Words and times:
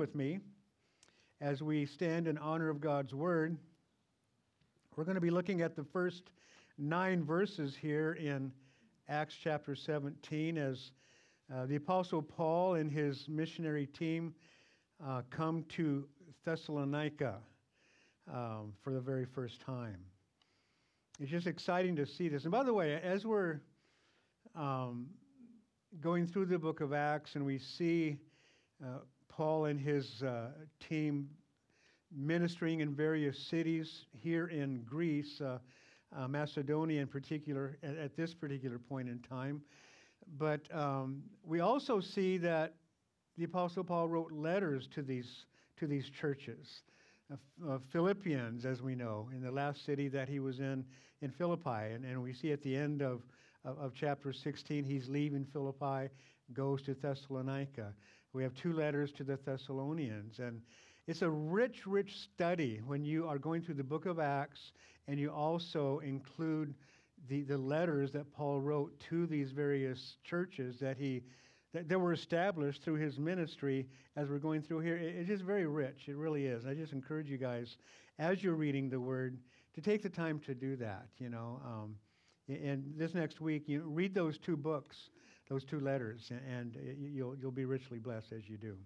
with 0.00 0.14
me 0.14 0.40
as 1.42 1.62
we 1.62 1.84
stand 1.84 2.26
in 2.26 2.38
honor 2.38 2.70
of 2.70 2.80
God's 2.80 3.12
word. 3.12 3.58
We're 4.96 5.04
going 5.04 5.16
to 5.16 5.20
be 5.20 5.30
looking 5.30 5.60
at 5.60 5.76
the 5.76 5.84
first 5.84 6.30
nine 6.78 7.22
verses 7.22 7.76
here 7.78 8.14
in 8.14 8.50
Acts 9.10 9.36
chapter 9.38 9.76
17 9.76 10.56
as 10.56 10.92
uh, 11.54 11.66
the 11.66 11.76
Apostle 11.76 12.22
Paul 12.22 12.76
and 12.76 12.90
his 12.90 13.28
missionary 13.28 13.84
team 13.84 14.34
uh, 15.06 15.20
come 15.28 15.66
to 15.76 16.08
Thessalonica 16.46 17.34
um, 18.32 18.72
for 18.82 18.94
the 18.94 19.00
very 19.00 19.26
first 19.26 19.60
time. 19.60 19.98
It's 21.20 21.30
just 21.30 21.46
exciting 21.46 21.94
to 21.96 22.06
see 22.06 22.30
this. 22.30 22.44
And 22.44 22.52
by 22.52 22.62
the 22.62 22.72
way, 22.72 22.98
as 23.02 23.26
we're 23.26 23.60
um, 24.56 25.08
going 26.00 26.26
through 26.26 26.46
the 26.46 26.58
book 26.58 26.80
of 26.80 26.94
Acts 26.94 27.34
and 27.34 27.44
we 27.44 27.58
see 27.58 28.16
uh, 28.82 29.00
Paul 29.30 29.66
and 29.66 29.80
his 29.80 30.22
uh, 30.22 30.48
team 30.86 31.30
ministering 32.14 32.80
in 32.80 32.94
various 32.94 33.38
cities 33.38 34.04
here 34.12 34.48
in 34.48 34.82
Greece, 34.82 35.40
uh, 35.40 35.58
uh, 36.16 36.28
Macedonia 36.28 37.00
in 37.00 37.06
particular, 37.06 37.78
at, 37.82 37.96
at, 37.96 38.16
this 38.16 38.34
particular 38.34 38.78
point 38.78 39.08
in 39.08 39.20
time. 39.20 39.62
But 40.38 40.60
um, 40.74 41.22
we 41.44 41.60
also 41.60 42.00
see 42.00 42.36
that 42.38 42.74
the 43.38 43.44
Apostle 43.44 43.84
Paul 43.84 44.08
wrote 44.08 44.32
letters 44.32 44.88
to 44.94 45.02
these, 45.02 45.46
to 45.78 45.86
these 45.86 46.10
churches. 46.10 46.82
Uh, 47.32 47.78
Philippians, 47.92 48.64
as 48.64 48.82
we 48.82 48.96
know, 48.96 49.30
in 49.32 49.40
the 49.40 49.52
last 49.52 49.84
city 49.84 50.08
that 50.08 50.28
he 50.28 50.40
was 50.40 50.58
in, 50.58 50.84
in 51.22 51.30
Philippi. 51.30 51.94
And, 51.94 52.04
and 52.04 52.20
we 52.20 52.32
see 52.32 52.50
at 52.50 52.62
the 52.62 52.76
end 52.76 53.02
of, 53.02 53.22
of, 53.64 53.78
of 53.78 53.92
chapter 53.94 54.32
16, 54.32 54.84
he's 54.84 55.08
leaving 55.08 55.46
Philippi, 55.52 56.10
goes 56.52 56.82
to 56.82 56.94
Thessalonica. 56.94 57.94
We 58.32 58.42
have 58.42 58.54
two 58.54 58.72
letters 58.72 59.12
to 59.12 59.24
the 59.24 59.36
Thessalonians. 59.36 60.38
And 60.38 60.62
it's 61.06 61.22
a 61.22 61.30
rich, 61.30 61.86
rich 61.86 62.16
study 62.18 62.80
when 62.86 63.04
you 63.04 63.26
are 63.26 63.38
going 63.38 63.62
through 63.62 63.74
the 63.74 63.84
book 63.84 64.06
of 64.06 64.18
Acts 64.18 64.72
and 65.08 65.18
you 65.18 65.30
also 65.30 66.00
include 66.04 66.74
the, 67.28 67.42
the 67.42 67.58
letters 67.58 68.12
that 68.12 68.32
Paul 68.32 68.60
wrote 68.60 68.98
to 69.10 69.26
these 69.26 69.50
various 69.50 70.16
churches 70.24 70.78
that 70.80 70.96
he 70.96 71.22
that, 71.72 71.88
that 71.88 71.98
were 71.98 72.12
established 72.12 72.82
through 72.82 72.94
his 72.94 73.18
ministry 73.18 73.86
as 74.16 74.28
we're 74.28 74.38
going 74.38 74.62
through 74.62 74.80
here. 74.80 74.96
It, 74.96 75.14
it's 75.16 75.28
just 75.28 75.44
very 75.44 75.66
rich. 75.66 76.08
It 76.08 76.16
really 76.16 76.46
is. 76.46 76.66
I 76.66 76.74
just 76.74 76.92
encourage 76.92 77.28
you 77.28 77.38
guys, 77.38 77.76
as 78.18 78.42
you're 78.42 78.54
reading 78.54 78.88
the 78.88 79.00
word, 79.00 79.38
to 79.74 79.80
take 79.80 80.02
the 80.02 80.08
time 80.08 80.40
to 80.40 80.54
do 80.54 80.76
that, 80.76 81.06
you 81.18 81.28
know. 81.28 81.60
Um, 81.64 81.96
and 82.48 82.92
this 82.96 83.14
next 83.14 83.40
week, 83.40 83.68
you 83.68 83.78
know, 83.78 83.84
read 83.86 84.14
those 84.14 84.38
two 84.38 84.56
books 84.56 85.10
those 85.50 85.64
two 85.64 85.80
letters, 85.80 86.30
and 86.48 86.76
uh, 86.76 86.80
you'll, 86.96 87.36
you'll 87.36 87.50
be 87.50 87.64
richly 87.64 87.98
blessed 87.98 88.32
as 88.32 88.48
you 88.48 88.56
do. 88.56 88.76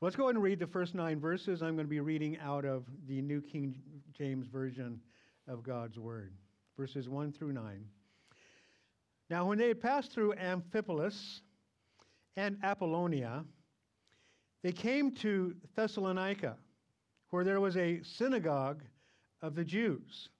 Let's 0.00 0.16
go 0.16 0.24
ahead 0.24 0.34
and 0.34 0.42
read 0.42 0.58
the 0.58 0.66
first 0.66 0.96
nine 0.96 1.20
verses. 1.20 1.62
I'm 1.62 1.76
going 1.76 1.86
to 1.86 1.90
be 1.90 2.00
reading 2.00 2.36
out 2.42 2.64
of 2.64 2.84
the 3.06 3.22
New 3.22 3.40
King 3.40 3.76
James 4.12 4.48
Version 4.48 5.00
of 5.46 5.62
God's 5.62 5.96
Word, 5.96 6.34
verses 6.76 7.08
1 7.08 7.32
through 7.32 7.52
9. 7.52 7.84
Now, 9.30 9.46
when 9.46 9.56
they 9.56 9.68
had 9.68 9.80
passed 9.80 10.12
through 10.12 10.34
Amphipolis 10.34 11.40
and 12.36 12.58
Apollonia, 12.64 13.44
they 14.64 14.72
came 14.72 15.12
to 15.16 15.54
Thessalonica, 15.76 16.56
where 17.30 17.44
there 17.44 17.60
was 17.60 17.76
a 17.76 18.02
synagogue 18.02 18.82
of 19.40 19.54
the 19.54 19.64
Jews. 19.64 20.30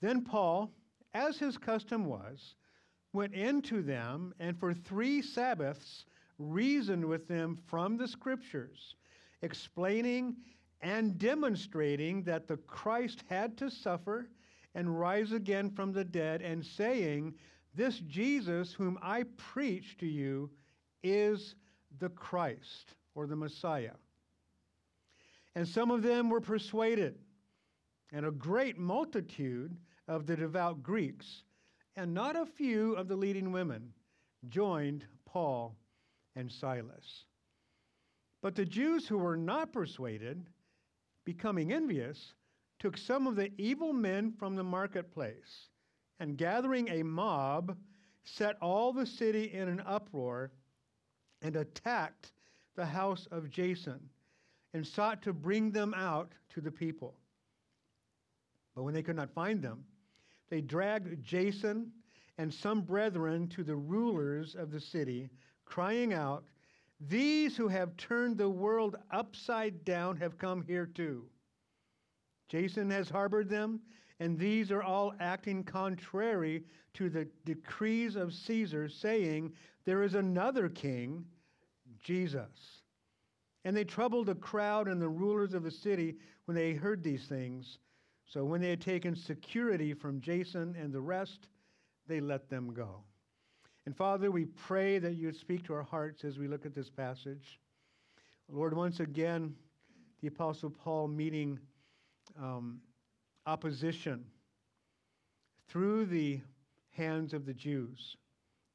Then 0.00 0.24
Paul, 0.24 0.72
as 1.14 1.38
his 1.38 1.56
custom 1.56 2.06
was, 2.06 2.56
went 3.12 3.34
into 3.34 3.82
them 3.82 4.34
and 4.38 4.58
for 4.58 4.72
three 4.72 5.22
Sabbaths 5.22 6.06
reasoned 6.38 7.04
with 7.04 7.28
them 7.28 7.58
from 7.66 7.96
the 7.96 8.08
Scriptures, 8.08 8.96
explaining 9.42 10.36
and 10.80 11.18
demonstrating 11.18 12.22
that 12.24 12.48
the 12.48 12.56
Christ 12.56 13.22
had 13.28 13.56
to 13.58 13.70
suffer 13.70 14.28
and 14.74 14.98
rise 14.98 15.32
again 15.32 15.70
from 15.70 15.92
the 15.92 16.04
dead, 16.04 16.40
and 16.40 16.64
saying, 16.64 17.34
This 17.74 17.98
Jesus 18.00 18.72
whom 18.72 18.98
I 19.02 19.24
preach 19.36 19.98
to 19.98 20.06
you 20.06 20.50
is 21.02 21.56
the 21.98 22.08
Christ 22.08 22.94
or 23.14 23.26
the 23.26 23.36
Messiah. 23.36 23.92
And 25.54 25.68
some 25.68 25.90
of 25.90 26.02
them 26.02 26.30
were 26.30 26.40
persuaded, 26.40 27.18
and 28.12 28.24
a 28.24 28.30
great 28.30 28.78
multitude 28.78 29.76
of 30.08 30.26
the 30.26 30.36
devout 30.36 30.82
Greeks 30.82 31.42
and 31.96 32.14
not 32.14 32.36
a 32.36 32.46
few 32.46 32.94
of 32.94 33.08
the 33.08 33.16
leading 33.16 33.52
women 33.52 33.92
joined 34.48 35.04
Paul 35.24 35.76
and 36.34 36.50
Silas. 36.50 37.24
But 38.40 38.54
the 38.54 38.64
Jews 38.64 39.06
who 39.06 39.18
were 39.18 39.36
not 39.36 39.72
persuaded, 39.72 40.44
becoming 41.24 41.72
envious, 41.72 42.34
took 42.78 42.96
some 42.96 43.26
of 43.26 43.36
the 43.36 43.52
evil 43.58 43.92
men 43.92 44.32
from 44.32 44.56
the 44.56 44.64
marketplace, 44.64 45.68
and 46.18 46.36
gathering 46.36 46.88
a 46.88 47.02
mob, 47.02 47.76
set 48.24 48.56
all 48.60 48.92
the 48.92 49.06
city 49.06 49.52
in 49.52 49.68
an 49.68 49.82
uproar 49.86 50.52
and 51.42 51.56
attacked 51.56 52.32
the 52.74 52.86
house 52.86 53.26
of 53.30 53.50
Jason 53.50 54.00
and 54.74 54.86
sought 54.86 55.22
to 55.22 55.32
bring 55.32 55.70
them 55.70 55.92
out 55.94 56.32
to 56.50 56.60
the 56.60 56.70
people. 56.70 57.14
But 58.74 58.84
when 58.84 58.94
they 58.94 59.02
could 59.02 59.16
not 59.16 59.34
find 59.34 59.60
them, 59.60 59.84
they 60.52 60.60
dragged 60.60 61.24
Jason 61.24 61.90
and 62.36 62.52
some 62.52 62.82
brethren 62.82 63.48
to 63.48 63.64
the 63.64 63.74
rulers 63.74 64.54
of 64.54 64.70
the 64.70 64.80
city, 64.80 65.30
crying 65.64 66.12
out, 66.12 66.44
These 67.00 67.56
who 67.56 67.68
have 67.68 67.96
turned 67.96 68.36
the 68.36 68.50
world 68.50 68.96
upside 69.10 69.82
down 69.86 70.18
have 70.18 70.36
come 70.36 70.60
here 70.60 70.84
too. 70.84 71.24
Jason 72.50 72.90
has 72.90 73.08
harbored 73.08 73.48
them, 73.48 73.80
and 74.20 74.38
these 74.38 74.70
are 74.70 74.82
all 74.82 75.14
acting 75.20 75.64
contrary 75.64 76.64
to 76.92 77.08
the 77.08 77.26
decrees 77.46 78.14
of 78.14 78.34
Caesar, 78.34 78.90
saying, 78.90 79.54
There 79.86 80.02
is 80.02 80.16
another 80.16 80.68
king, 80.68 81.24
Jesus. 81.98 82.82
And 83.64 83.74
they 83.74 83.84
troubled 83.84 84.26
the 84.26 84.34
crowd 84.34 84.86
and 84.86 85.00
the 85.00 85.08
rulers 85.08 85.54
of 85.54 85.62
the 85.62 85.70
city 85.70 86.16
when 86.44 86.54
they 86.54 86.74
heard 86.74 87.02
these 87.02 87.24
things. 87.24 87.78
So 88.32 88.44
when 88.44 88.62
they 88.62 88.70
had 88.70 88.80
taken 88.80 89.14
security 89.14 89.92
from 89.92 90.20
Jason 90.22 90.74
and 90.80 90.90
the 90.90 91.00
rest, 91.00 91.48
they 92.06 92.18
let 92.18 92.48
them 92.48 92.72
go. 92.72 93.02
And 93.84 93.94
Father, 93.94 94.30
we 94.30 94.46
pray 94.46 94.98
that 95.00 95.16
you 95.16 95.26
would 95.26 95.36
speak 95.36 95.64
to 95.64 95.74
our 95.74 95.82
hearts 95.82 96.24
as 96.24 96.38
we 96.38 96.48
look 96.48 96.64
at 96.64 96.74
this 96.74 96.88
passage. 96.88 97.60
Lord, 98.48 98.74
once 98.74 99.00
again, 99.00 99.54
the 100.22 100.28
Apostle 100.28 100.70
Paul 100.70 101.08
meeting 101.08 101.58
um, 102.40 102.80
opposition 103.44 104.24
through 105.68 106.06
the 106.06 106.40
hands 106.92 107.34
of 107.34 107.44
the 107.44 107.54
Jews, 107.54 108.16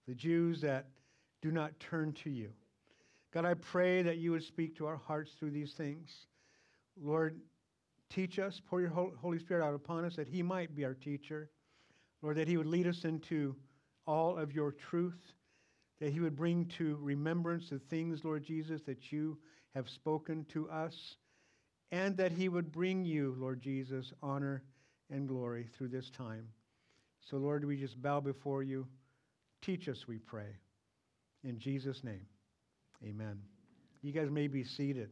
the 0.07 0.13
Jews 0.13 0.61
that 0.61 0.85
do 1.41 1.49
not 1.51 1.79
turn 1.79 2.13
to 2.23 2.29
you. 2.29 2.51
God, 3.33 3.45
I 3.45 3.55
pray 3.55 4.03
that 4.03 4.17
you 4.17 4.31
would 4.31 4.43
speak 4.43 4.75
to 4.77 4.85
our 4.85 4.97
hearts 4.97 5.31
through 5.31 5.51
these 5.51 5.73
things. 5.73 6.27
Lord, 7.01 7.39
Teach 8.09 8.39
us, 8.39 8.61
pour 8.69 8.81
your 8.81 8.89
Holy 8.89 9.39
Spirit 9.39 9.65
out 9.65 9.73
upon 9.73 10.05
us 10.05 10.15
that 10.15 10.27
He 10.27 10.41
might 10.41 10.75
be 10.75 10.85
our 10.85 10.93
teacher. 10.93 11.49
Lord, 12.21 12.37
that 12.37 12.47
He 12.47 12.57
would 12.57 12.67
lead 12.67 12.87
us 12.87 13.03
into 13.03 13.55
all 14.05 14.37
of 14.37 14.53
your 14.53 14.71
truth, 14.71 15.33
that 15.99 16.11
He 16.11 16.19
would 16.19 16.35
bring 16.35 16.65
to 16.77 16.97
remembrance 17.01 17.69
the 17.69 17.79
things, 17.79 18.23
Lord 18.23 18.43
Jesus, 18.43 18.81
that 18.83 19.11
you 19.11 19.37
have 19.75 19.89
spoken 19.89 20.45
to 20.53 20.69
us, 20.69 21.17
and 21.91 22.17
that 22.17 22.31
He 22.31 22.49
would 22.49 22.71
bring 22.71 23.05
you, 23.05 23.35
Lord 23.37 23.61
Jesus, 23.61 24.13
honor 24.23 24.63
and 25.11 25.27
glory 25.27 25.67
through 25.77 25.89
this 25.89 26.09
time. 26.09 26.47
So, 27.29 27.37
Lord, 27.37 27.65
we 27.65 27.77
just 27.77 28.01
bow 28.01 28.19
before 28.19 28.63
you. 28.63 28.87
Teach 29.61 29.89
us, 29.89 30.07
we 30.07 30.17
pray. 30.17 30.55
In 31.43 31.59
Jesus' 31.59 32.03
name, 32.03 32.25
amen. 33.03 33.39
You 34.01 34.11
guys 34.11 34.29
may 34.29 34.47
be 34.47 34.63
seated. 34.63 35.09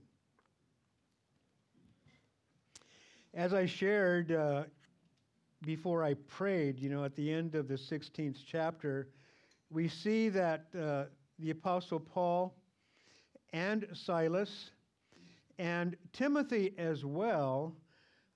As 3.35 3.53
I 3.53 3.65
shared 3.65 4.31
uh, 4.31 4.63
before 5.65 6.05
I 6.05 6.13
prayed, 6.13 6.79
you 6.79 6.89
know, 6.89 7.03
at 7.03 7.17
the 7.17 7.33
end 7.33 7.55
of 7.55 7.67
the 7.67 7.73
16th 7.73 8.37
chapter, 8.49 9.09
we 9.69 9.89
see 9.89 10.29
that 10.29 10.67
uh, 10.73 11.03
the 11.39 11.49
Apostle 11.49 11.99
Paul 11.99 12.55
and 13.51 13.87
Silas 13.91 14.69
and 15.59 15.97
Timothy 16.13 16.75
as 16.77 17.03
well 17.03 17.75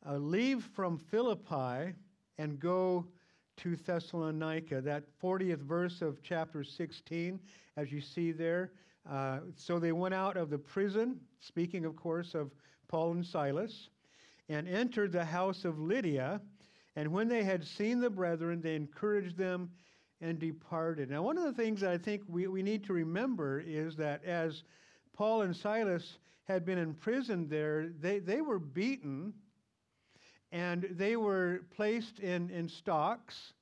uh, 0.05 0.17
leave 0.17 0.65
from 0.75 0.97
Philippi 0.97 1.93
and 2.37 2.59
go 2.59 3.05
to 3.55 3.77
Thessalonica. 3.77 4.81
That 4.81 5.05
40th 5.23 5.61
verse 5.61 6.01
of 6.01 6.21
chapter 6.23 6.61
16, 6.61 7.39
as 7.77 7.89
you 7.89 8.01
see 8.01 8.33
there. 8.33 8.73
Uh, 9.09 9.39
so 9.55 9.79
they 9.79 9.93
went 9.93 10.13
out 10.13 10.35
of 10.35 10.49
the 10.49 10.57
prison, 10.57 11.21
speaking, 11.39 11.85
of 11.85 11.95
course, 11.95 12.35
of 12.35 12.51
Paul 12.89 13.13
and 13.13 13.25
Silas 13.25 13.87
and 14.49 14.67
entered 14.67 15.11
the 15.11 15.25
house 15.25 15.63
of 15.63 15.79
Lydia. 15.79 16.41
And 16.95 17.11
when 17.11 17.27
they 17.27 17.43
had 17.43 17.63
seen 17.63 17.99
the 17.99 18.09
brethren, 18.09 18.61
they 18.61 18.75
encouraged 18.75 19.37
them 19.37 19.69
and 20.21 20.37
departed. 20.37 21.09
Now, 21.09 21.21
one 21.21 21.37
of 21.37 21.45
the 21.45 21.53
things 21.53 21.79
that 21.81 21.91
I 21.91 21.97
think 21.97 22.23
we, 22.27 22.47
we 22.47 22.63
need 22.63 22.83
to 22.85 22.93
remember 22.93 23.61
is 23.65 23.95
that 23.97 24.25
as 24.25 24.63
Paul 25.13 25.43
and 25.43 25.55
Silas 25.55 26.17
had 26.43 26.65
been 26.65 26.77
imprisoned 26.77 27.49
there, 27.49 27.89
they, 27.99 28.19
they 28.19 28.41
were 28.41 28.59
beaten 28.59 29.33
and 30.51 30.87
they 30.91 31.15
were 31.15 31.61
placed 31.75 32.19
in, 32.19 32.49
in 32.49 32.67
stocks 32.67 33.53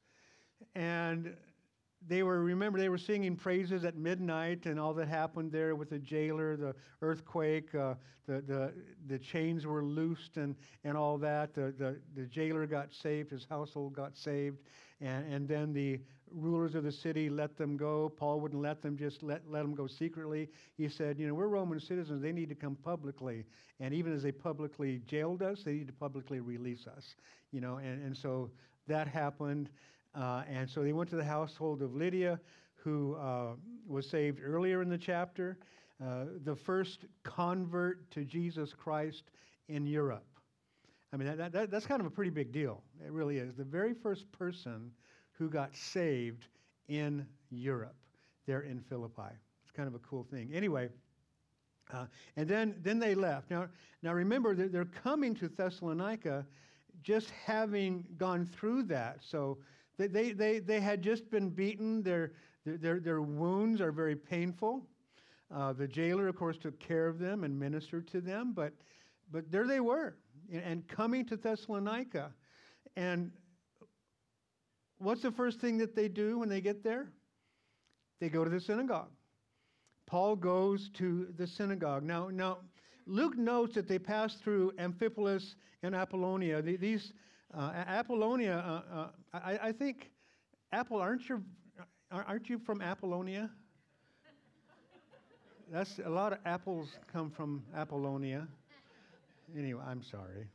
and 0.74 1.36
they 2.07 2.24
were 2.24 2.42
remember 2.42 2.80
they 2.80 2.89
were 2.89 2.98
singing 2.98 3.36
praises 3.36 3.83
at 3.83 3.98
midnight 3.98 4.65
and 4.65 4.80
all 4.80 4.94
that 4.94 5.07
happened 5.07 5.51
there 5.51 5.75
with 5.75 5.89
the 5.89 6.00
jailer 6.00 6.56
the 6.56 6.74
earthquake 7.01 7.74
uh, 7.75 7.95
the, 8.27 8.42
the, 8.42 8.74
the 9.07 9.18
chains 9.18 9.65
were 9.65 9.83
loosed 9.83 10.36
and, 10.36 10.56
and 10.83 10.98
all 10.98 11.18
that. 11.18 11.54
The, 11.54 11.74
the, 11.77 11.98
the 12.15 12.25
jailer 12.25 12.68
got 12.68 12.94
saved 12.94 13.31
his 13.31 13.45
household 13.50 13.94
got 13.94 14.18
saved 14.18 14.57
and, 15.00 15.33
and 15.33 15.48
then 15.48 15.74
the 15.74 16.00
rulers 16.31 16.75
of 16.75 16.83
the 16.83 16.92
city 16.92 17.30
let 17.30 17.56
them 17.57 17.77
go. 17.77 18.09
Paul 18.09 18.42
wouldn't 18.42 18.62
let 18.62 18.81
them 18.81 18.98
just 18.98 19.24
let, 19.24 19.50
let 19.50 19.62
them 19.62 19.74
go 19.74 19.88
secretly. 19.88 20.50
He 20.75 20.89
said 20.89 21.18
you 21.18 21.27
know 21.27 21.33
we're 21.33 21.48
roman 21.48 21.80
citizens. 21.80 22.21
They 22.21 22.33
need 22.33 22.50
to 22.50 22.56
come 22.56 22.75
publicly. 22.75 23.45
And 23.80 23.94
even 23.94 24.13
as 24.13 24.24
they 24.24 24.33
publicly 24.33 25.01
jailed 25.07 25.42
us 25.42 25.63
they 25.63 25.74
need 25.74 25.88
to 25.88 25.94
publicly 25.94 26.42
release 26.42 26.86
us. 26.86 27.15
You 27.51 27.62
know 27.62 27.77
and, 27.77 28.04
and 28.04 28.15
so 28.15 28.51
that 28.88 29.07
happened 29.07 29.69
and 30.18 30.69
so 30.69 30.84
they 30.84 30.94
went 30.94 31.10
to 31.10 31.16
the 31.16 31.24
household 31.24 31.81
of 31.81 31.96
Lydia, 31.96 32.40
who 32.75 33.16
uh, 33.16 33.54
was 33.88 34.10
saved 34.10 34.40
earlier 34.44 34.81
in 34.81 34.90
the 34.90 34.98
chapter, 34.98 35.58
uh, 36.04 36.25
the 36.44 36.56
first 36.56 37.06
convert 37.24 38.10
to 38.12 38.24
Jesus 38.24 38.74
Christ 38.74 39.24
in 39.68 39.86
Europe. 39.86 40.25
I 41.14 41.18
mean, 41.18 41.38
that, 41.38 41.52
that, 41.52 41.72
that's 41.72 41.86
kind 41.86 42.02
of 42.02 42.08
a 42.08 42.10
pretty 42.10 42.31
big 42.31 42.52
deal. 42.52 42.81
It 43.06 43.12
really 43.12 43.38
is. 43.38 43.56
The 43.56 43.64
very 43.64 43.94
first 43.94 44.31
person 44.31 44.92
who 45.31 45.50
got 45.50 45.75
saved 45.75 46.46
in 46.88 47.25
Europe, 47.50 47.96
there 48.46 48.62
in 48.62 48.81
Philippi. 48.81 49.34
It's 49.64 49.72
kind 49.72 49.88
of 49.88 49.96
a 49.96 50.00
cool 50.00 50.24
thing. 50.24 50.52
Anyway, 50.54 50.90
uh, 51.94 52.06
and 52.36 52.48
then, 52.48 52.75
then 52.84 53.00
they 53.00 53.16
left. 53.16 53.50
Now, 53.50 53.68
now 54.04 54.14
remember, 54.14 54.56
they're, 54.56 54.68
they're 54.68 54.86
coming 54.86 55.34
to 55.36 55.48
Thessalonica 55.48 56.46
just 57.02 57.31
having 57.46 58.06
gone 58.18 58.46
through 58.46 58.84
that. 58.84 59.19
So 59.22 59.60
they, 59.97 60.07
they, 60.07 60.31
they, 60.31 60.59
they 60.59 60.79
had 60.79 61.01
just 61.01 61.29
been 61.29 61.49
beaten. 61.49 62.03
Their, 62.03 62.33
their, 62.65 62.99
their 62.99 63.21
wounds 63.21 63.81
are 63.81 63.91
very 63.91 64.15
painful. 64.15 64.85
Uh, 65.53 65.73
the 65.73 65.88
jailer, 65.88 66.27
of 66.27 66.35
course, 66.35 66.57
took 66.57 66.79
care 66.79 67.07
of 67.07 67.19
them 67.19 67.44
and 67.44 67.57
ministered 67.57 68.07
to 68.09 68.21
them, 68.21 68.51
but, 68.53 68.73
but 69.31 69.49
there 69.51 69.65
they 69.65 69.79
were, 69.79 70.17
and 70.51 70.85
coming 70.88 71.25
to 71.25 71.38
Thessalonica. 71.38 72.33
And 72.97 73.31
what's 74.97 75.21
the 75.21 75.31
first 75.31 75.61
thing 75.61 75.77
that 75.77 75.95
they 75.95 76.09
do 76.09 76.39
when 76.39 76.49
they 76.49 76.59
get 76.59 76.83
there? 76.83 77.07
They 78.19 78.27
go 78.29 78.44
to 78.44 78.49
the 78.49 78.59
synagogue. 78.59 79.11
Paul 80.05 80.35
goes 80.35 80.89
to 80.95 81.27
the 81.38 81.47
synagogue. 81.47 82.03
Now, 82.03 82.29
now 82.29 82.57
Luke 83.05 83.38
notes 83.38 83.75
that 83.75 83.88
they 83.88 83.99
passed 83.99 84.41
through 84.44 84.71
Amphipolis 84.79 85.55
and 85.83 85.95
Apollonia. 85.95 86.61
These, 86.61 87.13
uh, 87.53 87.71
Apollonia, 87.88 88.83
uh, 88.94 88.99
uh, 88.99 89.07
I, 89.33 89.59
I, 89.63 89.71
think, 89.71 90.11
Apple, 90.71 90.97
aren't 90.97 91.29
you, 91.29 91.44
aren't 92.11 92.49
you 92.49 92.59
from 92.59 92.81
Apollonia? 92.81 93.49
That's 95.71 95.99
a 96.03 96.09
lot 96.09 96.33
of 96.33 96.39
apples 96.45 96.89
come 97.11 97.29
from 97.29 97.63
Apollonia. 97.75 98.47
Anyway, 99.57 99.81
I'm 99.85 100.01
sorry. 100.01 100.47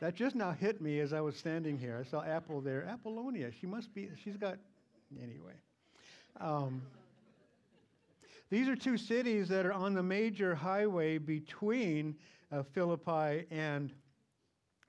That 0.00 0.14
just 0.14 0.36
now 0.36 0.52
hit 0.52 0.80
me 0.80 1.00
as 1.00 1.12
I 1.12 1.20
was 1.20 1.36
standing 1.36 1.78
here. 1.78 1.98
I 1.98 2.08
saw 2.08 2.22
Apple 2.22 2.60
there. 2.60 2.84
Apollonia. 2.84 3.50
She 3.60 3.66
must 3.66 3.92
be. 3.94 4.08
She's 4.22 4.36
got. 4.36 4.58
Anyway. 5.22 5.54
Um, 6.40 6.82
these 8.50 8.68
are 8.68 8.76
two 8.76 8.96
cities 8.96 9.48
that 9.48 9.66
are 9.66 9.72
on 9.72 9.94
the 9.94 10.02
major 10.02 10.54
highway 10.54 11.18
between 11.18 12.14
uh, 12.52 12.62
Philippi 12.62 13.46
and 13.50 13.92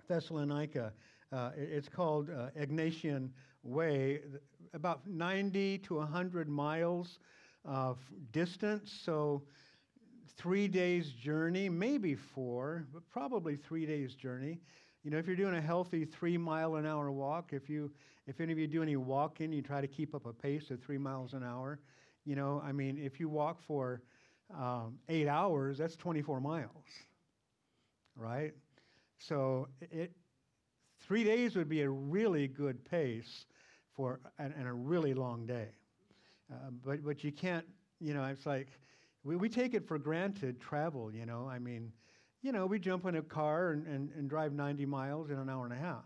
Thessalonica. 0.10 0.94
Uh, 1.32 1.52
it's 1.56 1.90
called 1.90 2.30
uh, 2.32 2.50
Egnatian 2.60 3.30
Way, 3.64 4.22
about 4.74 5.08
90 5.08 5.80
to 5.80 5.96
100 5.98 6.50
miles 6.50 7.20
of 7.66 8.00
distance. 8.32 8.92
So, 9.06 9.44
three 10.38 10.68
days' 10.68 11.12
journey, 11.12 11.70
maybe 11.70 12.16
four, 12.16 12.86
but 12.94 13.08
probably 13.10 13.56
three 13.58 13.86
days' 13.86 14.16
journey. 14.16 14.60
You 15.04 15.12
know, 15.12 15.18
if 15.18 15.28
you're 15.28 15.36
doing 15.36 15.56
a 15.56 15.62
healthy 15.62 16.06
three 16.06 16.38
mile 16.38 16.76
an 16.76 16.86
hour 16.86 17.12
walk, 17.12 17.54
if 17.54 17.70
you, 17.70 17.92
if 18.28 18.40
any 18.42 18.54
of 18.54 18.60
you 18.60 18.68
do 18.68 18.84
any 18.84 18.98
walking, 18.98 19.52
you 19.54 19.62
try 19.62 19.82
to 19.82 19.88
keep 19.88 20.16
up 20.16 20.26
a 20.26 20.34
pace 20.34 20.72
of 20.72 20.82
three 20.82 20.98
miles 20.98 21.34
an 21.34 21.44
hour. 21.44 21.80
You 22.26 22.36
know, 22.36 22.62
I 22.66 22.72
mean, 22.72 22.98
if 22.98 23.20
you 23.20 23.30
walk 23.30 23.62
for 23.62 24.02
um, 24.56 25.00
eight 25.10 25.28
hours, 25.28 25.78
that's 25.78 25.96
24 25.96 26.42
miles, 26.42 26.86
right? 28.16 28.54
So 29.20 29.68
it, 29.82 30.12
three 31.02 31.24
days 31.24 31.56
would 31.56 31.70
be 31.70 31.82
a 31.82 31.90
really 31.90 32.48
good 32.48 32.84
pace 32.84 33.46
for 33.96 34.20
and, 34.38 34.54
and 34.58 34.68
a 34.68 34.74
really 34.74 35.14
long 35.14 35.46
day. 35.46 35.68
Uh, 36.52 36.72
but 36.84 37.04
but 37.04 37.24
you 37.24 37.32
can't, 37.32 37.66
you 38.00 38.14
know, 38.14 38.24
it's 38.26 38.46
like 38.46 38.70
we, 39.24 39.36
we 39.36 39.50
take 39.50 39.74
it 39.74 39.88
for 39.88 40.00
granted 40.00 40.60
travel. 40.60 41.14
You 41.14 41.26
know, 41.26 41.48
I 41.48 41.60
mean, 41.60 41.92
you 42.42 42.52
know, 42.52 42.66
we 42.66 42.80
jump 42.80 43.06
in 43.06 43.16
a 43.16 43.22
car 43.22 43.72
and, 43.72 43.86
and, 43.86 44.10
and 44.16 44.30
drive 44.30 44.54
90 44.54 44.86
miles 44.86 45.30
in 45.30 45.38
an 45.38 45.50
hour 45.50 45.66
and 45.66 45.74
a 45.74 45.78
half. 45.78 46.06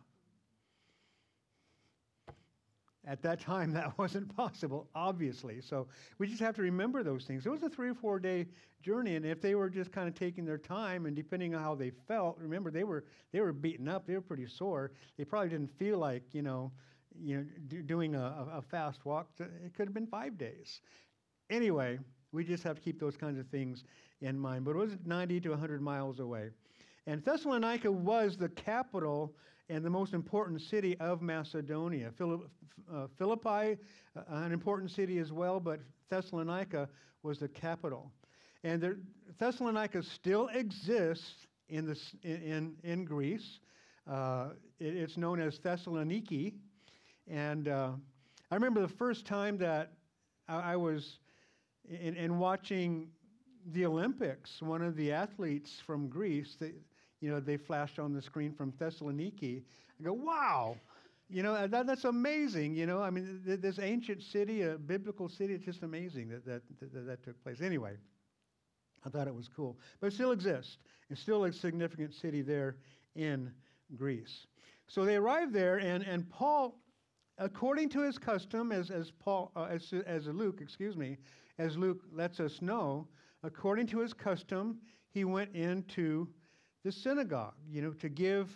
At 3.06 3.22
that 3.24 3.42
time, 3.42 3.74
that 3.74 3.98
wasn't 3.98 4.34
possible, 4.36 4.88
obviously. 4.96 5.60
So 5.62 5.88
we 6.20 6.28
just 6.28 6.40
have 6.40 6.56
to 6.56 6.62
remember 6.62 7.04
those 7.04 7.26
things. 7.26 7.46
It 7.46 7.50
was 7.50 7.62
a 7.64 7.70
three 7.70 7.90
or 7.90 7.96
four 7.96 8.20
day 8.20 8.48
journey, 8.82 9.16
and 9.16 9.26
if 9.26 9.42
they 9.42 9.56
were 9.56 9.70
just 9.70 9.92
kind 9.92 10.08
of 10.08 10.16
taking 10.16 10.46
their 10.46 10.58
time 10.58 11.06
and 11.06 11.16
depending 11.16 11.54
on 11.54 11.62
how 11.62 11.76
they 11.76 11.92
felt, 12.08 12.38
remember 12.38 12.72
they 12.72 12.86
were 12.86 13.04
they 13.32 13.42
were 13.42 13.52
beaten 13.52 13.90
up, 13.90 14.08
they 14.08 14.14
were 14.14 14.22
pretty 14.22 14.48
sore. 14.48 14.92
They 15.18 15.26
probably 15.26 15.50
didn't 15.50 15.78
feel 15.78 15.98
like 15.98 16.24
you 16.34 16.42
know, 16.44 16.72
you 17.20 17.38
know, 17.38 17.46
do, 17.68 17.82
doing 17.82 18.16
a, 18.16 18.48
a 18.54 18.62
fast 18.62 19.06
walk. 19.06 19.28
It 19.40 19.74
could 19.76 19.88
have 19.88 19.94
been 19.94 20.08
five 20.08 20.38
days. 20.38 20.82
Anyway, 21.50 22.00
we 22.32 22.46
just 22.46 22.64
have 22.64 22.78
to 22.78 22.82
keep 22.82 23.00
those 23.00 23.18
kinds 23.18 23.38
of 23.38 23.48
things 23.48 23.84
in 24.22 24.40
mind. 24.40 24.64
But 24.64 24.72
it 24.72 24.78
was 24.78 24.98
90 25.06 25.42
to 25.42 25.50
100 25.50 25.82
miles 25.82 26.20
away, 26.20 26.52
and 27.06 27.22
Thessalonica 27.24 27.92
was 27.92 28.38
the 28.38 28.50
capital 28.50 29.36
and 29.70 29.84
the 29.84 29.90
most 29.90 30.14
important 30.14 30.62
city 30.62 30.98
of 31.00 31.22
Macedonia. 31.22 32.12
Uh, 32.22 33.08
Philippi, 33.18 33.78
uh, 34.16 34.22
an 34.28 34.52
important 34.52 34.92
city 34.92 35.20
as 35.20 35.32
well, 35.32 35.60
but 35.60 35.80
Thessalonica 36.10 36.90
was 37.22 37.40
the 37.40 37.48
capital. 37.48 38.12
And 38.64 38.82
there, 38.82 38.98
Thessalonica 39.40 40.04
still 40.04 40.50
exists 40.50 41.48
in, 41.70 41.86
the, 41.86 42.00
in, 42.24 42.76
in 42.84 43.06
Greece. 43.06 43.60
Uh, 44.10 44.50
it, 44.80 44.96
it's 44.96 45.18
known 45.18 45.40
as 45.40 45.60
Thessaloniki. 45.60 46.54
And 47.28 47.68
uh, 47.68 47.92
I 48.52 48.56
remember 48.56 48.82
the 48.82 48.88
first 48.88 49.26
time 49.26 49.58
that 49.60 49.94
I, 50.48 50.74
I 50.74 50.76
was 50.76 51.20
in, 51.90 52.16
in, 52.16 52.38
watching 52.38 53.10
the 53.72 53.86
Olympics, 53.86 54.62
one 54.62 54.82
of 54.82 54.96
the 54.96 55.12
athletes 55.12 55.82
from 55.86 56.10
Greece, 56.10 56.58
they, 56.60 56.74
you 57.24 57.32
know, 57.32 57.40
they 57.40 57.56
flashed 57.56 58.00
on 58.00 58.14
the 58.14 58.22
screen 58.22 58.52
from 58.52 58.74
Thessaloniki. 58.74 59.64
I 59.98 60.04
go, 60.04 60.12
wow, 60.12 60.76
you 61.30 61.42
know, 61.42 61.68
that, 61.68 61.88
that's 61.88 62.04
amazing. 62.04 62.76
You 62.76 62.86
know, 62.86 63.02
I 63.02 63.12
mean, 63.12 63.42
th- 63.46 63.62
this 63.62 63.80
ancient 63.80 64.22
city, 64.22 64.64
a 64.64 64.78
biblical 64.78 65.30
city, 65.30 65.54
it's 65.54 65.64
just 65.64 65.84
amazing 65.84 66.28
that 66.28 66.46
that, 66.46 66.62
that 66.82 67.08
that 67.08 67.24
took 67.24 67.42
place. 67.42 67.62
Anyway, 67.62 67.94
I 69.06 69.10
thought 69.10 69.28
it 69.28 69.34
was 69.34 69.48
cool. 69.48 69.80
But 70.02 70.08
it 70.08 70.14
still 70.14 70.34
exists. 70.34 70.80
It's 71.10 71.22
still 71.22 71.46
a 71.46 71.54
significant 71.54 72.14
city 72.14 72.42
there 72.42 72.76
in 73.16 73.54
Greece. 73.96 74.48
So 74.88 75.06
they 75.06 75.16
arrived 75.16 75.54
there, 75.54 75.78
and, 75.78 76.04
and 76.04 76.30
Paul, 76.30 76.78
according 77.38 77.88
to 77.90 78.02
his 78.02 78.18
custom, 78.18 78.74
as, 78.74 78.92
as, 78.92 79.12
Paul, 79.12 79.54
uh, 79.56 79.68
as, 79.70 79.94
as 80.06 80.28
Luke, 80.28 80.60
excuse 80.62 80.98
me, 80.98 81.16
as 81.58 81.78
Luke 81.78 82.02
lets 82.12 82.42
us 82.42 82.62
know, 82.62 83.08
according 83.44 83.88
to 83.88 84.00
his 84.00 84.12
custom, 84.12 84.80
he 85.10 85.24
went 85.24 85.56
into 85.56 86.28
the 86.84 86.92
synagogue, 86.92 87.54
you 87.72 87.82
know, 87.82 87.92
to 87.94 88.10
give 88.10 88.50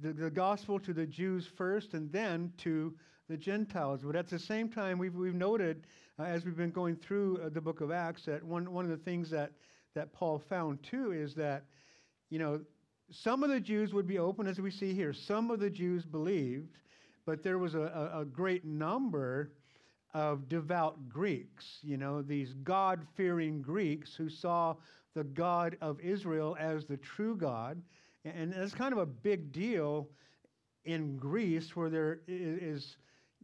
the, 0.00 0.12
the 0.12 0.30
gospel 0.30 0.78
to 0.80 0.92
the 0.92 1.06
Jews 1.06 1.46
first 1.56 1.94
and 1.94 2.10
then 2.12 2.52
to 2.58 2.94
the 3.28 3.36
Gentiles. 3.36 4.00
But 4.04 4.16
at 4.16 4.28
the 4.28 4.38
same 4.38 4.68
time, 4.68 4.98
we've, 4.98 5.14
we've 5.14 5.34
noted 5.34 5.86
uh, 6.18 6.24
as 6.24 6.44
we've 6.44 6.56
been 6.56 6.70
going 6.70 6.96
through 6.96 7.38
uh, 7.38 7.48
the 7.50 7.60
book 7.60 7.80
of 7.80 7.90
Acts 7.90 8.24
that 8.24 8.42
one, 8.42 8.72
one 8.72 8.84
of 8.84 8.90
the 8.90 8.96
things 8.96 9.30
that, 9.30 9.52
that 9.94 10.12
Paul 10.12 10.38
found 10.38 10.82
too 10.82 11.12
is 11.12 11.34
that, 11.34 11.64
you 12.30 12.38
know, 12.38 12.60
some 13.10 13.42
of 13.42 13.50
the 13.50 13.60
Jews 13.60 13.94
would 13.94 14.06
be 14.06 14.18
open, 14.18 14.46
as 14.46 14.58
we 14.58 14.70
see 14.70 14.92
here. 14.92 15.12
Some 15.12 15.50
of 15.50 15.60
the 15.60 15.70
Jews 15.70 16.04
believed, 16.04 16.76
but 17.24 17.42
there 17.42 17.58
was 17.58 17.74
a, 17.74 18.10
a, 18.14 18.20
a 18.20 18.24
great 18.24 18.64
number 18.64 19.52
of 20.14 20.48
devout 20.48 21.08
Greeks, 21.08 21.78
you 21.82 21.96
know, 21.96 22.22
these 22.22 22.54
God 22.64 23.06
fearing 23.16 23.62
Greeks 23.62 24.14
who 24.14 24.28
saw 24.28 24.74
the 25.14 25.24
God 25.24 25.76
of 25.80 26.00
Israel 26.00 26.56
as 26.58 26.84
the 26.84 26.96
true 26.96 27.36
God. 27.36 27.80
And 28.24 28.52
that's 28.52 28.74
kind 28.74 28.92
of 28.92 28.98
a 28.98 29.06
big 29.06 29.52
deal 29.52 30.08
in 30.84 31.16
Greece 31.16 31.76
where 31.76 31.90
there 31.90 32.20
is, 32.26 32.96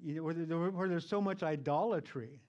you 0.02 0.14
know, 0.14 0.22
where, 0.22 0.34
there, 0.34 0.58
where 0.70 0.88
there's 0.88 1.08
so 1.08 1.20
much 1.20 1.42
idolatry, 1.42 2.40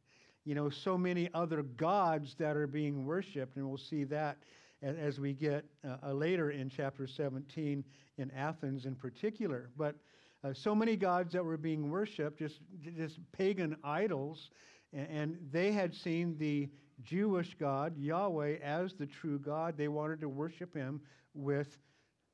you 0.43 0.55
know, 0.55 0.69
so 0.69 0.97
many 0.97 1.29
other 1.33 1.63
gods 1.63 2.35
that 2.39 2.55
are 2.55 2.67
being 2.67 3.05
worshiped. 3.05 3.57
And 3.57 3.67
we'll 3.67 3.77
see 3.77 4.03
that 4.05 4.37
as, 4.81 5.19
we 5.19 5.33
get 5.33 5.65
uh, 5.83 6.11
later 6.11 6.51
in 6.51 6.69
chapter 6.69 7.07
17 7.07 7.83
in 8.17 8.31
Athens 8.31 8.85
in 8.85 8.95
particular. 8.95 9.69
But 9.77 9.95
uh, 10.43 10.53
so 10.53 10.75
many 10.75 10.95
gods 10.95 11.33
that 11.33 11.43
were 11.43 11.57
being 11.57 11.89
worshipped, 11.89 12.39
just, 12.39 12.59
just 12.97 13.17
pagan 13.31 13.75
idols, 13.83 14.51
and, 14.93 15.07
and 15.09 15.37
they 15.51 15.71
had 15.71 15.93
seen 15.93 16.37
the 16.37 16.69
Jewish 17.03 17.55
God, 17.59 17.97
Yahweh, 17.97 18.57
as 18.63 18.93
the 18.93 19.05
true 19.05 19.39
God. 19.39 19.77
They 19.77 19.87
wanted 19.87 20.21
to 20.21 20.29
worship 20.29 20.73
him 20.73 21.01
with, 21.33 21.77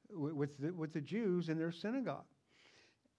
with, 0.09 0.57
the, 0.59 0.71
with 0.71 0.93
the 0.93 1.01
Jews 1.01 1.49
in 1.49 1.57
their 1.57 1.71
synagogue. 1.71 2.25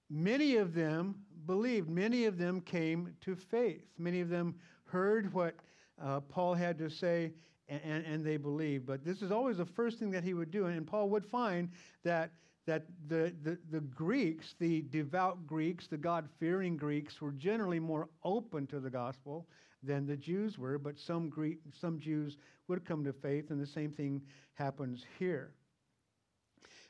Many 0.09 0.57
of 0.57 0.75
them 0.75 1.17
believed. 1.47 1.89
Many 1.89 2.27
of 2.27 2.39
them 2.39 2.61
came 2.61 3.15
to 3.23 3.35
faith. 3.35 3.85
Many 3.99 4.21
of 4.21 4.29
them 4.29 4.55
heard 4.85 5.33
what 5.33 5.55
uh, 6.03 6.21
Paul 6.21 6.55
had 6.55 6.79
to 6.79 6.91
say 6.91 7.33
and, 7.69 8.05
and, 8.05 8.25
they 8.25 8.37
believed. 8.37 8.87
But 8.87 9.05
this 9.05 9.23
is 9.23 9.33
always 9.33 9.57
the 9.57 9.65
first 9.65 9.99
thing 9.99 10.11
that 10.11 10.25
he 10.25 10.35
would 10.35 10.51
do. 10.51 10.67
And 10.67 10.87
Paul 10.87 11.09
would 11.11 11.25
find 11.25 11.71
that, 12.05 12.33
that 12.67 12.85
the, 13.09 13.33
the, 13.43 13.57
the 13.71 13.81
Greeks, 13.81 14.55
the 14.59 14.83
devout 14.91 15.47
Greeks, 15.47 15.87
the 15.87 15.97
God 15.97 16.29
fearing 16.39 16.77
Greeks, 16.77 17.23
were 17.23 17.33
generally 17.33 17.81
more 17.81 18.09
open 18.25 18.67
to 18.67 18.81
the 18.81 18.91
gospel 18.91 19.47
than 19.83 20.07
the 20.07 20.17
Jews 20.17 20.59
were. 20.59 20.79
But 20.79 20.99
some, 20.99 21.29
Greek, 21.29 21.59
some 21.81 21.99
Jews 21.99 22.37
would 22.69 22.85
come 22.85 23.05
to 23.05 23.13
faith, 23.13 23.51
and 23.51 23.61
the 23.61 23.67
same 23.67 23.91
thing 23.91 24.23
happens 24.55 25.05
here. 25.19 25.53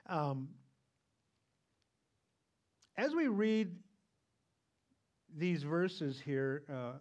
Um, 0.06 0.48
as 2.96 3.14
we 3.14 3.28
read 3.28 3.74
these 5.36 5.62
verses 5.62 6.20
here, 6.24 6.64
uh, 6.70 6.98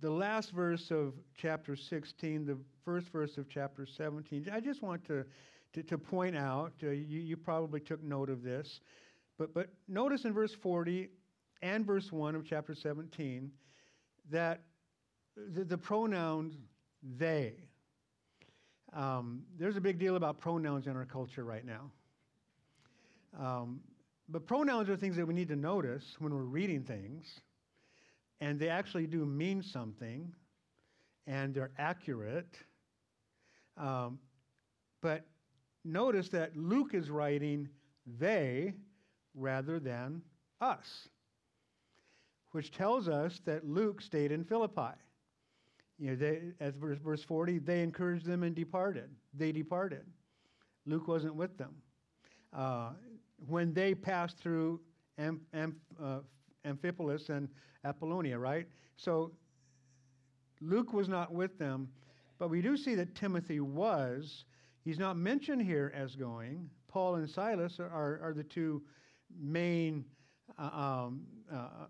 the 0.00 0.10
last 0.10 0.52
verse 0.52 0.90
of 0.90 1.14
chapter 1.36 1.74
16, 1.74 2.44
the 2.44 2.58
first 2.84 3.08
verse 3.08 3.36
of 3.36 3.48
chapter 3.48 3.86
17, 3.86 4.48
I 4.52 4.60
just 4.60 4.82
want 4.82 5.04
to, 5.06 5.24
to, 5.72 5.82
to 5.82 5.98
point 5.98 6.36
out, 6.36 6.72
uh, 6.82 6.90
you, 6.90 7.20
you 7.20 7.36
probably 7.36 7.80
took 7.80 8.02
note 8.02 8.30
of 8.30 8.42
this, 8.42 8.80
but, 9.38 9.54
but 9.54 9.68
notice 9.88 10.24
in 10.24 10.32
verse 10.32 10.54
40 10.62 11.08
and 11.62 11.86
verse 11.86 12.12
1 12.12 12.34
of 12.34 12.44
chapter 12.44 12.74
17 12.74 13.50
that 14.30 14.60
the, 15.54 15.64
the 15.64 15.78
pronouns 15.78 16.54
they. 17.18 17.54
Um, 18.92 19.42
there's 19.58 19.76
a 19.76 19.80
big 19.80 19.98
deal 19.98 20.16
about 20.16 20.40
pronouns 20.40 20.86
in 20.86 20.96
our 20.96 21.04
culture 21.04 21.44
right 21.44 21.64
now. 21.64 21.90
Um, 23.38 23.80
but 24.28 24.46
pronouns 24.46 24.88
are 24.88 24.96
things 24.96 25.16
that 25.16 25.26
we 25.26 25.34
need 25.34 25.48
to 25.48 25.56
notice 25.56 26.16
when 26.18 26.34
we're 26.34 26.42
reading 26.42 26.82
things, 26.82 27.26
and 28.40 28.58
they 28.58 28.68
actually 28.68 29.06
do 29.06 29.24
mean 29.24 29.62
something, 29.62 30.32
and 31.26 31.54
they're 31.54 31.70
accurate. 31.78 32.56
Um, 33.76 34.18
but 35.00 35.24
notice 35.84 36.28
that 36.30 36.56
Luke 36.56 36.94
is 36.94 37.10
writing 37.10 37.68
they 38.18 38.74
rather 39.34 39.78
than 39.78 40.22
us, 40.60 41.08
which 42.52 42.72
tells 42.72 43.08
us 43.08 43.40
that 43.44 43.66
Luke 43.66 44.00
stayed 44.00 44.32
in 44.32 44.44
Philippi. 44.44 44.94
You 45.98 46.10
know, 46.10 46.16
they, 46.16 46.40
as 46.60 46.74
verse, 46.74 46.98
verse 46.98 47.22
40, 47.24 47.58
they 47.58 47.82
encouraged 47.82 48.24
them 48.24 48.42
and 48.44 48.54
departed. 48.54 49.10
They 49.34 49.52
departed. 49.52 50.04
Luke 50.86 51.08
wasn't 51.08 51.34
with 51.34 51.58
them. 51.58 51.74
Uh, 52.52 52.90
when 53.46 53.74
they 53.74 53.94
passed 53.94 54.38
through 54.38 54.80
Am, 55.18 55.40
Am, 55.52 55.76
uh, 56.02 56.20
Amphipolis 56.64 57.28
and 57.28 57.48
Apollonia, 57.84 58.38
right? 58.38 58.66
So 58.96 59.32
Luke 60.60 60.92
was 60.92 61.08
not 61.08 61.32
with 61.32 61.58
them, 61.58 61.88
but 62.38 62.48
we 62.48 62.62
do 62.62 62.76
see 62.76 62.94
that 62.94 63.14
Timothy 63.14 63.60
was. 63.60 64.44
He's 64.84 64.98
not 64.98 65.16
mentioned 65.16 65.62
here 65.62 65.92
as 65.94 66.14
going. 66.14 66.70
Paul 66.88 67.16
and 67.16 67.28
Silas 67.28 67.78
are, 67.80 68.20
are 68.22 68.32
the 68.34 68.44
two 68.44 68.82
main 69.38 70.04
uh, 70.58 70.70
um, 70.72 71.26
uh, 71.52 71.86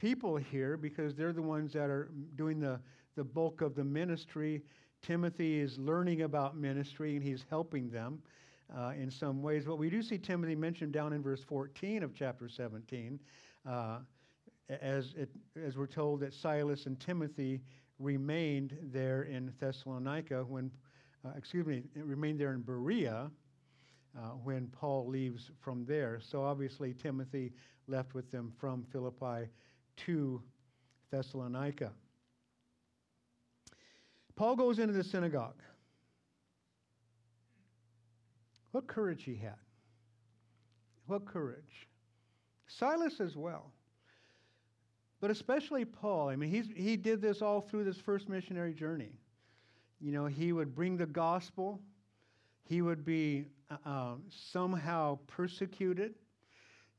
people 0.00 0.36
here 0.36 0.78
because 0.78 1.14
they're 1.14 1.32
the 1.32 1.42
ones 1.42 1.74
that 1.74 1.90
are 1.90 2.10
doing 2.34 2.58
the, 2.58 2.80
the 3.16 3.22
bulk 3.22 3.60
of 3.60 3.74
the 3.74 3.84
ministry. 3.84 4.62
Timothy 5.02 5.60
is 5.60 5.78
learning 5.78 6.22
about 6.22 6.56
ministry 6.56 7.16
and 7.16 7.22
he's 7.22 7.44
helping 7.50 7.90
them 7.90 8.20
uh, 8.76 8.92
in 8.98 9.10
some 9.10 9.42
ways. 9.42 9.64
But 9.66 9.76
we 9.76 9.90
do 9.90 10.02
see 10.02 10.16
Timothy 10.16 10.56
mentioned 10.56 10.92
down 10.92 11.12
in 11.12 11.22
verse 11.22 11.42
14 11.46 12.02
of 12.02 12.14
chapter 12.14 12.48
17, 12.48 13.20
uh, 13.68 13.98
as, 14.80 15.12
it, 15.16 15.28
as 15.62 15.76
we're 15.76 15.86
told 15.86 16.20
that 16.20 16.32
Silas 16.32 16.86
and 16.86 16.98
Timothy 16.98 17.60
remained 17.98 18.78
there 18.82 19.22
in 19.24 19.52
Thessalonica 19.60 20.44
when, 20.44 20.70
uh, 21.26 21.32
excuse 21.36 21.66
me, 21.66 21.82
remained 21.94 22.40
there 22.40 22.54
in 22.54 22.62
Berea. 22.62 23.30
Uh, 24.18 24.30
when 24.42 24.66
Paul 24.66 25.06
leaves 25.06 25.52
from 25.60 25.84
there. 25.86 26.18
So 26.20 26.42
obviously, 26.42 26.94
Timothy 26.94 27.52
left 27.86 28.12
with 28.12 28.28
them 28.32 28.52
from 28.58 28.84
Philippi 28.90 29.48
to 30.06 30.42
Thessalonica. 31.10 31.92
Paul 34.36 34.56
goes 34.56 34.78
into 34.78 34.94
the 34.94 35.04
synagogue. 35.04 35.60
What 38.72 38.86
courage 38.86 39.24
he 39.24 39.34
had. 39.34 39.56
What 41.06 41.26
courage. 41.26 41.88
Silas 42.66 43.20
as 43.20 43.36
well. 43.36 43.72
But 45.20 45.30
especially 45.30 45.84
Paul. 45.84 46.28
I 46.28 46.36
mean, 46.36 46.50
he's, 46.50 46.68
he 46.74 46.96
did 46.96 47.20
this 47.20 47.42
all 47.42 47.60
through 47.60 47.84
this 47.84 47.98
first 47.98 48.28
missionary 48.28 48.72
journey. 48.72 49.18
You 50.00 50.12
know, 50.12 50.26
he 50.26 50.52
would 50.52 50.74
bring 50.74 50.96
the 50.96 51.06
gospel, 51.06 51.80
he 52.64 52.80
would 52.80 53.04
be 53.04 53.44
uh, 53.70 53.88
um, 53.88 54.22
somehow 54.30 55.18
persecuted. 55.26 56.14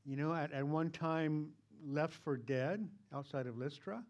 You 0.04 0.16
know, 0.16 0.34
at, 0.34 0.52
at 0.52 0.66
one 0.66 0.90
time 0.90 1.48
left 1.86 2.14
for 2.14 2.36
dead 2.36 2.88
outside 3.14 3.46
of 3.46 3.58
Lystra. 3.58 4.02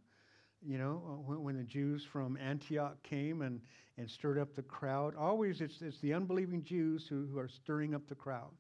You 0.65 0.79
know, 0.79 1.03
uh, 1.07 1.13
when, 1.15 1.43
when 1.43 1.57
the 1.57 1.65
Jews 1.65 2.05
from 2.05 2.37
Antioch 2.37 3.03
came 3.03 3.43
and, 3.43 3.61
and 3.99 4.09
stirred 4.09 4.39
up 4.39 4.55
the 4.55 4.63
crowd. 4.63 5.15
Always 5.17 5.61
it's, 5.61 5.83
it's 5.83 5.99
the 6.01 6.15
unbelieving 6.15 6.63
Jews 6.63 7.07
who, 7.09 7.27
who 7.27 7.39
are 7.39 7.49
stirring 7.49 7.95
up 7.95 8.07
the 8.09 8.15
crowd. 8.15 8.51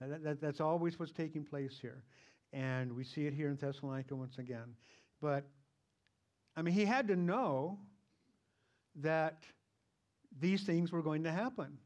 That, 0.00 0.22
that, 0.22 0.40
that's 0.40 0.60
always 0.60 0.98
what's 0.98 1.12
taking 1.12 1.44
place 1.44 1.78
here. 1.80 2.04
And 2.52 2.92
we 2.92 3.04
see 3.04 3.26
it 3.26 3.34
here 3.34 3.48
in 3.48 3.56
Thessalonica 3.56 4.14
once 4.16 4.38
again. 4.38 4.74
But, 5.20 5.44
I 6.56 6.62
mean, 6.62 6.74
he 6.74 6.84
had 6.84 7.08
to 7.08 7.16
know 7.16 7.78
that 8.96 9.44
these 10.40 10.62
things 10.62 10.92
were 10.92 11.02
going 11.02 11.24
to 11.24 11.32
happen. 11.32 11.78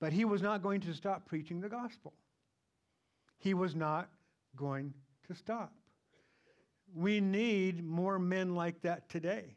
But 0.00 0.12
he 0.12 0.24
was 0.24 0.42
not 0.42 0.62
going 0.62 0.80
to 0.82 0.94
stop 0.94 1.26
preaching 1.26 1.60
the 1.60 1.68
gospel. 1.68 2.14
He 3.38 3.54
was 3.54 3.74
not 3.74 4.08
going 4.56 4.92
to 5.28 5.34
stop. 5.34 5.72
We 6.94 7.20
need 7.20 7.84
more 7.84 8.18
men 8.18 8.54
like 8.54 8.82
that 8.82 9.08
today 9.08 9.56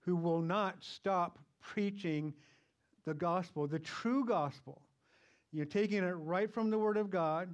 who 0.00 0.16
will 0.16 0.40
not 0.40 0.76
stop 0.80 1.38
preaching 1.60 2.32
the 3.04 3.14
gospel, 3.14 3.66
the 3.66 3.78
true 3.78 4.24
gospel. 4.24 4.80
You're 5.52 5.66
taking 5.66 6.02
it 6.02 6.12
right 6.12 6.52
from 6.52 6.70
the 6.70 6.78
Word 6.78 6.96
of 6.96 7.10
God, 7.10 7.52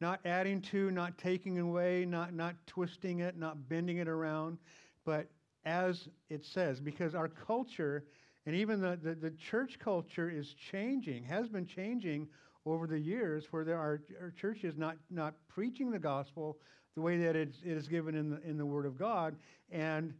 not 0.00 0.20
adding 0.24 0.60
to, 0.62 0.90
not 0.90 1.16
taking 1.18 1.58
away, 1.58 2.04
not, 2.04 2.34
not 2.34 2.54
twisting 2.66 3.20
it, 3.20 3.36
not 3.36 3.68
bending 3.68 3.98
it 3.98 4.08
around, 4.08 4.58
but 5.04 5.28
as 5.64 6.08
it 6.28 6.44
says, 6.44 6.80
because 6.80 7.14
our 7.14 7.28
culture 7.28 8.04
and 8.46 8.54
even 8.54 8.80
the, 8.80 8.98
the, 9.02 9.14
the 9.14 9.30
church 9.30 9.78
culture 9.78 10.30
is 10.30 10.54
changing, 10.54 11.24
has 11.24 11.48
been 11.48 11.66
changing 11.66 12.28
over 12.66 12.86
the 12.86 12.98
years, 12.98 13.46
where 13.50 13.64
there 13.64 13.78
are, 13.78 14.00
churches 14.38 14.74
not, 14.76 14.96
not 15.10 15.34
preaching 15.48 15.90
the 15.90 15.98
gospel 15.98 16.58
the 16.94 17.00
way 17.00 17.18
that 17.18 17.36
it 17.36 17.54
is 17.64 17.88
given 17.88 18.14
in 18.14 18.30
the, 18.30 18.40
in 18.42 18.56
the 18.56 18.64
Word 18.64 18.86
of 18.86 18.98
God, 18.98 19.36
and 19.70 20.14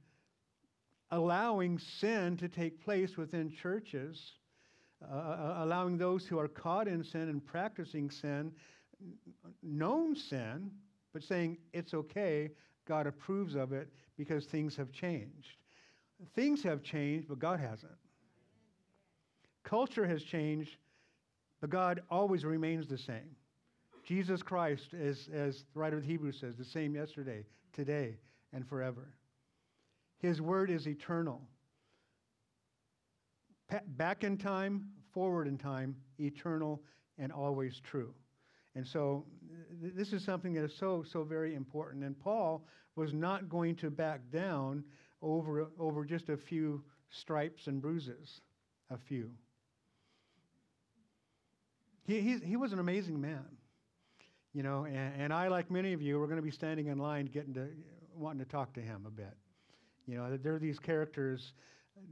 allowing 1.11 1.79
sin 1.79 2.37
to 2.37 2.49
take 2.49 2.83
place 2.83 3.17
within 3.17 3.51
churches, 3.51 4.33
uh, 5.03 5.15
uh, 5.15 5.55
allowing 5.61 5.97
those 5.97 6.27
who 6.27 6.39
are 6.39 6.49
caught 6.49 6.89
in 6.89 7.05
sin 7.05 7.29
and 7.29 7.45
practicing 7.45 8.11
sin, 8.11 8.51
known 9.63 10.17
sin, 10.17 10.71
but 11.13 11.23
saying 11.23 11.57
it's 11.73 11.95
okay, 11.95 12.51
God 12.87 13.07
approves 13.07 13.55
of 13.55 13.73
it 13.73 13.89
because 14.17 14.47
things 14.47 14.77
have 14.77 14.91
changed. 14.93 15.57
Things 16.35 16.63
have 16.63 16.83
changed, 16.83 17.29
but 17.29 17.39
God 17.39 17.61
hasn't. 17.61 17.93
Culture 19.63 20.07
has 20.07 20.23
changed, 20.23 20.77
but 21.61 21.71
God 21.71 22.03
always 22.11 22.45
remains 22.45 22.87
the 22.87 22.99
same. 22.99 23.37
Jesus 24.05 24.43
Christ, 24.43 24.93
as, 24.93 25.29
as 25.33 25.65
the 25.73 25.81
writer 25.81 25.97
of 25.97 26.05
Hebrews 26.05 26.39
says, 26.41 26.57
the 26.57 26.65
same 26.65 26.95
yesterday, 26.95 27.45
today, 27.73 28.17
and 28.53 28.69
forever. 28.69 29.15
His 30.19 30.41
word 30.41 30.71
is 30.71 30.87
eternal. 30.87 31.41
Back 33.97 34.25
in 34.25 34.37
time, 34.37 34.89
forward 35.13 35.49
in 35.49 35.57
time, 35.57 35.97
eternal 36.19 36.83
and 37.19 37.33
always 37.33 37.81
true. 37.81 38.13
And 38.75 38.87
so 38.87 39.25
th- 39.81 39.95
this 39.95 40.13
is 40.13 40.25
something 40.25 40.53
that 40.55 40.65
is 40.65 40.77
so, 40.77 41.05
so 41.11 41.25
very 41.25 41.55
important. 41.55 42.05
And 42.05 42.19
Paul 42.19 42.67
was 42.97 43.15
not 43.15 43.49
going 43.49 43.77
to 43.77 43.91
back 43.91 44.21
down 44.33 44.85
over, 45.23 45.69
over 45.79 46.05
just 46.05 46.29
a 46.29 46.37
few 46.37 46.83
stripes 47.11 47.69
and 47.69 47.81
bruises. 47.81 48.41
a 48.91 48.99
few. 48.99 49.31
He, 52.07 52.21
he, 52.21 52.39
he 52.39 52.57
was 52.57 52.73
an 52.73 52.79
amazing 52.79 53.21
man. 53.21 53.45
You 54.53 54.63
know, 54.63 54.85
and, 54.85 55.21
and 55.21 55.33
I, 55.33 55.49
like 55.49 55.71
many 55.71 55.93
of 55.93 56.01
you, 56.01 56.23
are 56.23 56.27
going 56.27 56.37
to 56.37 56.43
be 56.43 56.51
standing 56.51 56.87
in 56.87 56.99
line 56.99 57.27
getting 57.27 57.55
to, 57.55 57.69
wanting 58.17 58.45
to 58.45 58.51
talk 58.51 58.73
to 58.75 58.81
him 58.81 59.05
a 59.07 59.11
bit. 59.11 59.35
You 60.07 60.17
know, 60.17 60.37
there 60.37 60.55
are 60.55 60.59
these 60.59 60.79
characters, 60.79 61.53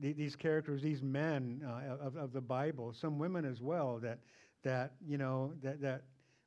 these 0.00 0.34
characters, 0.34 0.82
these 0.82 1.02
men 1.02 1.62
uh, 1.64 2.04
of, 2.04 2.16
of 2.16 2.32
the 2.32 2.40
Bible, 2.40 2.94
some 2.98 3.18
women 3.18 3.44
as 3.44 3.60
well, 3.60 3.98
that, 4.02 4.18
that 4.64 4.94
you 5.06 5.18
know, 5.18 5.52
that, 5.62 5.80
that 5.82 6.02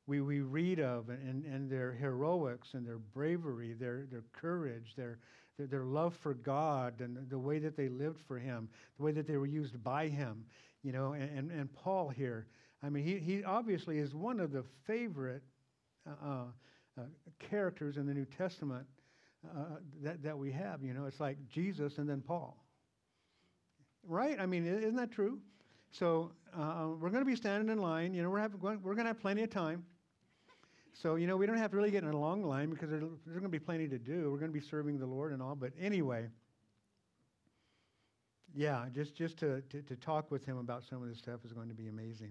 we, 0.06 0.20
we 0.20 0.40
read 0.40 0.80
of 0.80 1.08
and, 1.08 1.44
and 1.44 1.70
their 1.70 1.92
heroics 1.92 2.74
and 2.74 2.86
their 2.86 2.98
bravery, 2.98 3.72
their, 3.72 4.06
their 4.10 4.24
courage, 4.32 4.94
their, 4.96 5.18
their, 5.56 5.66
their 5.66 5.84
love 5.84 6.14
for 6.20 6.34
God 6.34 7.00
and 7.00 7.16
the 7.30 7.38
way 7.38 7.58
that 7.58 7.76
they 7.76 7.88
lived 7.88 8.20
for 8.26 8.38
Him, 8.38 8.68
the 8.98 9.04
way 9.04 9.12
that 9.12 9.26
they 9.26 9.36
were 9.36 9.46
used 9.46 9.82
by 9.82 10.08
Him. 10.08 10.44
You 10.82 10.92
know, 10.92 11.12
and, 11.12 11.38
and, 11.38 11.50
and 11.50 11.72
Paul 11.72 12.08
here, 12.08 12.46
I 12.86 12.88
mean, 12.88 13.04
he, 13.04 13.18
he 13.18 13.42
obviously 13.42 13.98
is 13.98 14.14
one 14.14 14.38
of 14.38 14.52
the 14.52 14.62
favorite 14.86 15.42
uh, 16.06 16.24
uh, 16.24 16.44
uh 16.96 17.02
characters 17.50 17.96
in 17.96 18.06
the 18.06 18.14
New 18.14 18.24
Testament 18.24 18.86
uh, 19.44 19.78
that, 20.04 20.22
that 20.22 20.38
we 20.38 20.52
have. 20.52 20.84
You 20.84 20.94
know, 20.94 21.06
it's 21.06 21.18
like 21.18 21.36
Jesus 21.48 21.98
and 21.98 22.08
then 22.08 22.20
Paul. 22.20 22.56
Right? 24.06 24.38
I 24.38 24.46
mean, 24.46 24.64
isn't 24.66 24.94
that 24.94 25.10
true? 25.10 25.40
So 25.90 26.30
uh, 26.56 26.90
we're 27.00 27.10
going 27.10 27.24
to 27.24 27.30
be 27.30 27.34
standing 27.34 27.70
in 27.70 27.82
line. 27.82 28.14
You 28.14 28.22
know, 28.22 28.30
we're, 28.30 28.38
having, 28.38 28.60
we're 28.60 28.78
going 28.78 28.98
to 28.98 29.06
have 29.06 29.20
plenty 29.20 29.42
of 29.42 29.50
time. 29.50 29.84
So, 30.94 31.16
you 31.16 31.26
know, 31.26 31.36
we 31.36 31.44
don't 31.44 31.58
have 31.58 31.72
to 31.72 31.76
really 31.76 31.90
get 31.90 32.04
in 32.04 32.10
a 32.10 32.16
long 32.16 32.44
line 32.44 32.70
because 32.70 32.88
there's, 32.88 33.02
there's 33.02 33.38
going 33.38 33.42
to 33.42 33.48
be 33.48 33.58
plenty 33.58 33.88
to 33.88 33.98
do. 33.98 34.30
We're 34.30 34.38
going 34.38 34.52
to 34.52 34.58
be 34.58 34.64
serving 34.64 35.00
the 35.00 35.06
Lord 35.06 35.32
and 35.32 35.42
all. 35.42 35.56
But 35.56 35.72
anyway, 35.78 36.28
yeah, 38.54 38.86
just, 38.94 39.16
just 39.16 39.38
to, 39.38 39.60
to, 39.70 39.82
to 39.82 39.96
talk 39.96 40.30
with 40.30 40.44
him 40.46 40.56
about 40.56 40.84
some 40.84 41.02
of 41.02 41.08
this 41.08 41.18
stuff 41.18 41.40
is 41.44 41.52
going 41.52 41.68
to 41.68 41.74
be 41.74 41.88
amazing. 41.88 42.30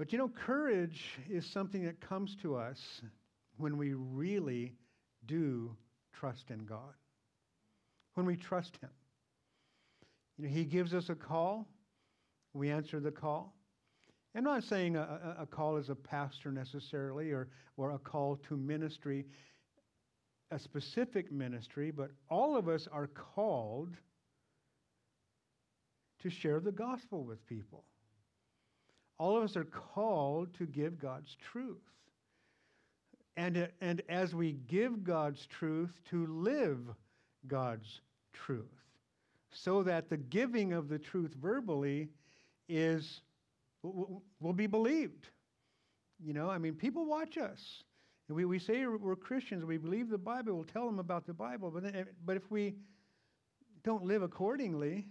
But 0.00 0.12
you 0.12 0.18
know, 0.18 0.30
courage 0.30 1.18
is 1.28 1.44
something 1.44 1.84
that 1.84 2.00
comes 2.00 2.34
to 2.36 2.56
us 2.56 3.02
when 3.58 3.76
we 3.76 3.92
really 3.92 4.72
do 5.26 5.76
trust 6.14 6.50
in 6.50 6.64
God, 6.64 6.94
when 8.14 8.24
we 8.24 8.34
trust 8.34 8.78
Him. 8.80 8.88
You 10.38 10.44
know, 10.44 10.54
He 10.54 10.64
gives 10.64 10.94
us 10.94 11.10
a 11.10 11.14
call, 11.14 11.68
we 12.54 12.70
answer 12.70 12.98
the 12.98 13.10
call. 13.10 13.54
I'm 14.34 14.42
not 14.42 14.64
saying 14.64 14.96
a, 14.96 15.36
a, 15.38 15.44
call 15.44 15.76
as 15.76 15.90
a 15.90 15.94
pastor 15.94 16.50
necessarily 16.50 17.32
or, 17.32 17.48
or 17.76 17.90
a 17.90 17.98
call 17.98 18.36
to 18.48 18.56
ministry, 18.56 19.26
a 20.50 20.58
specific 20.58 21.30
ministry, 21.30 21.90
but 21.90 22.10
all 22.30 22.56
of 22.56 22.70
us 22.70 22.88
are 22.90 23.08
called 23.08 23.94
to 26.22 26.30
share 26.30 26.58
the 26.58 26.72
gospel 26.72 27.22
with 27.22 27.46
people. 27.46 27.84
All 29.20 29.36
of 29.36 29.44
us 29.44 29.54
are 29.54 29.64
called 29.64 30.54
to 30.54 30.64
give 30.64 30.98
God's 30.98 31.36
truth. 31.52 31.76
And, 33.36 33.58
uh, 33.58 33.66
and 33.82 34.00
as 34.08 34.34
we 34.34 34.52
give 34.66 35.04
God's 35.04 35.44
truth, 35.44 35.90
to 36.08 36.26
live 36.26 36.78
God's 37.46 38.00
truth, 38.32 38.64
so 39.52 39.82
that 39.82 40.08
the 40.08 40.16
giving 40.16 40.72
of 40.72 40.88
the 40.88 40.98
truth 40.98 41.34
verbally 41.34 42.08
is 42.66 43.20
will 43.82 44.52
be 44.54 44.66
believed. 44.66 45.28
You 46.18 46.32
know, 46.32 46.48
I 46.48 46.56
mean, 46.56 46.74
people 46.74 47.04
watch 47.04 47.36
us. 47.36 47.82
We, 48.30 48.46
we 48.46 48.58
say 48.58 48.86
we're 48.86 49.16
Christians, 49.16 49.66
we 49.66 49.76
believe 49.76 50.08
the 50.08 50.16
Bible, 50.16 50.54
we'll 50.54 50.64
tell 50.64 50.86
them 50.86 50.98
about 50.98 51.26
the 51.26 51.34
Bible, 51.34 51.70
but, 51.70 51.82
then, 51.82 51.94
eh, 51.94 52.04
but 52.24 52.36
if 52.36 52.50
we 52.50 52.74
don't 53.84 54.04
live 54.04 54.22
accordingly, 54.22 55.06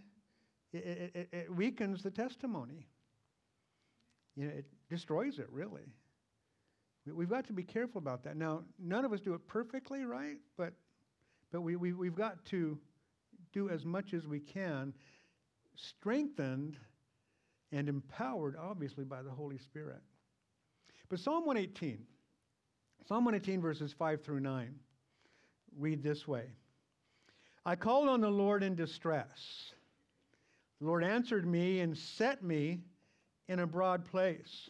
it, 0.73 1.11
it, 1.13 1.29
it 1.31 1.55
weakens 1.55 2.01
the 2.01 2.11
testimony. 2.11 2.87
You 4.39 4.45
know, 4.45 4.53
it 4.53 4.65
destroys 4.89 5.37
it, 5.37 5.47
really. 5.51 5.83
We've 7.05 7.29
got 7.29 7.45
to 7.47 7.53
be 7.53 7.63
careful 7.63 7.99
about 7.99 8.23
that. 8.23 8.37
Now, 8.37 8.63
none 8.79 9.03
of 9.03 9.11
us 9.11 9.19
do 9.19 9.33
it 9.33 9.45
perfectly, 9.47 10.05
right? 10.05 10.37
But, 10.57 10.71
but 11.51 11.59
we, 11.59 11.75
we, 11.75 11.91
we've 11.91 12.15
got 12.15 12.45
to 12.45 12.79
do 13.51 13.69
as 13.69 13.83
much 13.83 14.13
as 14.13 14.27
we 14.27 14.39
can, 14.39 14.93
strengthened 15.75 16.77
and 17.73 17.89
empowered, 17.89 18.55
obviously, 18.55 19.03
by 19.03 19.21
the 19.21 19.29
Holy 19.29 19.57
Spirit. 19.57 20.01
But 21.09 21.19
Psalm 21.19 21.45
118, 21.45 21.99
Psalm 23.09 23.25
118, 23.25 23.59
verses 23.59 23.91
5 23.91 24.23
through 24.23 24.39
9, 24.39 24.73
read 25.77 26.01
this 26.01 26.25
way 26.25 26.45
I 27.65 27.75
called 27.75 28.07
on 28.07 28.21
the 28.21 28.29
Lord 28.29 28.63
in 28.63 28.75
distress. 28.75 29.73
The 30.79 30.87
Lord 30.87 31.03
answered 31.03 31.45
me 31.45 31.81
and 31.81 31.97
set 31.97 32.41
me 32.41 32.79
in 33.49 33.59
a 33.59 33.67
broad 33.67 34.05
place. 34.05 34.69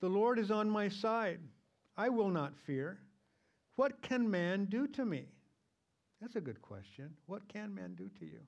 The 0.00 0.08
Lord 0.08 0.38
is 0.38 0.50
on 0.50 0.68
my 0.68 0.88
side. 0.88 1.40
I 1.96 2.10
will 2.10 2.28
not 2.28 2.58
fear. 2.66 2.98
What 3.76 4.02
can 4.02 4.30
man 4.30 4.66
do 4.66 4.86
to 4.88 5.04
me? 5.06 5.24
That's 6.20 6.36
a 6.36 6.40
good 6.40 6.60
question. 6.60 7.14
What 7.26 7.48
can 7.48 7.74
man 7.74 7.94
do 7.94 8.10
to 8.18 8.26
you? 8.26 8.40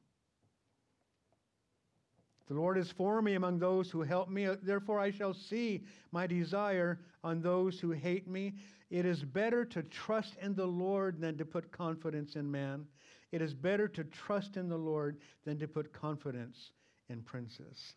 The 2.48 2.54
Lord 2.54 2.76
is 2.76 2.90
for 2.90 3.22
me 3.22 3.34
among 3.34 3.60
those 3.60 3.90
who 3.90 4.02
help 4.02 4.28
me. 4.28 4.46
Therefore, 4.62 4.98
I 4.98 5.10
shall 5.10 5.32
see 5.32 5.84
my 6.10 6.26
desire 6.26 6.98
on 7.22 7.40
those 7.40 7.78
who 7.78 7.92
hate 7.92 8.28
me. 8.28 8.54
It 8.90 9.06
is 9.06 9.22
better 9.22 9.64
to 9.66 9.82
trust 9.84 10.34
in 10.42 10.54
the 10.54 10.66
Lord 10.66 11.20
than 11.20 11.38
to 11.38 11.46
put 11.46 11.72
confidence 11.72 12.36
in 12.36 12.50
man. 12.50 12.84
It 13.30 13.40
is 13.40 13.54
better 13.54 13.88
to 13.88 14.04
trust 14.04 14.56
in 14.56 14.68
the 14.68 14.76
Lord 14.76 15.18
than 15.46 15.58
to 15.60 15.68
put 15.68 15.92
confidence 15.92 16.72
in 17.08 17.22
princes. 17.22 17.94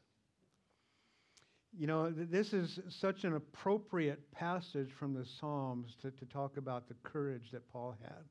You 1.78 1.88
know, 1.88 2.10
this 2.10 2.54
is 2.54 2.80
such 2.90 3.26
an 3.26 3.36
appropriate 3.36 4.32
passage 4.32 4.92
from 4.98 5.14
the 5.14 5.26
Psalms 5.26 5.96
to, 6.02 6.12
to 6.12 6.26
talk 6.26 6.58
about 6.58 6.88
the 6.88 6.96
courage 7.04 7.52
that 7.52 7.68
Paul 7.72 7.96
had. 8.02 8.24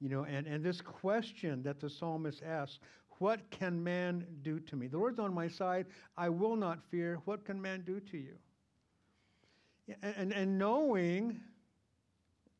You 0.00 0.08
know, 0.08 0.24
and, 0.24 0.46
and 0.46 0.64
this 0.64 0.80
question 0.80 1.62
that 1.64 1.80
the 1.80 1.90
psalmist 1.90 2.42
asks, 2.44 2.78
what 3.18 3.40
can 3.50 3.82
man 3.82 4.24
do 4.42 4.60
to 4.60 4.76
me? 4.76 4.86
The 4.86 4.96
Lord's 4.96 5.18
on 5.18 5.34
my 5.34 5.48
side. 5.48 5.86
I 6.16 6.28
will 6.28 6.54
not 6.54 6.78
fear. 6.88 7.18
What 7.24 7.44
can 7.44 7.60
man 7.60 7.82
do 7.84 7.98
to 7.98 8.16
you? 8.16 8.34
And, 10.02 10.14
and, 10.16 10.32
and 10.32 10.58
knowing, 10.58 11.40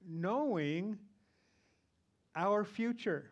knowing 0.09 0.99
our 2.35 2.65
future, 2.65 3.31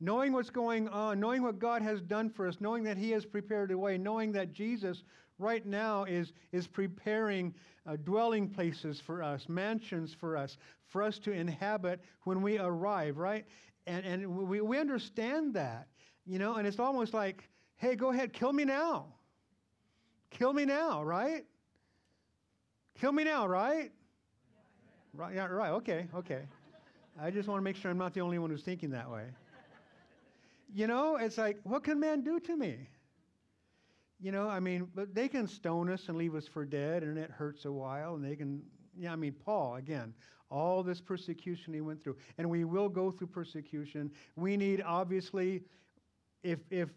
knowing 0.00 0.32
what's 0.32 0.50
going 0.50 0.88
on, 0.88 1.20
knowing 1.20 1.42
what 1.42 1.60
God 1.60 1.82
has 1.82 2.00
done 2.00 2.30
for 2.30 2.48
us, 2.48 2.56
knowing 2.60 2.82
that 2.84 2.96
He 2.96 3.12
has 3.12 3.24
prepared 3.24 3.70
a 3.70 3.78
way, 3.78 3.96
knowing 3.96 4.32
that 4.32 4.52
Jesus 4.52 5.04
right 5.38 5.64
now 5.64 6.04
is, 6.04 6.32
is 6.52 6.66
preparing 6.66 7.54
uh, 7.86 7.96
dwelling 8.04 8.48
places 8.48 9.00
for 9.00 9.22
us, 9.22 9.48
mansions 9.48 10.14
for 10.14 10.36
us, 10.36 10.56
for 10.86 11.02
us 11.02 11.18
to 11.20 11.32
inhabit 11.32 12.00
when 12.22 12.42
we 12.42 12.58
arrive, 12.58 13.18
right? 13.18 13.44
And, 13.86 14.04
and 14.04 14.36
we, 14.48 14.60
we 14.60 14.78
understand 14.78 15.54
that, 15.54 15.88
you 16.24 16.38
know, 16.38 16.54
and 16.54 16.66
it's 16.66 16.78
almost 16.78 17.12
like, 17.12 17.48
hey, 17.76 17.94
go 17.94 18.10
ahead, 18.10 18.32
kill 18.32 18.52
me 18.52 18.64
now. 18.64 19.06
Kill 20.30 20.52
me 20.52 20.64
now, 20.64 21.02
right? 21.02 21.44
Kill 23.00 23.12
me 23.12 23.24
now, 23.24 23.46
right? 23.46 23.92
Right, 25.12 25.34
yeah, 25.34 25.46
right, 25.46 25.70
okay, 25.70 26.08
okay. 26.14 26.42
I 27.20 27.30
just 27.30 27.48
want 27.48 27.60
to 27.60 27.62
make 27.62 27.76
sure 27.76 27.90
I'm 27.90 27.98
not 27.98 28.14
the 28.14 28.20
only 28.20 28.38
one 28.38 28.50
who's 28.50 28.62
thinking 28.62 28.90
that 28.90 29.10
way. 29.10 29.26
You 30.74 30.88
know, 30.88 31.16
it's 31.16 31.38
like, 31.38 31.60
what 31.62 31.84
can 31.84 32.00
man 32.00 32.22
do 32.22 32.40
to 32.40 32.56
me? 32.56 32.88
You 34.20 34.32
know, 34.32 34.48
I 34.48 34.60
mean, 34.60 34.88
but 34.94 35.14
they 35.14 35.28
can 35.28 35.46
stone 35.46 35.90
us 35.90 36.08
and 36.08 36.16
leave 36.16 36.34
us 36.34 36.46
for 36.46 36.64
dead, 36.64 37.02
and 37.02 37.18
it 37.18 37.30
hurts 37.30 37.64
a 37.64 37.72
while, 37.72 38.14
and 38.14 38.24
they 38.24 38.36
can, 38.36 38.62
yeah, 38.96 39.12
I 39.12 39.16
mean, 39.16 39.34
Paul, 39.44 39.76
again, 39.76 40.14
all 40.50 40.82
this 40.82 41.00
persecution 41.00 41.74
he 41.74 41.80
went 41.80 42.02
through, 42.02 42.16
and 42.38 42.48
we 42.48 42.64
will 42.64 42.88
go 42.88 43.10
through 43.10 43.26
persecution. 43.26 44.10
We 44.36 44.56
need, 44.56 44.82
obviously, 44.82 45.62
if, 46.42 46.60
if, 46.70 46.90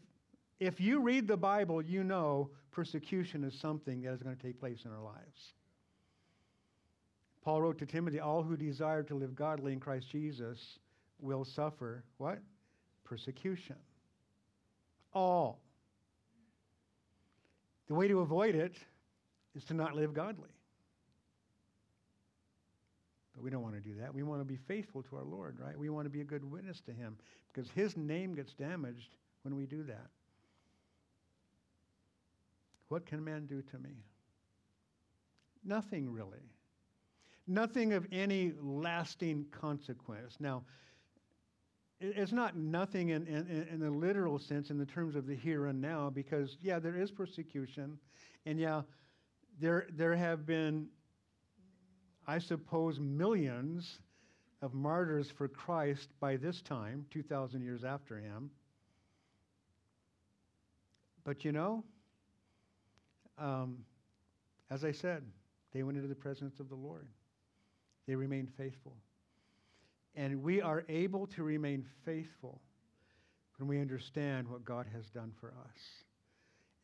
if 0.60 0.80
you 0.80 1.02
read 1.02 1.28
the 1.28 1.38
Bible, 1.38 1.82
you 1.82 2.04
know 2.04 2.52
persecution 2.72 3.44
is 3.44 3.60
something 3.60 4.02
that 4.02 4.14
is 4.14 4.22
going 4.22 4.36
to 4.36 4.42
take 4.42 4.60
place 4.60 4.86
in 4.86 4.92
our 4.92 5.02
lives. 5.02 5.54
Paul 7.44 7.62
wrote 7.62 7.78
to 7.80 7.86
Timothy, 7.86 8.20
all 8.20 8.44
who 8.44 8.58
desire 8.58 9.04
to 9.04 9.16
live 9.16 9.34
godly 9.34 9.74
in 9.74 9.80
Christ 9.80 10.10
Jesus 10.12 10.80
will 11.20 11.46
suffer 11.46 12.04
what? 12.18 12.40
Persecution. 13.04 13.78
All. 15.14 15.60
The 17.88 17.96
way 17.96 18.08
to 18.08 18.20
avoid 18.20 18.56
it 18.56 18.76
is 19.56 19.64
to 19.66 19.74
not 19.74 19.96
live 19.96 20.14
godly. 20.14 20.50
But 23.34 23.44
we 23.44 23.50
don't 23.50 23.62
want 23.62 23.76
to 23.76 23.82
do 23.82 23.96
that. 24.00 24.14
We 24.14 24.24
want 24.24 24.42
to 24.42 24.46
be 24.46 24.58
faithful 24.58 25.04
to 25.04 25.18
our 25.18 25.24
Lord, 25.24 25.60
right? 25.60 25.78
We 25.78 25.90
want 25.90 26.06
to 26.06 26.10
be 26.10 26.22
a 26.22 26.26
good 26.26 26.44
witness 26.44 26.82
to 26.82 26.92
Him 26.92 27.18
because 27.54 27.70
His 27.72 27.96
name 27.96 28.36
gets 28.36 28.54
damaged 28.54 29.16
when 29.44 29.56
we 29.56 29.66
do 29.66 29.84
that. 29.84 30.08
What 32.90 33.06
can 33.06 33.24
man 33.24 33.46
do 33.46 33.62
to 33.62 33.80
me? 33.80 34.04
Nothing 35.64 36.12
really. 36.12 36.52
Nothing 37.48 37.94
of 37.94 38.08
any 38.12 38.54
lasting 38.62 39.46
consequence. 39.52 40.38
Now, 40.40 40.64
it's 42.00 42.32
not 42.32 42.56
nothing 42.56 43.10
in, 43.10 43.26
in, 43.26 43.68
in 43.72 43.80
the 43.80 43.90
literal 43.90 44.38
sense, 44.38 44.70
in 44.70 44.78
the 44.78 44.86
terms 44.86 45.16
of 45.16 45.26
the 45.26 45.36
here 45.36 45.66
and 45.66 45.82
now, 45.82 46.10
because, 46.10 46.58
yeah, 46.62 46.80
there 46.80 46.96
is 46.96 47.10
persecution. 47.12 47.98
And, 48.46 48.60
yeah, 48.60 48.84
there, 49.60 49.88
there 49.96 50.16
have 50.16 50.46
been, 50.46 50.88
I 52.28 52.38
suppose, 52.38 53.00
millions 53.00 54.00
of 54.62 54.74
martyrs 54.74 55.32
for 55.32 55.48
Christ 55.48 56.10
by 56.20 56.36
this 56.36 56.62
time, 56.62 57.06
2,000 57.12 57.62
years 57.62 57.84
after 57.84 58.18
him. 58.20 58.52
But 61.24 61.44
you 61.44 61.52
know, 61.52 61.84
um, 63.38 63.80
as 64.70 64.84
I 64.86 64.92
said, 64.92 65.24
they 65.74 65.84
went 65.84 65.98
into 65.98 66.08
the 66.08 66.16
presence 66.16 66.60
of 66.60 66.70
the 66.70 66.76
Lord. 66.76 67.08
They 68.08 68.16
remained 68.16 68.50
faithful. 68.58 68.96
And 70.18 70.42
we 70.42 70.62
are 70.62 70.84
able 70.90 71.28
to 71.28 71.44
remain 71.44 71.86
faithful 72.04 72.60
when 73.58 73.70
we 73.70 73.80
understand 73.80 74.48
what 74.48 74.66
God 74.66 74.88
has 74.92 75.06
done 75.12 75.32
for 75.40 75.50
us. 75.50 75.80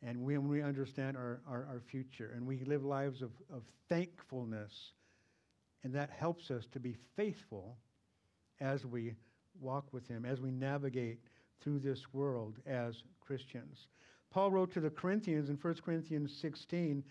And 0.02 0.22
when 0.22 0.48
we 0.48 0.62
understand 0.62 1.16
our, 1.16 1.40
our, 1.48 1.66
our 1.66 1.82
future 1.90 2.32
and 2.36 2.46
we 2.46 2.60
live 2.64 2.84
lives 2.84 3.22
of, 3.22 3.32
of 3.52 3.64
thankfulness, 3.88 4.92
and 5.82 5.92
that 5.94 6.10
helps 6.10 6.52
us 6.52 6.66
to 6.72 6.78
be 6.78 6.96
faithful 7.16 7.76
as 8.60 8.86
we 8.86 9.14
walk 9.60 9.92
with 9.92 10.06
Him, 10.06 10.24
as 10.24 10.40
we 10.40 10.52
navigate 10.52 11.18
through 11.60 11.80
this 11.80 12.12
world 12.12 12.54
as 12.66 13.02
Christians. 13.20 13.88
Paul 14.30 14.52
wrote 14.52 14.72
to 14.74 14.80
the 14.80 14.90
Corinthians 14.90 15.48
in 15.48 15.56
1 15.56 15.74
Corinthians 15.84 16.32
16, 16.40 17.02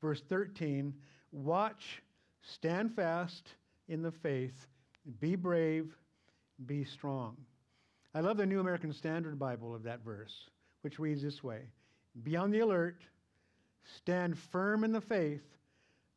verse 0.00 0.22
13 0.28 0.92
Watch, 1.30 2.02
stand 2.42 2.96
fast 2.96 3.54
in 3.88 4.02
the 4.02 4.10
faith 4.10 4.66
be 5.20 5.36
brave, 5.36 5.96
be 6.66 6.84
strong. 6.84 7.36
I 8.14 8.20
love 8.20 8.36
the 8.36 8.46
New 8.46 8.60
American 8.60 8.92
Standard 8.92 9.38
Bible 9.38 9.74
of 9.74 9.82
that 9.84 10.04
verse, 10.04 10.48
which 10.82 10.98
reads 10.98 11.22
this 11.22 11.42
way 11.42 11.62
Be 12.22 12.36
on 12.36 12.50
the 12.50 12.60
alert, 12.60 13.02
stand 13.96 14.38
firm 14.38 14.84
in 14.84 14.92
the 14.92 15.00
faith, 15.00 15.44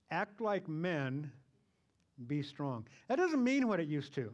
act 0.09 0.41
like 0.41 0.67
men, 0.67 1.31
be 2.27 2.41
strong. 2.41 2.85
That 3.07 3.17
doesn't 3.17 3.43
mean 3.43 3.67
what 3.67 3.79
it 3.79 3.87
used 3.87 4.13
to. 4.15 4.31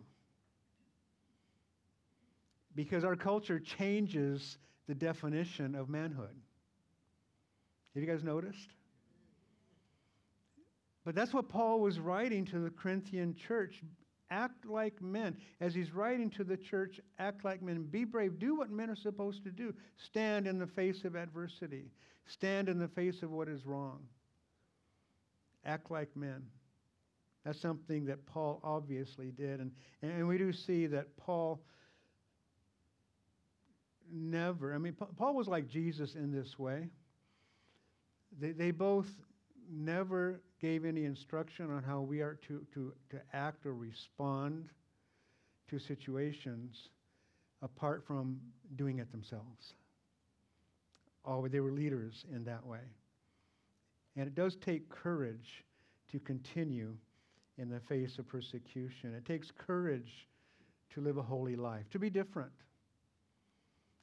Because 2.75 3.03
our 3.03 3.15
culture 3.15 3.59
changes 3.59 4.57
the 4.87 4.95
definition 4.95 5.75
of 5.75 5.89
manhood. 5.89 6.35
Have 7.93 8.03
you 8.03 8.09
guys 8.09 8.23
noticed? 8.23 8.69
But 11.03 11.15
that's 11.15 11.33
what 11.33 11.49
Paul 11.49 11.79
was 11.79 11.99
writing 11.99 12.45
to 12.45 12.59
the 12.59 12.69
Corinthian 12.69 13.33
church 13.33 13.81
Act 14.29 14.65
like 14.65 15.01
men. 15.01 15.37
As 15.61 15.73
he's 15.73 15.93
writing 15.93 16.29
to 16.31 16.43
the 16.43 16.57
church, 16.57 16.99
act 17.17 17.45
like 17.45 17.61
men. 17.61 17.83
Be 17.83 18.03
brave. 18.03 18.39
Do 18.39 18.55
what 18.55 18.69
men 18.69 18.89
are 18.89 18.95
supposed 18.95 19.43
to 19.43 19.51
do. 19.51 19.73
Stand 19.97 20.47
in 20.47 20.59
the 20.59 20.67
face 20.67 21.05
of 21.05 21.15
adversity. 21.15 21.85
Stand 22.25 22.67
in 22.67 22.77
the 22.77 22.89
face 22.89 23.23
of 23.23 23.31
what 23.31 23.47
is 23.47 23.65
wrong. 23.65 23.99
Act 25.65 25.89
like 25.89 26.15
men. 26.15 26.43
That's 27.45 27.61
something 27.61 28.05
that 28.05 28.25
Paul 28.25 28.59
obviously 28.63 29.31
did. 29.31 29.61
And, 29.61 29.71
and 30.01 30.27
we 30.27 30.37
do 30.37 30.51
see 30.51 30.87
that 30.87 31.15
Paul 31.15 31.61
never, 34.11 34.73
I 34.73 34.77
mean, 34.77 34.95
Paul 35.17 35.33
was 35.35 35.47
like 35.47 35.69
Jesus 35.69 36.15
in 36.15 36.31
this 36.33 36.59
way. 36.59 36.89
They, 38.39 38.51
they 38.51 38.71
both 38.71 39.07
never 39.71 40.41
gave 40.59 40.85
any 40.85 41.05
instruction 41.05 41.71
on 41.71 41.83
how 41.83 42.01
we 42.01 42.21
are 42.21 42.37
to, 42.47 42.65
to, 42.73 42.93
to 43.09 43.21
act 43.33 43.65
or 43.65 43.73
respond 43.73 44.69
to 45.69 45.77
situations 45.77 46.89
apart 47.61 48.03
from 48.05 48.39
doing 48.75 48.99
it 48.99 49.11
themselves. 49.11 49.73
Oh, 51.25 51.47
they 51.47 51.59
were 51.59 51.71
leaders 51.71 52.25
in 52.33 52.43
that 52.45 52.65
way. 52.65 52.79
And 54.15 54.27
it 54.27 54.35
does 54.35 54.55
take 54.55 54.89
courage 54.89 55.63
to 56.11 56.19
continue 56.19 56.95
in 57.57 57.69
the 57.69 57.79
face 57.81 58.17
of 58.17 58.27
persecution. 58.27 59.13
It 59.13 59.25
takes 59.25 59.51
courage 59.51 60.27
to 60.93 61.01
live 61.01 61.17
a 61.17 61.21
holy 61.21 61.55
life, 61.55 61.89
to 61.91 61.99
be 61.99 62.09
different, 62.09 62.51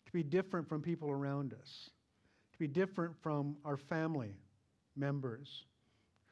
to 0.07 0.13
be 0.13 0.23
different 0.23 0.69
from 0.69 0.83
people 0.83 1.11
around 1.11 1.55
us, 1.55 1.91
to 2.53 2.59
be 2.59 2.69
different 2.69 3.15
from 3.23 3.57
our 3.65 3.77
family 3.77 4.37
members 4.97 5.65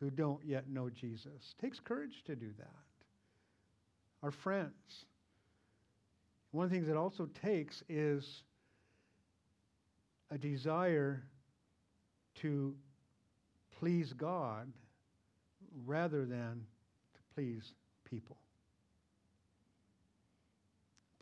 who 0.03 0.11
don't 0.11 0.45
yet 0.45 0.69
know 0.69 0.91
Jesus. 0.91 1.27
It 1.27 1.61
takes 1.61 1.79
courage 1.79 2.25
to 2.27 2.35
do 2.35 2.49
that. 2.59 2.75
Our 4.25 4.33
friends. 4.33 5.07
One 6.51 6.65
of 6.65 6.71
the 6.71 6.77
things 6.77 6.88
it 6.88 6.97
also 6.97 7.29
takes 7.41 7.85
is 7.88 8.43
a 10.33 10.37
desire 10.37 11.23
to 12.41 12.75
please 13.79 14.12
God 14.12 14.73
rather 15.87 16.25
than 16.25 16.65
to 17.15 17.21
please 17.35 17.73
people. 18.05 18.37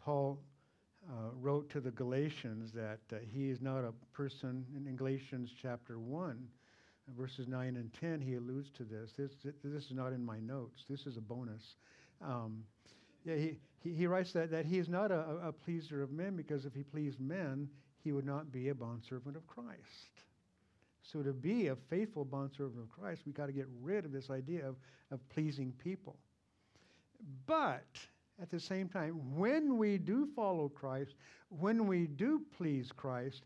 Paul 0.02 0.38
uh, 1.06 1.32
wrote 1.38 1.68
to 1.70 1.80
the 1.80 1.90
Galatians 1.90 2.72
that 2.72 3.00
uh, 3.12 3.16
he 3.30 3.50
is 3.50 3.60
not 3.60 3.84
a 3.84 3.92
person, 4.14 4.64
in 4.74 4.96
Galatians 4.96 5.50
chapter 5.60 5.98
1, 5.98 6.38
verses 7.16 7.48
9 7.48 7.76
and 7.76 7.92
10, 8.00 8.20
he 8.20 8.34
alludes 8.34 8.70
to 8.70 8.84
this. 8.84 9.12
This, 9.16 9.30
this 9.62 9.84
is 9.84 9.92
not 9.92 10.12
in 10.12 10.24
my 10.24 10.38
notes. 10.40 10.84
This 10.88 11.06
is 11.06 11.16
a 11.16 11.20
bonus. 11.20 11.76
Um, 12.22 12.64
yeah, 13.24 13.36
he, 13.36 13.56
he, 13.82 13.94
he, 13.94 14.06
writes 14.06 14.32
that, 14.32 14.50
that 14.50 14.66
he 14.66 14.78
is 14.78 14.88
not 14.88 15.10
a, 15.10 15.20
a 15.44 15.52
pleaser 15.52 16.02
of 16.02 16.10
men 16.10 16.36
because 16.36 16.64
if 16.64 16.74
he 16.74 16.82
pleased 16.82 17.20
men, 17.20 17.68
he 18.02 18.12
would 18.12 18.26
not 18.26 18.50
be 18.50 18.68
a 18.68 18.74
bondservant 18.74 19.36
of 19.36 19.46
Christ. 19.46 19.78
So 21.02 21.22
to 21.22 21.32
be 21.32 21.68
a 21.68 21.76
faithful 21.76 22.24
bondservant 22.24 22.80
of 22.80 22.90
Christ, 22.90 23.22
we've 23.26 23.34
got 23.34 23.46
to 23.46 23.52
get 23.52 23.66
rid 23.82 24.04
of 24.04 24.12
this 24.12 24.30
idea 24.30 24.66
of, 24.66 24.76
of 25.10 25.26
pleasing 25.28 25.72
people. 25.82 26.16
But 27.46 27.98
at 28.40 28.50
the 28.50 28.60
same 28.60 28.88
time, 28.88 29.14
when 29.36 29.76
we 29.76 29.98
do 29.98 30.28
follow 30.34 30.68
Christ, 30.68 31.14
when 31.48 31.86
we 31.86 32.06
do 32.06 32.42
please 32.56 32.90
Christ, 32.96 33.42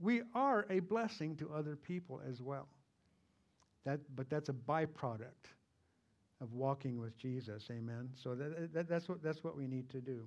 we 0.00 0.22
are 0.34 0.66
a 0.70 0.80
blessing 0.80 1.36
to 1.36 1.52
other 1.52 1.76
people 1.76 2.20
as 2.28 2.40
well. 2.40 2.68
That, 3.84 4.00
but 4.16 4.28
that's 4.28 4.48
a 4.48 4.52
byproduct 4.52 5.52
of 6.40 6.52
walking 6.52 7.00
with 7.00 7.16
Jesus. 7.18 7.68
Amen. 7.70 8.10
So 8.14 8.34
that, 8.34 8.72
that, 8.72 8.88
that's, 8.88 9.08
what, 9.08 9.22
that's 9.22 9.42
what 9.42 9.56
we 9.56 9.66
need 9.66 9.88
to 9.90 10.00
do. 10.00 10.26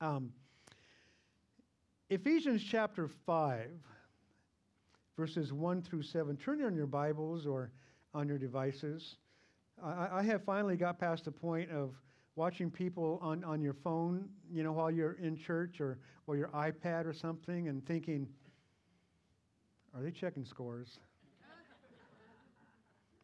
Um, 0.00 0.32
Ephesians 2.10 2.62
chapter 2.62 3.08
5, 3.08 3.70
verses 5.16 5.52
1 5.52 5.82
through 5.82 6.02
7. 6.02 6.36
Turn 6.36 6.62
on 6.62 6.74
your 6.74 6.86
Bibles 6.86 7.46
or 7.46 7.70
on 8.14 8.28
your 8.28 8.38
devices. 8.38 9.16
I, 9.82 10.08
I 10.12 10.22
have 10.22 10.44
finally 10.44 10.76
got 10.76 10.98
past 10.98 11.24
the 11.24 11.32
point 11.32 11.70
of 11.70 11.94
watching 12.34 12.70
people 12.70 13.18
on, 13.22 13.44
on 13.44 13.60
your 13.60 13.74
phone, 13.74 14.28
you 14.50 14.62
know, 14.62 14.72
while 14.72 14.90
you're 14.90 15.16
in 15.22 15.36
church 15.36 15.80
or, 15.80 15.98
or 16.26 16.36
your 16.36 16.48
iPad 16.48 17.06
or 17.06 17.12
something 17.12 17.68
and 17.68 17.86
thinking, 17.86 18.26
are 19.94 20.02
they 20.02 20.10
checking 20.10 20.44
scores? 20.44 20.98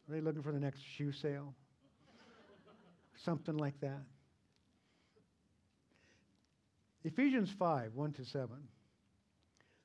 Are 0.09 0.13
they 0.13 0.21
looking 0.21 0.41
for 0.41 0.51
the 0.51 0.59
next 0.59 0.81
shoe 0.81 1.11
sale? 1.11 1.53
Something 3.15 3.57
like 3.57 3.79
that. 3.81 4.01
Ephesians 7.03 7.51
5 7.51 7.93
1 7.93 8.13
to 8.13 8.25
7. 8.25 8.49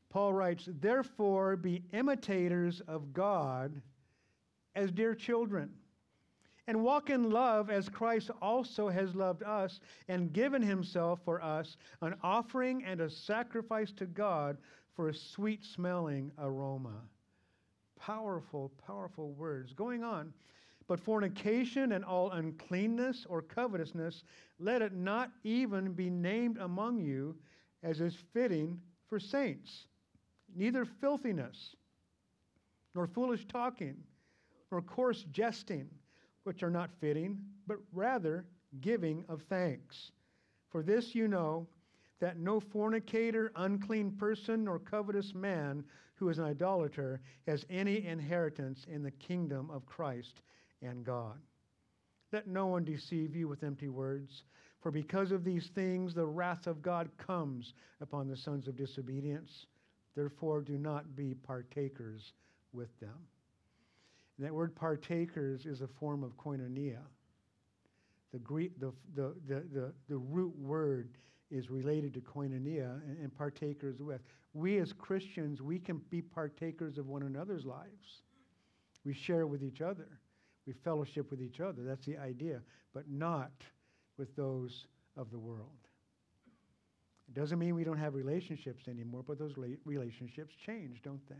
Paul 0.08 0.32
writes, 0.32 0.68
Therefore 0.80 1.56
be 1.56 1.82
imitators 1.92 2.80
of 2.88 3.12
God 3.12 3.82
as 4.74 4.90
dear 4.90 5.14
children, 5.14 5.70
and 6.66 6.82
walk 6.82 7.10
in 7.10 7.30
love 7.30 7.68
as 7.68 7.88
Christ 7.90 8.30
also 8.40 8.88
has 8.88 9.14
loved 9.14 9.42
us 9.42 9.80
and 10.08 10.32
given 10.32 10.62
himself 10.62 11.20
for 11.24 11.42
us, 11.42 11.76
an 12.00 12.14
offering 12.22 12.82
and 12.84 13.00
a 13.02 13.10
sacrifice 13.10 13.92
to 13.92 14.06
God 14.06 14.56
for 14.94 15.08
a 15.08 15.14
sweet 15.14 15.64
smelling 15.64 16.32
aroma 16.38 17.02
powerful, 18.04 18.70
powerful 18.86 19.32
words 19.32 19.72
going 19.72 20.04
on. 20.04 20.32
But 20.86 21.00
fornication 21.00 21.92
and 21.92 22.04
all 22.04 22.32
uncleanness 22.32 23.26
or 23.28 23.40
covetousness, 23.40 24.24
let 24.58 24.82
it 24.82 24.92
not 24.92 25.30
even 25.42 25.92
be 25.92 26.10
named 26.10 26.58
among 26.58 27.00
you 27.00 27.36
as 27.82 28.00
is 28.00 28.16
fitting 28.34 28.80
for 29.08 29.18
saints. 29.18 29.86
Neither 30.54 30.84
filthiness, 30.84 31.74
nor 32.94 33.06
foolish 33.06 33.46
talking, 33.46 33.96
nor 34.70 34.82
coarse 34.82 35.24
jesting, 35.32 35.88
which 36.44 36.62
are 36.62 36.70
not 36.70 36.90
fitting, 37.00 37.38
but 37.66 37.78
rather 37.92 38.44
giving 38.82 39.24
of 39.28 39.42
thanks. 39.48 40.12
For 40.68 40.82
this 40.82 41.14
you 41.14 41.28
know 41.28 41.66
that 42.24 42.38
no 42.38 42.58
fornicator, 42.58 43.52
unclean 43.56 44.10
person, 44.12 44.64
nor 44.64 44.78
covetous 44.78 45.34
man 45.34 45.84
who 46.14 46.30
is 46.30 46.38
an 46.38 46.46
idolater 46.46 47.20
has 47.46 47.66
any 47.68 48.06
inheritance 48.06 48.86
in 48.88 49.02
the 49.02 49.10
kingdom 49.10 49.70
of 49.70 49.84
Christ 49.84 50.40
and 50.80 51.04
God. 51.04 51.36
Let 52.32 52.46
no 52.46 52.64
one 52.64 52.82
deceive 52.82 53.36
you 53.36 53.46
with 53.46 53.62
empty 53.62 53.90
words. 53.90 54.44
For 54.80 54.90
because 54.90 55.32
of 55.32 55.44
these 55.44 55.68
things, 55.74 56.14
the 56.14 56.24
wrath 56.24 56.66
of 56.66 56.80
God 56.80 57.10
comes 57.18 57.74
upon 58.00 58.26
the 58.26 58.38
sons 58.38 58.68
of 58.68 58.76
disobedience. 58.76 59.66
Therefore, 60.16 60.62
do 60.62 60.78
not 60.78 61.14
be 61.14 61.34
partakers 61.34 62.32
with 62.72 62.98
them. 63.00 63.18
And 64.38 64.46
that 64.46 64.54
word 64.54 64.74
partakers 64.74 65.66
is 65.66 65.82
a 65.82 65.88
form 66.00 66.24
of 66.24 66.38
koinonia. 66.38 67.02
The, 68.32 68.38
Greek, 68.38 68.80
the, 68.80 68.94
the, 69.14 69.34
the, 69.46 69.62
the, 69.74 69.92
the 70.08 70.16
root 70.16 70.58
word 70.58 71.10
is 71.50 71.70
related 71.70 72.14
to 72.14 72.20
koinonia 72.20 73.00
and, 73.08 73.18
and 73.18 73.36
partakers 73.36 74.00
with. 74.00 74.20
We 74.52 74.78
as 74.78 74.92
Christians, 74.92 75.60
we 75.60 75.78
can 75.78 75.98
be 76.10 76.22
partakers 76.22 76.98
of 76.98 77.06
one 77.06 77.22
another's 77.22 77.64
lives. 77.64 78.22
We 79.04 79.14
share 79.14 79.46
with 79.46 79.62
each 79.62 79.80
other. 79.80 80.08
We 80.66 80.72
fellowship 80.72 81.30
with 81.30 81.42
each 81.42 81.60
other. 81.60 81.82
That's 81.82 82.06
the 82.06 82.16
idea. 82.16 82.60
But 82.94 83.10
not 83.10 83.52
with 84.16 84.34
those 84.36 84.86
of 85.16 85.30
the 85.30 85.38
world. 85.38 85.68
It 87.28 87.34
doesn't 87.34 87.58
mean 87.58 87.74
we 87.74 87.84
don't 87.84 87.98
have 87.98 88.14
relationships 88.14 88.86
anymore, 88.88 89.22
but 89.26 89.38
those 89.38 89.54
relationships 89.84 90.54
change, 90.66 91.02
don't 91.02 91.26
they? 91.28 91.34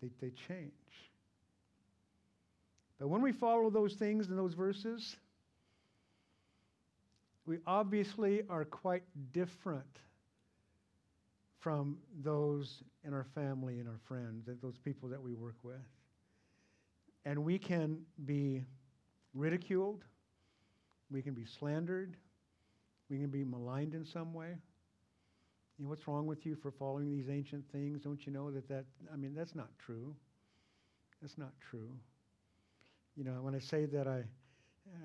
They, 0.00 0.10
they 0.20 0.32
change. 0.48 0.72
But 2.98 3.08
when 3.08 3.22
we 3.22 3.32
follow 3.32 3.70
those 3.70 3.94
things 3.94 4.28
in 4.28 4.36
those 4.36 4.54
verses, 4.54 5.16
we 7.48 7.58
obviously 7.66 8.42
are 8.48 8.64
quite 8.64 9.02
different 9.32 9.98
from 11.60 11.98
those 12.22 12.82
in 13.04 13.12
our 13.12 13.26
family 13.34 13.78
and 13.80 13.88
our 13.88 13.98
friends, 14.06 14.48
those 14.62 14.78
people 14.78 15.08
that 15.08 15.20
we 15.20 15.34
work 15.34 15.56
with. 15.62 15.76
And 17.24 17.44
we 17.44 17.58
can 17.58 17.98
be 18.24 18.64
ridiculed 19.34 20.04
we 21.10 21.22
can 21.22 21.34
be 21.34 21.44
slandered. 21.44 22.16
We 23.08 23.18
can 23.18 23.28
be 23.28 23.44
maligned 23.44 23.94
in 23.94 24.04
some 24.04 24.34
way. 24.34 24.54
You 25.78 25.84
know, 25.84 25.90
what's 25.90 26.06
wrong 26.06 26.26
with 26.26 26.44
you 26.44 26.56
for 26.56 26.70
following 26.70 27.10
these 27.10 27.28
ancient 27.30 27.64
things? 27.72 28.00
Don't 28.00 28.26
you 28.26 28.32
know 28.32 28.50
that 28.50 28.68
that, 28.68 28.84
I 29.12 29.16
mean, 29.16 29.34
that's 29.34 29.54
not 29.54 29.68
true. 29.78 30.14
That's 31.22 31.38
not 31.38 31.52
true. 31.60 31.90
You 33.16 33.24
know, 33.24 33.38
when 33.40 33.54
I 33.54 33.58
say 33.58 33.86
that 33.86 34.06
I, 34.06 34.24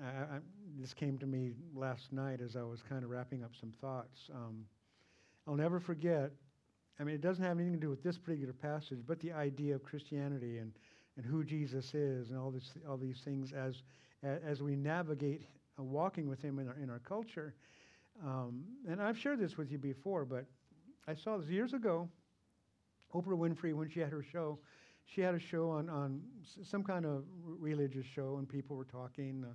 I, 0.02 0.38
this 0.78 0.92
came 0.92 1.18
to 1.18 1.26
me 1.26 1.52
last 1.74 2.12
night 2.12 2.40
as 2.40 2.56
I 2.56 2.62
was 2.62 2.82
kind 2.82 3.04
of 3.04 3.10
wrapping 3.10 3.42
up 3.44 3.52
some 3.58 3.72
thoughts. 3.80 4.28
Um, 4.34 4.64
I'll 5.46 5.54
never 5.56 5.80
forget, 5.80 6.30
I 6.98 7.04
mean, 7.04 7.14
it 7.14 7.20
doesn't 7.20 7.44
have 7.44 7.58
anything 7.58 7.74
to 7.74 7.80
do 7.80 7.90
with 7.90 8.02
this 8.02 8.18
particular 8.18 8.52
passage, 8.52 8.98
but 9.06 9.20
the 9.20 9.32
idea 9.32 9.74
of 9.74 9.82
Christianity 9.82 10.58
and, 10.58 10.72
and 11.16 11.24
who 11.24 11.44
Jesus 11.44 11.94
is 11.94 12.30
and 12.30 12.38
all, 12.38 12.50
this, 12.50 12.72
all 12.88 12.96
these 12.96 13.20
things 13.24 13.52
as, 13.52 13.82
as 14.22 14.62
we 14.62 14.76
navigate 14.76 15.42
walking 15.78 16.28
with 16.28 16.40
him 16.40 16.58
in 16.58 16.68
our, 16.68 16.76
in 16.82 16.90
our 16.90 17.00
culture. 17.00 17.54
Um, 18.24 18.64
and 18.88 19.02
I've 19.02 19.18
shared 19.18 19.40
this 19.40 19.56
with 19.56 19.70
you 19.70 19.78
before, 19.78 20.24
but 20.24 20.44
I 21.06 21.14
saw 21.14 21.36
this 21.36 21.48
years 21.48 21.72
ago. 21.72 22.08
Oprah 23.14 23.38
Winfrey, 23.38 23.74
when 23.74 23.88
she 23.88 24.00
had 24.00 24.10
her 24.10 24.22
show, 24.22 24.58
she 25.06 25.20
had 25.20 25.34
a 25.34 25.38
show 25.38 25.70
on, 25.70 25.88
on 25.88 26.20
some 26.62 26.82
kind 26.82 27.04
of 27.04 27.24
religious 27.44 28.06
show, 28.06 28.36
and 28.38 28.48
people 28.48 28.76
were 28.76 28.84
talking. 28.84 29.44
Uh, 29.48 29.52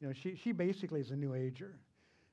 you 0.00 0.08
know, 0.08 0.12
she, 0.12 0.34
she 0.34 0.52
basically 0.52 1.00
is 1.00 1.10
a 1.10 1.16
New 1.16 1.34
Ager, 1.34 1.78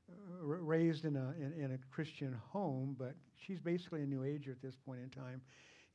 uh, 0.09 0.43
raised 0.43 1.05
in 1.05 1.15
a, 1.15 1.33
in, 1.39 1.53
in, 1.53 1.71
a 1.73 1.77
Christian 1.91 2.35
home, 2.51 2.95
but 2.97 3.13
she's 3.35 3.59
basically 3.59 4.01
a 4.01 4.05
New 4.05 4.23
Ager 4.23 4.51
at 4.51 4.61
this 4.61 4.75
point 4.75 5.01
in 5.01 5.09
time. 5.09 5.41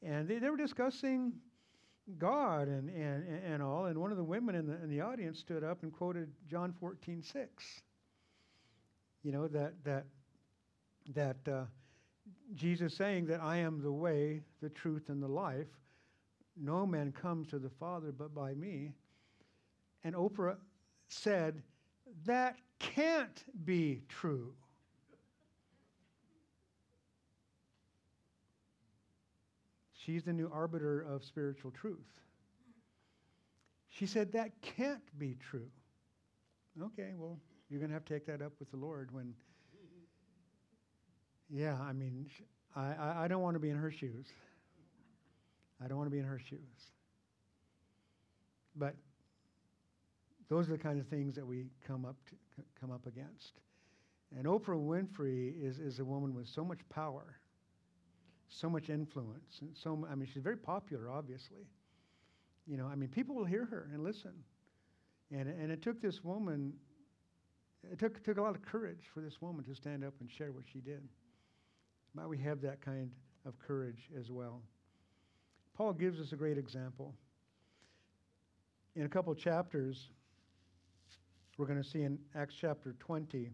And 0.00 0.28
they, 0.28 0.38
they 0.38 0.50
were 0.50 0.56
discussing 0.56 1.32
God 2.18 2.68
and, 2.68 2.88
and, 2.90 3.26
and 3.44 3.62
all. 3.62 3.86
And 3.86 3.98
one 3.98 4.10
of 4.10 4.16
the 4.16 4.24
women 4.24 4.54
in 4.54 4.66
the, 4.66 4.74
in 4.82 4.88
the 4.88 5.00
audience 5.00 5.40
stood 5.40 5.64
up 5.64 5.82
and 5.82 5.92
quoted 5.92 6.30
John 6.48 6.72
14, 6.78 7.22
6. 7.22 7.64
You 9.22 9.32
know, 9.32 9.48
that, 9.48 9.72
that, 9.84 10.04
that 11.14 11.36
uh, 11.50 11.64
Jesus 12.54 12.94
saying 12.94 13.26
that 13.26 13.40
I 13.42 13.56
am 13.56 13.82
the 13.82 13.92
way, 13.92 14.42
the 14.62 14.68
truth, 14.68 15.08
and 15.08 15.22
the 15.22 15.28
life. 15.28 15.66
No 16.56 16.86
man 16.86 17.12
comes 17.12 17.48
to 17.48 17.58
the 17.58 17.70
Father 17.70 18.12
but 18.12 18.34
by 18.34 18.54
me. 18.54 18.92
And 20.04 20.14
Oprah 20.14 20.56
said, 21.08 21.62
That 22.24 22.56
can't 22.78 23.44
be 23.64 24.02
true. 24.08 24.52
She's 29.94 30.22
the 30.22 30.32
new 30.32 30.50
arbiter 30.52 31.00
of 31.00 31.24
spiritual 31.24 31.70
truth. 31.70 31.98
She 33.88 34.06
said, 34.06 34.32
That 34.32 34.50
can't 34.60 35.18
be 35.18 35.36
true. 35.40 35.70
Okay, 36.80 37.12
well, 37.16 37.38
you're 37.70 37.80
going 37.80 37.90
to 37.90 37.94
have 37.94 38.04
to 38.04 38.14
take 38.14 38.26
that 38.26 38.42
up 38.42 38.52
with 38.58 38.70
the 38.70 38.76
Lord 38.76 39.12
when. 39.12 39.34
Yeah, 41.48 41.76
I 41.80 41.92
mean, 41.92 42.26
I, 42.74 43.24
I, 43.24 43.28
don't 43.28 43.42
want 43.42 43.54
to 43.54 43.60
be 43.60 43.70
in 43.70 43.76
her 43.76 43.90
shoes. 43.90 44.26
I 45.82 45.88
don't 45.88 45.96
want 45.96 46.06
to 46.06 46.12
be 46.12 46.18
in 46.18 46.24
her 46.24 46.38
shoes. 46.38 46.90
But 48.76 48.94
those 50.48 50.68
are 50.68 50.72
the 50.72 50.78
kind 50.78 51.00
of 51.00 51.06
things 51.06 51.34
that 51.36 51.46
we 51.46 51.66
come 51.86 52.04
up 52.04 52.16
to, 52.28 52.62
come 52.80 52.90
up 52.90 53.06
against. 53.06 53.60
And 54.36 54.46
Oprah 54.46 54.76
Winfrey 54.76 55.54
is, 55.62 55.78
is 55.78 56.00
a 56.00 56.04
woman 56.04 56.34
with 56.34 56.48
so 56.48 56.64
much 56.64 56.80
power 56.88 57.38
so 58.48 58.70
much 58.70 58.88
influence. 58.88 59.58
And 59.60 59.70
so, 59.76 60.06
I 60.10 60.14
mean, 60.14 60.28
she's 60.32 60.42
very 60.42 60.56
popular, 60.56 61.10
obviously. 61.10 61.66
You 62.66 62.76
know, 62.76 62.86
I 62.86 62.94
mean, 62.94 63.08
people 63.08 63.34
will 63.34 63.44
hear 63.44 63.64
her 63.66 63.90
and 63.92 64.02
listen. 64.02 64.32
And, 65.30 65.48
and 65.48 65.70
it 65.70 65.82
took 65.82 66.00
this 66.00 66.22
woman, 66.22 66.72
it 67.90 67.98
took, 67.98 68.22
took 68.22 68.38
a 68.38 68.42
lot 68.42 68.54
of 68.54 68.62
courage 68.62 69.10
for 69.12 69.20
this 69.20 69.40
woman 69.40 69.64
to 69.64 69.74
stand 69.74 70.04
up 70.04 70.14
and 70.20 70.30
share 70.30 70.52
what 70.52 70.64
she 70.72 70.80
did. 70.80 71.02
Might 72.14 72.28
we 72.28 72.38
have 72.38 72.60
that 72.62 72.80
kind 72.80 73.10
of 73.44 73.58
courage 73.58 74.08
as 74.18 74.30
well? 74.30 74.62
Paul 75.76 75.92
gives 75.92 76.20
us 76.20 76.32
a 76.32 76.36
great 76.36 76.58
example. 76.58 77.14
In 78.96 79.04
a 79.04 79.08
couple 79.08 79.34
chapters, 79.34 80.08
we're 81.58 81.66
going 81.66 81.82
to 81.82 81.88
see 81.88 82.02
in 82.02 82.18
Acts 82.34 82.54
chapter 82.60 82.94
20, 83.00 83.50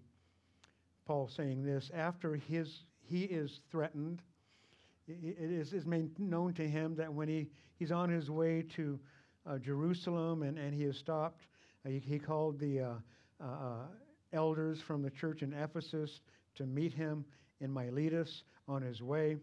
Paul 1.06 1.28
saying 1.28 1.64
this 1.64 1.90
after 1.94 2.36
his, 2.36 2.84
he 3.02 3.24
is 3.24 3.60
threatened 3.70 4.22
it 5.22 5.50
is, 5.50 5.72
is 5.72 5.86
made 5.86 6.18
known 6.18 6.54
to 6.54 6.68
him 6.68 6.94
that 6.96 7.12
when 7.12 7.28
he, 7.28 7.48
he's 7.78 7.92
on 7.92 8.08
his 8.08 8.30
way 8.30 8.62
to 8.76 8.98
uh, 9.46 9.58
Jerusalem 9.58 10.42
and, 10.42 10.58
and 10.58 10.74
he 10.74 10.84
is 10.84 10.98
stopped, 10.98 11.46
uh, 11.84 11.88
he, 11.88 11.98
he, 11.98 12.18
called 12.18 12.58
the 12.58 12.80
uh, 12.80 12.92
uh, 13.40 13.44
uh, 13.44 13.86
elders 14.32 14.80
from 14.80 15.02
the 15.02 15.10
church 15.10 15.42
in 15.42 15.52
Ephesus 15.52 16.20
to 16.56 16.66
meet 16.66 16.92
him 16.92 17.24
in 17.60 17.72
Miletus 17.72 18.44
on 18.68 18.82
his 18.82 19.02
way. 19.02 19.36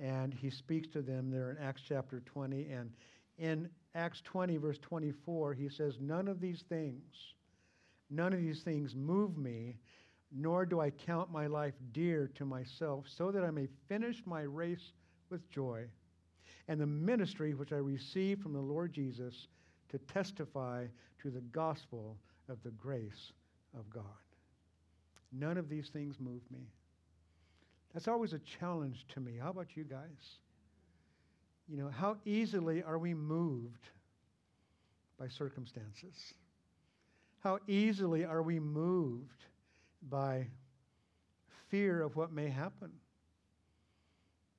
And 0.00 0.32
he 0.32 0.48
speaks 0.48 0.88
to 0.88 1.02
them 1.02 1.30
there 1.30 1.50
in 1.50 1.58
Acts 1.58 1.82
chapter 1.86 2.20
20. 2.20 2.70
And 2.70 2.90
in 3.38 3.68
Acts 3.94 4.22
20, 4.22 4.56
verse 4.56 4.78
24, 4.78 5.54
he 5.54 5.68
says, 5.68 5.98
None 6.00 6.26
of 6.26 6.40
these 6.40 6.64
things, 6.68 7.34
none 8.08 8.32
of 8.32 8.40
these 8.40 8.62
things 8.62 8.94
move 8.94 9.36
me, 9.36 9.76
nor 10.32 10.64
do 10.64 10.80
I 10.80 10.90
count 10.90 11.30
my 11.30 11.46
life 11.46 11.74
dear 11.92 12.30
to 12.36 12.44
myself, 12.44 13.04
so 13.08 13.30
that 13.30 13.44
I 13.44 13.50
may 13.50 13.68
finish 13.88 14.22
my 14.24 14.42
race 14.42 14.92
with 15.28 15.48
joy, 15.50 15.84
and 16.68 16.80
the 16.80 16.86
ministry 16.86 17.52
which 17.54 17.72
I 17.72 17.76
received 17.76 18.42
from 18.42 18.52
the 18.52 18.60
Lord 18.60 18.92
Jesus 18.92 19.48
to 19.90 19.98
testify 19.98 20.86
to 21.20 21.30
the 21.30 21.40
gospel 21.40 22.16
of 22.48 22.62
the 22.62 22.70
grace 22.70 23.32
of 23.76 23.90
God. 23.90 24.04
None 25.32 25.58
of 25.58 25.68
these 25.68 25.88
things 25.88 26.16
move 26.18 26.42
me. 26.50 26.70
That's 27.92 28.08
always 28.08 28.32
a 28.32 28.40
challenge 28.60 29.04
to 29.14 29.20
me. 29.20 29.32
How 29.40 29.50
about 29.50 29.76
you 29.76 29.84
guys? 29.84 30.38
You 31.68 31.76
know, 31.76 31.88
how 31.88 32.16
easily 32.24 32.82
are 32.82 32.98
we 32.98 33.14
moved 33.14 33.88
by 35.18 35.28
circumstances? 35.28 36.14
How 37.40 37.58
easily 37.66 38.24
are 38.24 38.42
we 38.42 38.58
moved 38.60 39.44
by 40.08 40.46
fear 41.68 42.02
of 42.02 42.16
what 42.16 42.32
may 42.32 42.48
happen? 42.48 42.90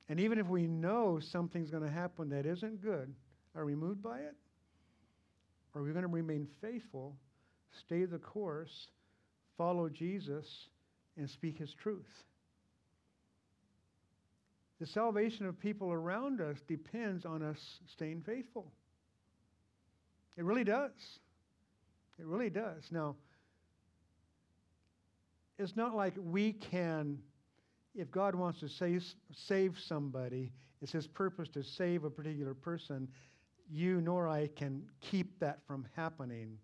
And 0.10 0.20
even 0.20 0.40
if 0.40 0.48
we 0.48 0.68
know 0.68 1.20
something's 1.20 1.70
going 1.70 1.84
to 1.84 1.90
happen 1.90 2.30
that 2.30 2.46
isn't 2.46 2.82
good, 2.82 3.14
are 3.56 3.66
we 3.66 3.76
moved 3.76 4.02
by 4.02 4.20
it? 4.20 4.36
Or 5.74 5.82
are 5.82 5.84
we 5.86 5.92
going 5.92 6.04
to 6.04 6.10
remain 6.10 6.48
faithful, 6.60 7.16
stay 7.86 8.04
the 8.06 8.20
course, 8.20 8.88
follow 9.58 9.88
Jesus, 9.88 10.68
and 11.18 11.30
speak 11.30 11.58
his 11.58 11.74
truth? 11.74 12.24
The 14.82 14.88
salvation 14.88 15.46
of 15.46 15.60
people 15.60 15.92
around 15.92 16.42
us 16.42 16.58
depends 16.68 17.24
on 17.24 17.44
us 17.44 17.60
staying 17.86 18.24
faithful. 18.24 18.74
It 20.36 20.44
really 20.44 20.64
does. 20.64 21.20
It 22.18 22.26
really 22.26 22.50
does. 22.50 22.88
Now, 22.90 23.16
it's 25.60 25.76
not 25.76 25.96
like 25.96 26.16
we 26.18 26.54
can 26.54 27.20
if 27.94 28.10
God 28.10 28.34
wants 28.34 28.60
to 28.62 28.70
save, 28.70 29.06
save 29.32 29.78
somebody, 29.78 30.52
it's 30.82 30.92
his 30.92 31.06
purpose 31.06 31.50
to 31.50 31.64
save 31.64 32.04
a 32.04 32.10
particular 32.10 32.56
person, 32.56 33.08
you 33.70 34.02
nor 34.02 34.28
I 34.28 34.48
can 34.56 34.84
keep 35.00 35.40
that 35.42 35.60
from 35.68 35.86
happening 35.96 36.58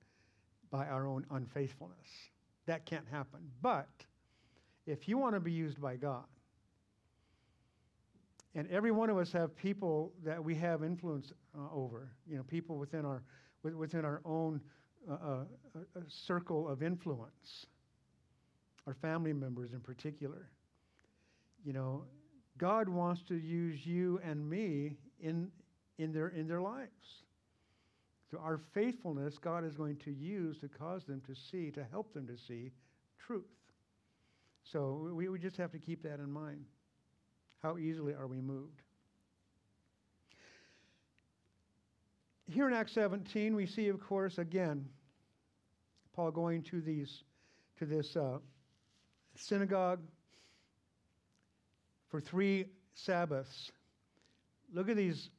by 0.72 0.88
our 0.88 1.06
own 1.06 1.24
unfaithfulness. 1.30 2.08
That 2.66 2.88
can't 2.88 3.08
happen. 3.12 3.42
But 3.62 3.90
if 4.88 5.08
you 5.08 5.20
want 5.20 5.36
to 5.36 5.40
be 5.40 5.52
used 5.52 5.80
by 5.80 5.98
God, 5.98 6.26
and 8.58 8.68
every 8.72 8.90
one 8.90 9.12
of 9.12 9.20
us 9.20 9.32
have 9.34 9.56
people 9.56 10.12
that 10.26 10.44
we 10.44 10.56
have 10.56 10.84
influence 10.84 11.32
uh, 11.56 11.72
over, 11.72 12.10
you 12.28 12.36
know, 12.36 12.42
people 12.42 12.80
within 12.80 13.06
our, 13.06 13.22
within 13.62 14.04
our 14.04 14.20
own 14.26 14.60
uh, 15.08 15.14
uh, 15.14 15.44
circle 16.08 16.68
of 16.68 16.82
influence, 16.82 17.68
our 18.88 18.96
family 18.96 19.32
members 19.32 19.74
in 19.74 19.80
particular. 19.80 20.50
You 21.64 21.74
know, 21.74 22.06
God 22.58 22.90
wants 22.90 23.22
to 23.28 23.36
use 23.36 23.86
you 23.86 24.20
and 24.24 24.50
me 24.50 24.98
in, 25.20 25.52
in, 26.00 26.12
their, 26.12 26.30
in 26.30 26.48
their 26.48 26.62
lives. 26.62 27.22
So 28.32 28.40
our 28.40 28.60
faithfulness, 28.74 29.38
God 29.38 29.66
is 29.66 29.76
going 29.76 29.98
to 29.98 30.12
use 30.12 30.58
to 30.62 30.68
cause 30.68 31.04
them 31.06 31.22
to 31.28 31.36
see, 31.36 31.70
to 31.72 31.86
help 31.92 32.12
them 32.12 32.26
to 32.26 32.36
see 32.48 32.72
truth. 33.20 33.46
So 34.64 35.12
we, 35.14 35.30
we 35.30 35.38
just 35.38 35.58
have 35.58 35.72
to 35.74 35.80
keep 35.80 36.02
that 36.04 36.16
in 36.20 36.32
mind. 36.32 36.66
How 37.64 37.78
easily 37.78 38.14
are 38.14 38.28
we 38.28 38.40
moved? 38.40 38.82
Here 42.50 42.68
in 42.68 42.74
Acts 42.74 42.94
17, 42.94 43.56
we 43.56 43.66
see, 43.66 43.90
of 43.90 44.00
course, 44.00 44.38
again, 44.38 44.88
Paul 46.16 46.32
going 46.32 46.64
to 46.64 46.82
these, 46.82 47.24
to 47.78 47.86
this 47.86 48.16
uh, 48.16 48.38
synagogue 49.36 50.00
for 52.10 52.22
three 52.22 52.66
Sabbaths. 52.94 53.72
Look 54.74 54.90
at 54.90 54.96
these 54.96 55.30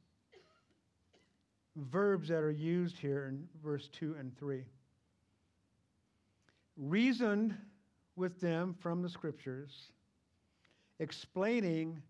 verbs 1.75 2.29
that 2.29 2.43
are 2.43 2.51
used 2.51 2.97
here 2.97 3.25
in 3.27 3.47
verse 3.63 3.89
2 3.93 4.15
and 4.19 4.37
3. 4.37 4.63
Reasoned 6.77 7.55
with 8.15 8.39
them 8.39 8.75
from 8.79 9.01
the 9.01 9.09
scriptures, 9.09 9.91
explaining 10.99 12.01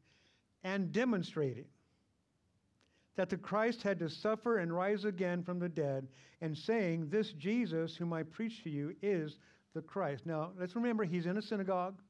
and 0.64 0.92
demonstrating 0.92 1.66
that 3.16 3.30
the 3.30 3.38
Christ 3.38 3.84
had 3.84 4.00
to 4.00 4.10
suffer 4.10 4.60
and 4.60 4.74
rise 4.74 5.04
again 5.06 5.44
from 5.44 5.60
the 5.60 5.70
dead, 5.70 6.08
and 6.42 6.58
saying, 6.58 7.10
This 7.10 7.34
Jesus, 7.34 7.96
whom 7.96 8.14
I 8.14 8.24
preach 8.24 8.64
to 8.64 8.70
you, 8.70 8.96
is 9.02 9.38
the 9.74 9.82
Christ. 9.82 10.26
Now, 10.26 10.52
let's 10.58 10.76
remember, 10.76 11.04
he's 11.04 11.26
in 11.26 11.38
a 11.38 11.42
synagogue, 11.42 12.02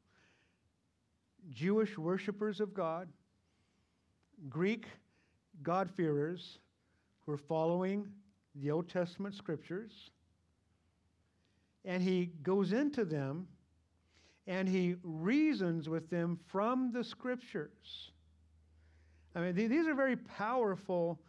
Jewish 1.49 1.97
worshippers 1.97 2.59
of 2.59 2.73
God, 2.73 3.07
Greek 4.49 4.85
God-fearers 5.63 6.59
who 7.25 7.31
are 7.31 7.37
following 7.37 8.07
the 8.55 8.71
Old 8.71 8.89
Testament 8.89 9.35
scriptures. 9.35 10.11
And 11.85 12.03
he 12.03 12.31
goes 12.43 12.71
into 12.71 13.05
them 13.05 13.47
and 14.47 14.67
he 14.67 14.95
reasons 15.03 15.89
with 15.89 16.09
them 16.09 16.39
from 16.47 16.91
the 16.91 17.03
scriptures. 17.03 18.11
I 19.35 19.41
mean, 19.41 19.55
these 19.55 19.87
are 19.87 19.93
very 19.93 20.15
powerful, 20.15 21.19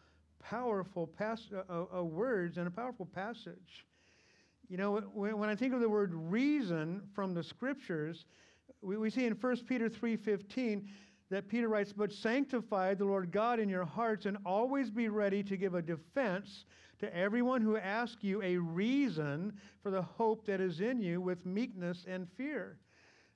powerful 0.43 1.07
pas- 1.07 1.51
uh, 1.55 1.63
uh, 1.69 1.99
uh, 1.99 2.05
words 2.05 2.57
and 2.57 2.67
a 2.67 2.71
powerful 2.71 3.07
passage. 3.07 3.87
You 4.69 4.77
know, 4.77 5.01
when, 5.13 5.37
when, 5.39 5.49
I 5.51 5.57
think 5.57 5.75
of 5.75 5.81
the 5.81 5.89
word 5.89 6.15
reason 6.15 7.03
from 7.15 7.35
the 7.35 7.43
scriptures, 7.43 8.25
we, 8.83 8.97
we 8.97 9.11
see 9.11 9.27
in 9.27 9.35
1 9.35 9.57
Peter 9.67 9.91
3.15 9.91 10.85
that 11.31 11.49
Peter 11.49 11.69
writes, 11.69 11.93
But 11.93 12.13
sanctify 12.13 12.95
the 12.95 13.05
Lord 13.05 13.31
God 13.33 13.61
in 13.61 13.69
your 13.69 13.85
hearts 13.85 14.27
and 14.27 14.39
always 14.47 14.91
be 14.91 15.09
ready 15.09 15.43
to 15.43 15.57
give 15.57 15.75
a 15.75 15.83
defense 15.83 16.65
to 17.01 17.15
everyone 17.17 17.63
who 17.63 17.77
asks 17.77 18.23
you 18.23 18.43
a 18.43 18.57
reason 18.57 19.53
for 19.83 19.91
the 19.91 20.03
hope 20.03 20.47
that 20.47 20.61
is 20.61 20.81
in 20.81 21.01
you 21.01 21.21
with 21.21 21.45
meekness 21.45 22.05
and 22.09 22.29
fear. 22.37 22.79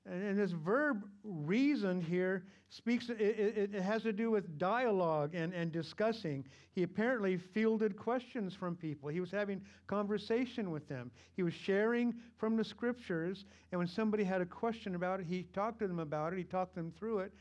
And, 0.05 0.37
this 0.37 0.51
verb 0.51 1.03
reason 1.23 1.99
here 1.99 2.45
speaks, 2.69 3.09
it, 3.09 3.19
it, 3.19 3.75
it, 3.75 3.81
has 3.81 4.03
to 4.03 4.13
do 4.13 4.29
with 4.29 4.57
dialogue 4.59 5.33
and, 5.33 5.53
and 5.53 5.71
discussing. 5.71 6.45
He 6.73 6.83
apparently 6.83 7.37
fielded 7.37 7.97
questions 7.97 8.53
from 8.53 8.75
people. 8.75 9.09
He 9.09 9.19
was 9.19 9.31
having 9.31 9.61
conversation 9.87 10.69
with 10.69 10.87
them. 10.87 11.09
He 11.35 11.41
was 11.41 11.53
sharing 11.53 12.13
from 12.37 12.55
the 12.55 12.63
scriptures. 12.63 13.45
And 13.71 13.79
when 13.79 13.87
somebody 13.87 14.23
had 14.23 14.41
a 14.41 14.45
question 14.45 14.93
about 14.93 15.21
it, 15.21 15.25
he 15.25 15.43
talked 15.53 15.79
to 15.79 15.87
them 15.87 15.99
about 15.99 16.33
it. 16.33 16.37
He 16.37 16.43
talked 16.43 16.75
them 16.75 16.93
through 16.99 17.19
it, 17.19 17.33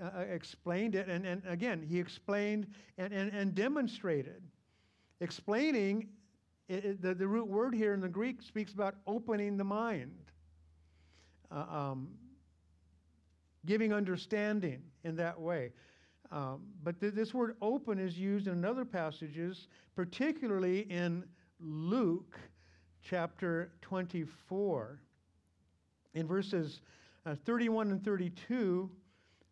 uh, 0.00 0.10
uh 0.18 0.20
explained 0.20 0.94
it. 0.94 1.08
And, 1.08 1.26
and 1.26 1.42
again, 1.46 1.82
he 1.82 1.98
explained 1.98 2.68
and, 2.98 3.12
and, 3.12 3.32
and 3.32 3.54
demonstrated. 3.54 4.42
Explaining, 5.20 6.08
it, 6.68 7.02
the, 7.02 7.14
the 7.14 7.26
root 7.26 7.48
word 7.48 7.74
here 7.74 7.94
in 7.94 8.00
the 8.00 8.08
Greek 8.08 8.42
speaks 8.42 8.72
about 8.72 8.96
opening 9.06 9.56
the 9.56 9.64
mind 9.64 10.31
um, 11.56 12.08
giving 13.66 13.92
understanding 13.92 14.82
in 15.04 15.16
that 15.16 15.40
way. 15.40 15.72
Um, 16.30 16.62
but 16.82 17.00
th- 17.00 17.14
this 17.14 17.34
word 17.34 17.56
open 17.60 17.98
is 17.98 18.18
used 18.18 18.46
in 18.46 18.64
other 18.64 18.84
passages, 18.84 19.68
particularly 19.94 20.80
in 20.90 21.24
Luke 21.60 22.38
chapter 23.02 23.72
24. 23.82 25.00
In 26.14 26.26
verses 26.26 26.80
uh, 27.26 27.34
31 27.44 27.90
and 27.90 28.04
32, 28.04 28.90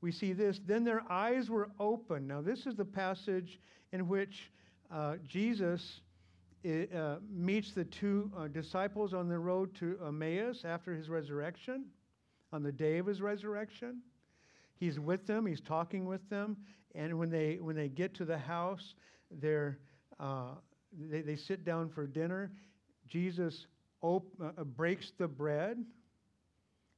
we 0.01 0.11
see 0.11 0.33
this. 0.33 0.61
Then 0.65 0.85
their 0.85 1.03
eyes 1.11 1.51
were 1.51 1.71
open. 1.79 2.27
Now, 2.27 2.41
this 2.41 2.67
is 2.67 2.75
the 2.75 2.85
passage 2.85 3.61
in 3.93 4.09
which 4.09 4.51
uh, 4.91 5.17
Jesus 5.27 6.01
it, 6.63 6.95
uh, 6.95 7.17
meets 7.31 7.73
the 7.73 7.85
two 7.85 8.31
uh, 8.37 8.49
disciples 8.49 9.15
on 9.15 9.29
the 9.29 9.39
road 9.39 9.75
to 9.77 9.99
Emmaus 10.07 10.65
after 10.65 10.95
his 10.95 11.09
resurrection, 11.09 11.87
on 12.53 12.63
the 12.63 12.73
day 12.73 12.99
of 12.99 13.07
his 13.07 13.21
resurrection. 13.21 14.01
He's 14.79 14.99
with 14.99 15.27
them, 15.27 15.47
he's 15.47 15.61
talking 15.61 16.07
with 16.07 16.29
them, 16.31 16.57
and 16.95 17.19
when 17.19 17.31
they, 17.31 17.59
when 17.61 17.77
they 17.77 17.89
get 17.89 18.15
to 18.15 18.25
the 18.25 18.39
house, 18.39 18.95
they're, 19.31 19.79
uh, 20.19 20.55
they, 20.99 21.21
they 21.21 21.37
sit 21.37 21.65
down 21.65 21.89
for 21.89 22.07
dinner. 22.07 22.51
Jesus 23.07 23.67
op- 24.03 24.33
uh, 24.43 24.65
breaks 24.65 25.13
the 25.19 25.29
bread, 25.29 25.85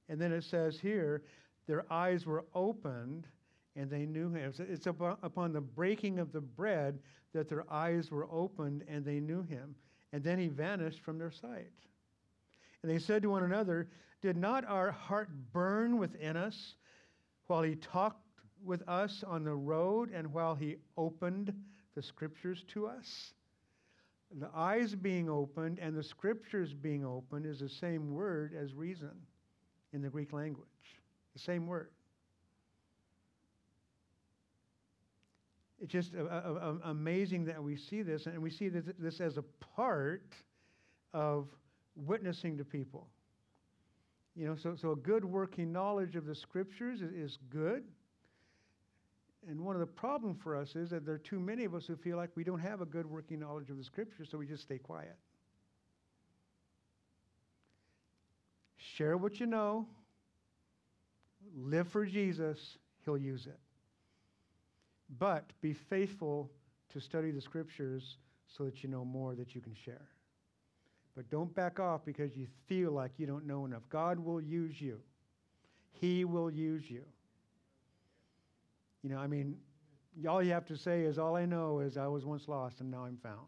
and 0.08 0.20
then 0.20 0.32
it 0.32 0.44
says 0.44 0.78
here, 0.80 1.22
their 1.66 1.84
eyes 1.90 2.26
were 2.26 2.44
opened 2.54 3.26
and 3.76 3.90
they 3.90 4.06
knew 4.06 4.30
him. 4.30 4.52
It's 4.58 4.86
upon 4.86 5.52
the 5.52 5.60
breaking 5.60 6.18
of 6.18 6.32
the 6.32 6.40
bread 6.40 6.98
that 7.32 7.48
their 7.48 7.64
eyes 7.72 8.10
were 8.10 8.28
opened 8.30 8.84
and 8.88 9.04
they 9.04 9.20
knew 9.20 9.42
him. 9.42 9.74
And 10.12 10.22
then 10.22 10.38
he 10.38 10.48
vanished 10.48 11.00
from 11.00 11.18
their 11.18 11.30
sight. 11.30 11.72
And 12.82 12.90
they 12.90 12.98
said 12.98 13.22
to 13.22 13.30
one 13.30 13.44
another, 13.44 13.88
Did 14.20 14.36
not 14.36 14.66
our 14.66 14.90
heart 14.90 15.30
burn 15.52 15.98
within 15.98 16.36
us 16.36 16.74
while 17.46 17.62
he 17.62 17.76
talked 17.76 18.18
with 18.62 18.86
us 18.88 19.24
on 19.26 19.44
the 19.44 19.54
road 19.54 20.10
and 20.12 20.32
while 20.32 20.54
he 20.54 20.76
opened 20.96 21.54
the 21.94 22.02
scriptures 22.02 22.64
to 22.68 22.86
us? 22.86 23.32
The 24.38 24.50
eyes 24.54 24.94
being 24.94 25.28
opened 25.28 25.78
and 25.78 25.96
the 25.96 26.02
scriptures 26.02 26.72
being 26.74 27.04
opened 27.04 27.46
is 27.46 27.60
the 27.60 27.68
same 27.68 28.12
word 28.12 28.54
as 28.54 28.74
reason 28.74 29.12
in 29.92 30.02
the 30.02 30.08
Greek 30.08 30.32
language. 30.32 30.66
The 31.34 31.38
same 31.38 31.66
word. 31.66 31.90
It's 35.82 35.90
just 35.90 36.12
uh, 36.14 36.22
uh, 36.22 36.26
uh, 36.26 36.68
um, 36.68 36.80
amazing 36.84 37.44
that 37.46 37.60
we 37.60 37.76
see 37.76 38.02
this, 38.02 38.26
and 38.26 38.40
we 38.40 38.50
see 38.50 38.68
this, 38.68 38.84
this 39.00 39.20
as 39.20 39.36
a 39.36 39.42
part 39.74 40.32
of 41.12 41.48
witnessing 41.96 42.56
to 42.58 42.64
people. 42.64 43.08
You 44.36 44.46
know, 44.46 44.54
so, 44.54 44.76
so 44.76 44.92
a 44.92 44.96
good 44.96 45.24
working 45.24 45.72
knowledge 45.72 46.14
of 46.14 46.24
the 46.24 46.36
scriptures 46.36 47.02
is, 47.02 47.12
is 47.12 47.38
good. 47.50 47.82
And 49.48 49.60
one 49.60 49.74
of 49.74 49.80
the 49.80 49.86
problems 49.86 50.38
for 50.40 50.56
us 50.56 50.76
is 50.76 50.90
that 50.90 51.04
there 51.04 51.16
are 51.16 51.18
too 51.18 51.40
many 51.40 51.64
of 51.64 51.74
us 51.74 51.84
who 51.84 51.96
feel 51.96 52.16
like 52.16 52.30
we 52.36 52.44
don't 52.44 52.60
have 52.60 52.80
a 52.80 52.86
good 52.86 53.04
working 53.04 53.40
knowledge 53.40 53.68
of 53.68 53.76
the 53.76 53.84
scriptures, 53.84 54.28
so 54.30 54.38
we 54.38 54.46
just 54.46 54.62
stay 54.62 54.78
quiet. 54.78 55.16
Share 58.76 59.16
what 59.16 59.40
you 59.40 59.46
know, 59.46 59.88
live 61.56 61.88
for 61.88 62.06
Jesus, 62.06 62.78
He'll 63.04 63.18
use 63.18 63.46
it. 63.46 63.58
But 65.18 65.50
be 65.60 65.72
faithful 65.72 66.50
to 66.92 67.00
study 67.00 67.30
the 67.30 67.40
scriptures 67.40 68.16
so 68.46 68.64
that 68.64 68.82
you 68.82 68.88
know 68.88 69.04
more 69.04 69.34
that 69.34 69.54
you 69.54 69.60
can 69.60 69.74
share. 69.74 70.08
But 71.14 71.28
don't 71.30 71.54
back 71.54 71.78
off 71.78 72.04
because 72.04 72.36
you 72.36 72.46
feel 72.66 72.92
like 72.92 73.12
you 73.18 73.26
don't 73.26 73.46
know 73.46 73.66
enough. 73.66 73.82
God 73.90 74.18
will 74.18 74.40
use 74.40 74.80
you. 74.80 75.00
He 75.92 76.24
will 76.24 76.50
use 76.50 76.90
you. 76.90 77.04
You 79.02 79.10
know, 79.10 79.18
I 79.18 79.26
mean, 79.26 79.56
all 80.28 80.42
you 80.42 80.52
have 80.52 80.66
to 80.66 80.76
say 80.76 81.02
is, 81.02 81.18
All 81.18 81.36
I 81.36 81.44
know 81.44 81.80
is 81.80 81.96
I 81.96 82.06
was 82.06 82.24
once 82.24 82.48
lost 82.48 82.80
and 82.80 82.90
now 82.90 83.04
I'm 83.04 83.18
found. 83.22 83.46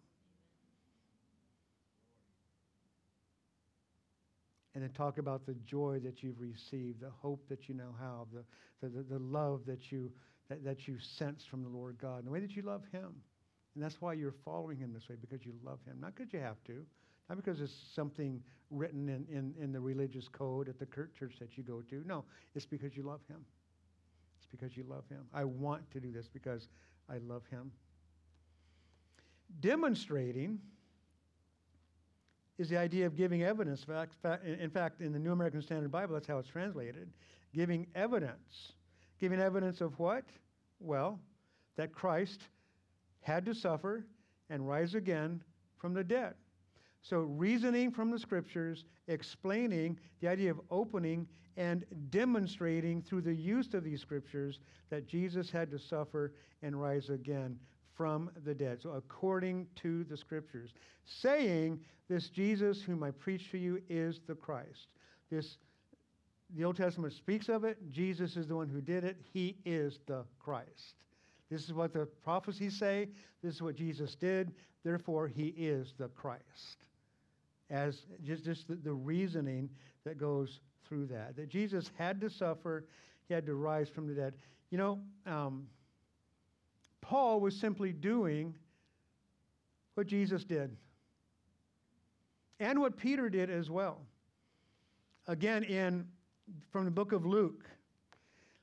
And 4.74 4.82
then 4.82 4.90
talk 4.90 5.18
about 5.18 5.46
the 5.46 5.54
joy 5.64 6.00
that 6.02 6.22
you've 6.22 6.40
received, 6.40 7.00
the 7.00 7.10
hope 7.22 7.48
that 7.48 7.68
you 7.68 7.76
now 7.76 7.94
have, 8.00 8.26
the, 8.32 8.44
the, 8.82 8.98
the, 8.98 9.14
the 9.14 9.18
love 9.20 9.60
that 9.66 9.92
you 9.92 10.10
that, 10.48 10.64
that 10.64 10.86
you 10.86 10.98
sense 10.98 11.44
from 11.44 11.62
the 11.62 11.68
Lord 11.68 11.98
God, 11.98 12.18
and 12.18 12.26
the 12.26 12.30
way 12.30 12.40
that 12.40 12.54
you 12.54 12.62
love 12.62 12.82
Him. 12.92 13.14
And 13.74 13.82
that's 13.82 14.00
why 14.00 14.12
you're 14.12 14.34
following 14.44 14.78
Him 14.78 14.92
this 14.92 15.08
way, 15.08 15.16
because 15.20 15.44
you 15.44 15.52
love 15.64 15.78
Him. 15.86 15.96
Not 16.00 16.14
because 16.14 16.32
you 16.32 16.40
have 16.40 16.62
to, 16.64 16.84
Not 17.28 17.36
because 17.36 17.60
it's 17.60 17.74
something 17.94 18.42
written 18.70 19.08
in, 19.08 19.26
in, 19.30 19.54
in 19.60 19.72
the 19.72 19.80
religious 19.80 20.28
code 20.28 20.68
at 20.68 20.78
the 20.78 20.86
church 20.86 21.36
that 21.38 21.56
you 21.56 21.62
go 21.62 21.82
to. 21.90 22.02
No, 22.06 22.24
it's 22.54 22.66
because 22.66 22.96
you 22.96 23.02
love 23.02 23.20
Him. 23.28 23.44
It's 24.38 24.46
because 24.50 24.76
you 24.76 24.84
love 24.88 25.04
Him. 25.08 25.24
I 25.32 25.44
want 25.44 25.90
to 25.92 26.00
do 26.00 26.12
this 26.12 26.28
because 26.28 26.68
I 27.08 27.18
love 27.18 27.42
Him. 27.50 27.70
Demonstrating 29.60 30.58
is 32.58 32.68
the 32.68 32.76
idea 32.76 33.06
of 33.06 33.16
giving 33.16 33.42
evidence. 33.42 33.84
In 34.44 34.70
fact, 34.70 35.00
in 35.00 35.12
the 35.12 35.18
New 35.18 35.32
American 35.32 35.62
Standard 35.62 35.90
Bible, 35.90 36.14
that's 36.14 36.26
how 36.26 36.38
it's 36.38 36.48
translated. 36.48 37.10
Giving 37.52 37.86
evidence. 37.94 38.72
Giving 39.20 39.40
evidence 39.40 39.80
of 39.80 39.98
what? 39.98 40.24
Well, 40.80 41.18
that 41.76 41.92
Christ 41.92 42.42
had 43.20 43.44
to 43.46 43.54
suffer 43.54 44.04
and 44.50 44.68
rise 44.68 44.94
again 44.94 45.42
from 45.76 45.94
the 45.94 46.04
dead. 46.04 46.34
So, 47.02 47.18
reasoning 47.18 47.90
from 47.90 48.10
the 48.10 48.18
scriptures, 48.18 48.84
explaining 49.08 49.98
the 50.20 50.28
idea 50.28 50.50
of 50.50 50.60
opening 50.70 51.28
and 51.56 51.84
demonstrating 52.10 53.02
through 53.02 53.20
the 53.20 53.34
use 53.34 53.74
of 53.74 53.84
these 53.84 54.00
scriptures 54.00 54.60
that 54.88 55.06
Jesus 55.06 55.50
had 55.50 55.70
to 55.70 55.78
suffer 55.78 56.32
and 56.62 56.80
rise 56.80 57.10
again 57.10 57.58
from 57.94 58.30
the 58.44 58.54
dead. 58.54 58.80
So, 58.80 58.92
according 58.92 59.66
to 59.82 60.04
the 60.04 60.16
scriptures, 60.16 60.72
saying, 61.04 61.80
This 62.08 62.30
Jesus 62.30 62.82
whom 62.82 63.02
I 63.02 63.10
preach 63.10 63.50
to 63.50 63.58
you 63.58 63.82
is 63.88 64.20
the 64.26 64.34
Christ. 64.34 64.88
This, 65.30 65.58
the 66.56 66.64
Old 66.64 66.76
Testament 66.76 67.12
speaks 67.12 67.48
of 67.48 67.64
it. 67.64 67.78
Jesus 67.90 68.36
is 68.36 68.46
the 68.46 68.54
one 68.56 68.68
who 68.68 68.80
did 68.80 69.04
it. 69.04 69.16
He 69.32 69.56
is 69.64 69.98
the 70.06 70.24
Christ. 70.38 70.94
This 71.50 71.64
is 71.64 71.72
what 71.72 71.92
the 71.92 72.06
prophecies 72.22 72.78
say. 72.78 73.08
This 73.42 73.56
is 73.56 73.62
what 73.62 73.74
Jesus 73.74 74.14
did. 74.14 74.52
Therefore, 74.84 75.28
he 75.28 75.48
is 75.56 75.94
the 75.98 76.08
Christ. 76.08 76.86
As 77.70 78.02
just, 78.22 78.44
just 78.44 78.68
the, 78.68 78.76
the 78.76 78.92
reasoning 78.92 79.68
that 80.04 80.18
goes 80.18 80.60
through 80.86 81.06
that. 81.06 81.36
That 81.36 81.48
Jesus 81.48 81.90
had 81.96 82.20
to 82.20 82.30
suffer, 82.30 82.84
he 83.28 83.34
had 83.34 83.46
to 83.46 83.54
rise 83.54 83.88
from 83.88 84.06
the 84.06 84.14
dead. 84.14 84.34
You 84.70 84.78
know, 84.78 85.00
um, 85.26 85.66
Paul 87.00 87.40
was 87.40 87.56
simply 87.56 87.92
doing 87.92 88.54
what 89.94 90.06
Jesus 90.06 90.44
did 90.44 90.76
and 92.60 92.80
what 92.80 92.96
Peter 92.96 93.28
did 93.28 93.50
as 93.50 93.70
well. 93.70 94.00
Again, 95.26 95.64
in 95.64 96.06
from 96.70 96.84
the 96.84 96.90
book 96.90 97.12
of 97.12 97.24
Luke, 97.24 97.64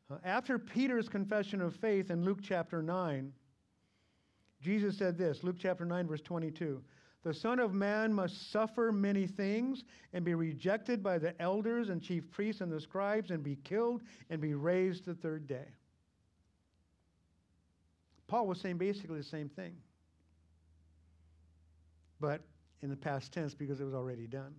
uh, 0.10 0.18
after 0.24 0.60
Peter's 0.60 1.08
confession 1.08 1.62
of 1.62 1.76
faith 1.76 2.12
in 2.12 2.24
Luke 2.24 2.40
chapter 2.42 2.82
9, 2.82 3.32
Jesus 4.62 4.98
said 4.98 5.18
this 5.18 5.44
Luke 5.44 5.58
chapter 5.60 5.86
9, 5.86 6.08
verse 6.08 6.22
22. 6.22 6.82
The 7.24 7.34
Son 7.34 7.60
of 7.60 7.74
Man 7.74 8.12
must 8.14 8.52
suffer 8.52 8.92
many 8.92 9.28
things 9.28 9.84
and 10.14 10.26
be 10.26 10.34
rejected 10.34 11.04
by 11.04 11.20
the 11.20 11.40
elders 11.40 11.90
and 11.90 12.02
chief 12.02 12.30
priests 12.32 12.62
and 12.62 12.72
the 12.72 12.82
scribes 12.82 13.30
and 13.30 13.44
be 13.44 13.58
killed 13.64 14.02
and 14.30 14.42
be 14.42 14.56
raised 14.56 15.06
the 15.06 15.14
third 15.14 15.48
day. 15.48 15.68
Paul 18.28 18.48
was 18.48 18.60
saying 18.60 18.78
basically 18.78 19.18
the 19.18 19.24
same 19.24 19.50
thing, 19.50 19.76
but 22.20 22.42
in 22.82 22.90
the 22.90 22.96
past 22.96 23.32
tense 23.32 23.54
because 23.54 23.80
it 23.80 23.84
was 23.84 23.94
already 23.94 24.26
done. 24.26 24.56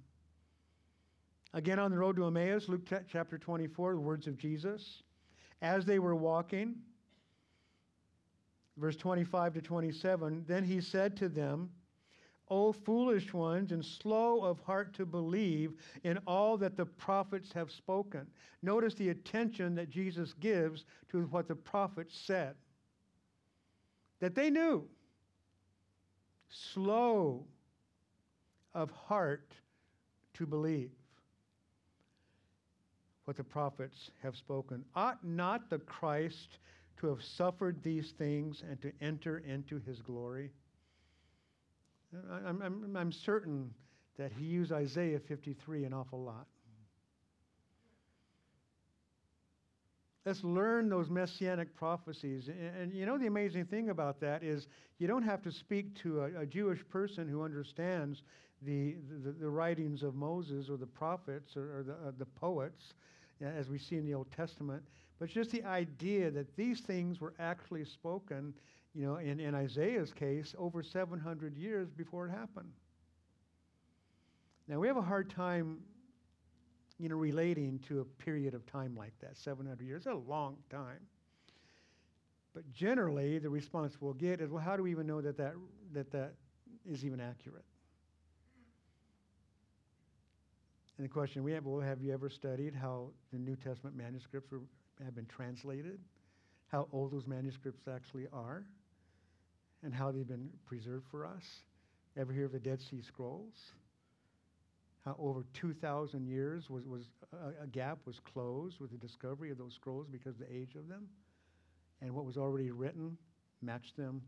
Again, 1.54 1.78
on 1.78 1.90
the 1.90 1.98
road 1.98 2.16
to 2.16 2.26
Emmaus, 2.26 2.68
Luke 2.68 2.88
chapter 3.10 3.36
24, 3.36 3.92
the 3.92 4.00
words 4.00 4.26
of 4.26 4.38
Jesus. 4.38 5.02
As 5.60 5.84
they 5.84 5.98
were 5.98 6.14
walking, 6.14 6.76
verse 8.78 8.96
25 8.96 9.54
to 9.54 9.60
27, 9.60 10.44
then 10.48 10.64
he 10.64 10.80
said 10.80 11.16
to 11.18 11.28
them, 11.28 11.70
O 12.48 12.72
foolish 12.72 13.32
ones, 13.32 13.70
and 13.70 13.84
slow 13.84 14.42
of 14.42 14.60
heart 14.60 14.94
to 14.94 15.06
believe 15.06 15.72
in 16.04 16.18
all 16.26 16.56
that 16.56 16.76
the 16.76 16.86
prophets 16.86 17.52
have 17.52 17.70
spoken. 17.70 18.26
Notice 18.62 18.94
the 18.94 19.10
attention 19.10 19.74
that 19.74 19.90
Jesus 19.90 20.34
gives 20.34 20.84
to 21.10 21.22
what 21.26 21.48
the 21.48 21.54
prophets 21.54 22.18
said 22.18 22.54
that 24.20 24.34
they 24.34 24.50
knew. 24.50 24.88
Slow 26.48 27.44
of 28.74 28.90
heart 28.90 29.52
to 30.34 30.46
believe 30.46 30.90
what 33.24 33.36
the 33.36 33.44
prophets 33.44 34.10
have 34.22 34.36
spoken. 34.36 34.84
Ought 34.94 35.24
not 35.24 35.70
the 35.70 35.78
Christ 35.78 36.58
to 36.98 37.08
have 37.08 37.22
suffered 37.22 37.82
these 37.82 38.12
things 38.12 38.62
and 38.68 38.80
to 38.82 38.92
enter 39.00 39.38
into 39.38 39.80
his 39.86 40.00
glory? 40.00 40.50
I'm, 42.30 42.60
I'm, 42.62 42.96
I'm 42.96 43.12
certain 43.12 43.72
that 44.18 44.32
he 44.32 44.44
used 44.44 44.72
Isaiah 44.72 45.18
53 45.20 45.84
an 45.84 45.94
awful 45.94 46.22
lot. 46.22 46.46
Let's 50.24 50.44
learn 50.44 50.88
those 50.88 51.10
messianic 51.10 51.74
prophecies. 51.74 52.48
And, 52.48 52.76
and, 52.76 52.94
you 52.94 53.06
know, 53.06 53.18
the 53.18 53.26
amazing 53.26 53.64
thing 53.66 53.90
about 53.90 54.20
that 54.20 54.42
is 54.42 54.68
you 54.98 55.08
don't 55.08 55.24
have 55.24 55.42
to 55.42 55.50
speak 55.50 55.94
to 56.02 56.20
a, 56.20 56.42
a 56.42 56.46
Jewish 56.46 56.80
person 56.88 57.28
who 57.28 57.42
understands 57.42 58.22
the, 58.62 58.96
the, 59.24 59.32
the, 59.32 59.48
writings 59.48 60.04
of 60.04 60.14
Moses 60.14 60.70
or 60.70 60.76
the 60.76 60.86
prophets 60.86 61.56
or, 61.56 61.78
or 61.78 61.82
the, 61.82 61.92
uh, 61.94 62.12
the 62.16 62.26
poets, 62.26 62.94
as 63.40 63.68
we 63.68 63.78
see 63.78 63.96
in 63.96 64.06
the 64.06 64.14
Old 64.14 64.30
Testament, 64.30 64.82
but 65.18 65.28
just 65.28 65.50
the 65.50 65.64
idea 65.64 66.30
that 66.30 66.56
these 66.56 66.80
things 66.80 67.20
were 67.20 67.34
actually 67.38 67.84
spoken, 67.84 68.54
you 68.94 69.04
know, 69.04 69.16
in, 69.16 69.40
in 69.40 69.54
Isaiah's 69.54 70.12
case, 70.12 70.54
over 70.58 70.82
700 70.82 71.56
years 71.56 71.88
before 71.90 72.26
it 72.26 72.30
happened. 72.30 72.72
Now, 74.68 74.78
we 74.78 74.86
have 74.86 74.96
a 74.96 75.02
hard 75.02 75.28
time 75.28 75.78
you 77.02 77.08
know, 77.08 77.16
relating 77.16 77.80
to 77.88 77.98
a 77.98 78.04
period 78.04 78.54
of 78.54 78.64
time 78.64 78.94
like 78.96 79.12
that, 79.20 79.36
700 79.36 79.84
years. 79.84 80.06
A 80.06 80.14
long 80.14 80.56
time. 80.70 81.00
But 82.54 82.72
generally, 82.72 83.40
the 83.40 83.50
response 83.50 83.96
we'll 84.00 84.12
get 84.12 84.40
is, 84.40 84.50
well, 84.50 84.62
how 84.62 84.76
do 84.76 84.84
we 84.84 84.92
even 84.92 85.08
know 85.08 85.20
that 85.20 85.36
that, 85.36 85.54
that, 85.94 86.12
that 86.12 86.34
is 86.88 87.04
even 87.04 87.18
accurate? 87.18 87.64
And 90.96 91.04
the 91.04 91.12
question 91.12 91.42
we 91.42 91.50
have, 91.50 91.66
well, 91.66 91.80
have 91.80 92.00
you 92.00 92.12
ever 92.12 92.28
studied 92.28 92.72
how 92.72 93.08
the 93.32 93.38
New 93.38 93.56
Testament 93.56 93.96
manuscripts 93.96 94.52
were, 94.52 94.60
have 95.04 95.16
been 95.16 95.26
translated? 95.26 95.98
How 96.68 96.86
old 96.92 97.10
those 97.10 97.26
manuscripts 97.26 97.88
actually 97.92 98.28
are? 98.32 98.62
And 99.82 99.92
how 99.92 100.12
they've 100.12 100.28
been 100.28 100.50
preserved 100.66 101.06
for 101.10 101.26
us? 101.26 101.42
Ever 102.16 102.32
hear 102.32 102.44
of 102.44 102.52
the 102.52 102.60
Dead 102.60 102.80
Sea 102.80 103.02
Scrolls? 103.02 103.72
How 105.04 105.16
over 105.18 105.44
2,000 105.54 106.26
years 106.26 106.70
was, 106.70 106.86
was 106.86 107.02
a, 107.32 107.64
a, 107.64 107.66
gap 107.66 107.98
was 108.06 108.20
closed 108.20 108.78
with 108.78 108.90
the 108.90 108.96
discovery 108.96 109.50
of 109.50 109.58
those 109.58 109.74
scrolls 109.74 110.06
because 110.10 110.36
the 110.36 110.50
age 110.52 110.76
of 110.76 110.88
them. 110.88 111.08
And 112.00 112.12
what 112.14 112.24
was 112.24 112.36
already 112.36 112.70
written 112.70 113.16
matched 113.60 113.96
them. 113.96 114.22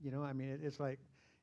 You 0.00 0.10
know, 0.10 0.22
I 0.22 0.32
mean, 0.32 0.50
it, 0.50 0.60
it's 0.62 0.78
like, 0.78 0.98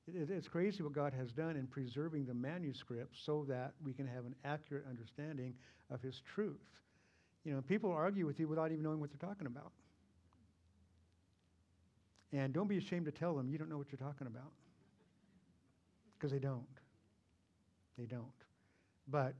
it, 0.07 0.29
it's 0.29 0.47
crazy 0.47 0.82
what 0.82 0.93
God 0.93 1.13
has 1.13 1.32
done 1.32 1.55
in 1.57 1.67
preserving 1.67 2.25
the 2.25 2.34
manuscript 2.34 3.15
so 3.21 3.45
that 3.49 3.73
we 3.84 3.93
can 3.93 4.07
have 4.07 4.25
an 4.25 4.36
accurate 4.45 4.86
understanding 4.89 5.53
of 5.89 6.01
His 6.01 6.21
truth. 6.34 6.59
You 7.43 7.53
know, 7.53 7.61
people 7.61 7.91
argue 7.91 8.25
with 8.25 8.39
you 8.39 8.47
without 8.47 8.71
even 8.71 8.84
knowing 8.84 8.99
what 8.99 9.09
they're 9.09 9.29
talking 9.29 9.47
about. 9.47 9.71
And 12.34 12.53
don't 12.53 12.67
be 12.67 12.77
ashamed 12.77 13.05
to 13.05 13.11
tell 13.11 13.36
them 13.36 13.49
you 13.49 13.57
don't 13.57 13.69
know 13.69 13.77
what 13.77 13.88
you're 13.91 13.97
talking 13.97 14.27
about. 14.27 14.51
Because 16.17 16.32
they 16.32 16.39
don't. 16.39 16.80
They 18.02 18.08
don't. 18.08 18.26
But 19.08 19.36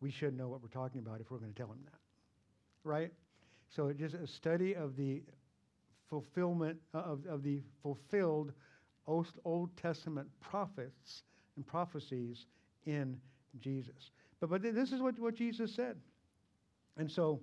we 0.00 0.12
should 0.12 0.36
know 0.36 0.46
what 0.48 0.62
we're 0.62 0.68
talking 0.68 1.00
about 1.00 1.20
if 1.20 1.28
we're 1.28 1.38
going 1.38 1.52
to 1.52 1.58
tell 1.58 1.66
them 1.66 1.80
that. 1.84 1.98
Right? 2.84 3.12
So 3.68 3.88
it's 3.88 3.98
just 3.98 4.14
a 4.14 4.28
study 4.28 4.76
of 4.76 4.96
the 4.96 5.22
fulfillment 6.08 6.78
uh, 6.94 6.98
of, 6.98 7.26
of 7.26 7.42
the 7.42 7.60
fulfilled 7.82 8.52
Old 9.08 9.76
Testament 9.76 10.28
prophets 10.40 11.24
and 11.56 11.66
prophecies 11.66 12.46
in 12.86 13.18
Jesus. 13.58 14.12
But, 14.38 14.50
but 14.50 14.62
this 14.62 14.92
is 14.92 15.00
what, 15.00 15.18
what 15.18 15.34
Jesus 15.34 15.74
said. 15.74 15.96
And 16.96 17.10
so, 17.10 17.40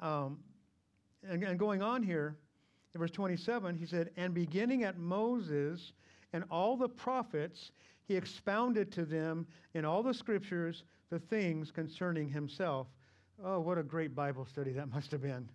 um, 0.00 0.38
and, 1.28 1.42
and 1.42 1.58
going 1.58 1.82
on 1.82 2.04
here, 2.04 2.36
in 2.94 3.00
verse 3.00 3.10
27, 3.10 3.76
he 3.76 3.86
said, 3.86 4.10
And 4.16 4.32
beginning 4.32 4.84
at 4.84 4.96
Moses 4.96 5.92
and 6.32 6.44
all 6.50 6.76
the 6.76 6.88
prophets, 6.88 7.72
he 8.06 8.16
expounded 8.16 8.92
to 8.92 9.04
them 9.04 9.46
in 9.74 9.84
all 9.84 10.02
the 10.02 10.14
scriptures 10.14 10.84
the 11.10 11.18
things 11.18 11.70
concerning 11.70 12.28
himself. 12.28 12.86
Oh, 13.44 13.60
what 13.60 13.78
a 13.78 13.82
great 13.82 14.14
Bible 14.14 14.46
study 14.46 14.72
that 14.72 14.88
must 14.90 15.10
have 15.10 15.22
been. 15.22 15.48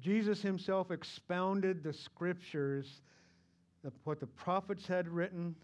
Jesus 0.00 0.42
himself 0.42 0.90
expounded 0.90 1.82
the 1.82 1.92
scriptures, 1.92 3.00
what 4.04 4.20
the 4.20 4.26
prophets 4.26 4.86
had 4.86 5.08
written, 5.08 5.54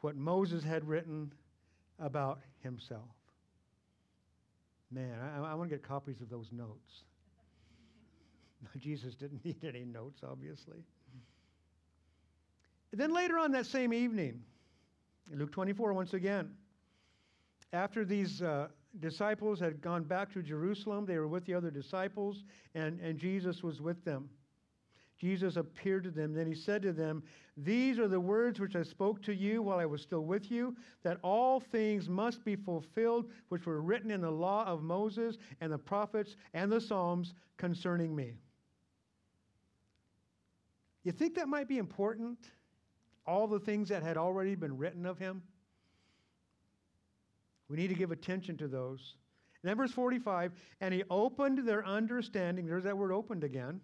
what 0.00 0.16
Moses 0.16 0.64
had 0.64 0.86
written 0.86 1.32
about 1.98 2.40
himself. 2.62 3.08
Man, 4.90 5.16
I, 5.20 5.52
I 5.52 5.54
want 5.54 5.70
to 5.70 5.76
get 5.76 5.86
copies 5.86 6.20
of 6.20 6.28
those 6.28 6.48
notes. 6.50 7.04
Jesus 8.78 9.14
didn't 9.14 9.44
need 9.44 9.64
any 9.64 9.84
notes, 9.84 10.20
obviously. 10.28 10.82
Then 12.92 13.12
later 13.14 13.38
on 13.38 13.52
that 13.52 13.66
same 13.66 13.92
evening, 13.92 14.42
Luke 15.32 15.52
24, 15.52 15.92
once 15.92 16.12
again. 16.12 16.50
After 17.72 18.04
these 18.04 18.42
uh, 18.42 18.68
disciples 18.98 19.60
had 19.60 19.80
gone 19.80 20.02
back 20.02 20.32
to 20.32 20.42
Jerusalem, 20.42 21.06
they 21.06 21.18
were 21.18 21.28
with 21.28 21.44
the 21.44 21.54
other 21.54 21.70
disciples, 21.70 22.42
and, 22.74 22.98
and 23.00 23.18
Jesus 23.18 23.62
was 23.62 23.80
with 23.80 24.04
them. 24.04 24.28
Jesus 25.20 25.56
appeared 25.56 26.04
to 26.04 26.10
them. 26.10 26.32
Then 26.32 26.46
he 26.46 26.54
said 26.54 26.80
to 26.82 26.92
them, 26.92 27.22
These 27.56 27.98
are 27.98 28.08
the 28.08 28.18
words 28.18 28.58
which 28.58 28.74
I 28.74 28.82
spoke 28.82 29.22
to 29.24 29.34
you 29.34 29.60
while 29.62 29.78
I 29.78 29.84
was 29.84 30.00
still 30.00 30.24
with 30.24 30.50
you, 30.50 30.74
that 31.02 31.18
all 31.22 31.60
things 31.60 32.08
must 32.08 32.42
be 32.42 32.56
fulfilled 32.56 33.26
which 33.50 33.66
were 33.66 33.82
written 33.82 34.10
in 34.10 34.22
the 34.22 34.30
law 34.30 34.64
of 34.64 34.82
Moses 34.82 35.36
and 35.60 35.70
the 35.70 35.78
prophets 35.78 36.36
and 36.54 36.72
the 36.72 36.80
Psalms 36.80 37.34
concerning 37.58 38.16
me. 38.16 38.38
You 41.04 41.12
think 41.12 41.34
that 41.34 41.48
might 41.48 41.68
be 41.68 41.78
important? 41.78 42.38
All 43.30 43.46
the 43.46 43.60
things 43.60 43.88
that 43.90 44.02
had 44.02 44.16
already 44.16 44.56
been 44.56 44.76
written 44.76 45.06
of 45.06 45.18
him? 45.18 45.42
We 47.68 47.76
need 47.76 47.88
to 47.88 47.94
give 47.94 48.10
attention 48.10 48.56
to 48.56 48.66
those. 48.66 49.14
And 49.62 49.70
then 49.70 49.76
verse 49.76 49.92
45, 49.92 50.52
and 50.80 50.92
he 50.92 51.04
opened 51.08 51.66
their 51.66 51.86
understanding. 51.86 52.66
There's 52.66 52.84
that 52.84 52.98
word 52.98 53.12
opened 53.12 53.44
again 53.44 53.80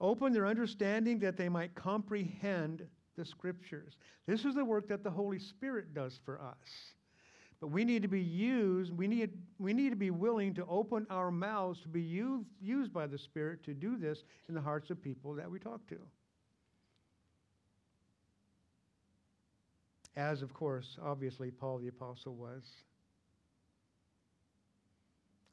Open 0.00 0.32
their 0.32 0.46
understanding 0.46 1.18
that 1.20 1.36
they 1.36 1.48
might 1.48 1.74
comprehend 1.74 2.86
the 3.16 3.24
scriptures. 3.24 3.96
This 4.26 4.44
is 4.44 4.54
the 4.54 4.64
work 4.64 4.88
that 4.88 5.02
the 5.02 5.10
Holy 5.10 5.38
Spirit 5.38 5.94
does 5.94 6.20
for 6.24 6.40
us. 6.40 6.94
But 7.60 7.68
we 7.68 7.84
need 7.84 8.02
to 8.02 8.08
be 8.08 8.20
used, 8.20 8.92
we 8.92 9.06
need, 9.06 9.30
we 9.58 9.72
need 9.72 9.90
to 9.90 9.96
be 9.96 10.10
willing 10.10 10.54
to 10.54 10.66
open 10.66 11.06
our 11.08 11.30
mouths 11.30 11.80
to 11.82 11.88
be 11.88 12.02
used, 12.02 12.46
used 12.60 12.92
by 12.92 13.06
the 13.06 13.16
Spirit 13.16 13.64
to 13.64 13.72
do 13.72 13.96
this 13.96 14.24
in 14.48 14.54
the 14.54 14.60
hearts 14.60 14.90
of 14.90 15.02
people 15.02 15.34
that 15.34 15.50
we 15.50 15.58
talk 15.58 15.86
to. 15.88 15.96
As, 20.16 20.42
of 20.42 20.52
course, 20.52 20.98
obviously, 21.02 21.50
Paul 21.50 21.78
the 21.78 21.88
Apostle 21.88 22.34
was. 22.34 22.62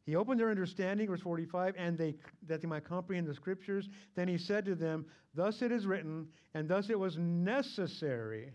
He 0.06 0.16
opened 0.18 0.39
their 0.39 0.49
understanding, 0.49 1.08
verse 1.08 1.22
45, 1.22 1.76
and 1.78 1.97
they, 1.97 2.16
that 2.47 2.62
they 2.62 2.68
might 2.68 2.84
comprehend 2.84 3.28
the 3.28 3.34
scriptures. 3.34 3.88
Then 4.16 4.28
he 4.28 4.38
said 4.38 4.66
to 4.66 4.76
them, 4.76 5.06
Thus 5.34 5.62
it 5.62 5.72
is 5.72 5.86
written, 5.86 6.28
and 6.54 6.68
thus 6.68 6.89
it 6.89 6.99
was 6.99 7.18
necessary 7.18 8.51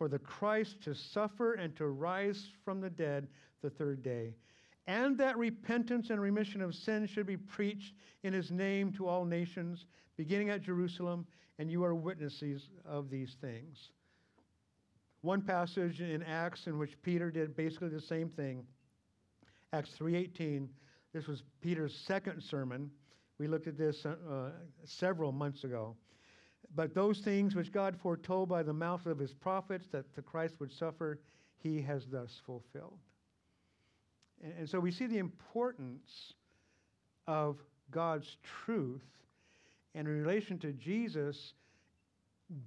for 0.00 0.08
the 0.08 0.18
Christ 0.18 0.80
to 0.84 0.94
suffer 0.94 1.52
and 1.52 1.76
to 1.76 1.88
rise 1.88 2.48
from 2.64 2.80
the 2.80 2.88
dead 2.88 3.28
the 3.60 3.68
third 3.68 4.02
day, 4.02 4.34
and 4.86 5.18
that 5.18 5.36
repentance 5.36 6.08
and 6.08 6.18
remission 6.18 6.62
of 6.62 6.74
sins 6.74 7.10
should 7.10 7.26
be 7.26 7.36
preached 7.36 7.92
in 8.22 8.32
his 8.32 8.50
name 8.50 8.94
to 8.94 9.06
all 9.06 9.26
nations, 9.26 9.84
beginning 10.16 10.48
at 10.48 10.62
Jerusalem, 10.62 11.26
and 11.58 11.70
you 11.70 11.84
are 11.84 11.94
witnesses 11.94 12.70
of 12.86 13.10
these 13.10 13.36
things. 13.42 13.90
One 15.20 15.42
passage 15.42 16.00
in 16.00 16.22
Acts 16.22 16.66
in 16.66 16.78
which 16.78 16.96
Peter 17.02 17.30
did 17.30 17.54
basically 17.54 17.90
the 17.90 18.00
same 18.00 18.30
thing. 18.30 18.64
Acts 19.74 19.92
3:18. 19.98 20.66
This 21.12 21.26
was 21.26 21.42
Peter's 21.60 21.94
second 21.94 22.42
sermon. 22.42 22.90
We 23.36 23.48
looked 23.48 23.66
at 23.66 23.76
this 23.76 24.06
uh, 24.06 24.52
several 24.82 25.30
months 25.30 25.64
ago. 25.64 25.94
But 26.74 26.94
those 26.94 27.18
things 27.18 27.54
which 27.54 27.72
God 27.72 27.96
foretold 28.00 28.48
by 28.48 28.62
the 28.62 28.72
mouth 28.72 29.06
of 29.06 29.18
his 29.18 29.32
prophets 29.32 29.86
that 29.92 30.14
the 30.14 30.22
Christ 30.22 30.54
would 30.60 30.72
suffer, 30.72 31.18
he 31.58 31.82
has 31.82 32.06
thus 32.06 32.40
fulfilled. 32.46 32.98
And, 34.42 34.52
and 34.60 34.68
so 34.68 34.78
we 34.78 34.92
see 34.92 35.06
the 35.06 35.18
importance 35.18 36.34
of 37.26 37.56
God's 37.90 38.36
truth 38.64 39.04
in 39.94 40.06
relation 40.06 40.58
to 40.60 40.72
Jesus 40.72 41.54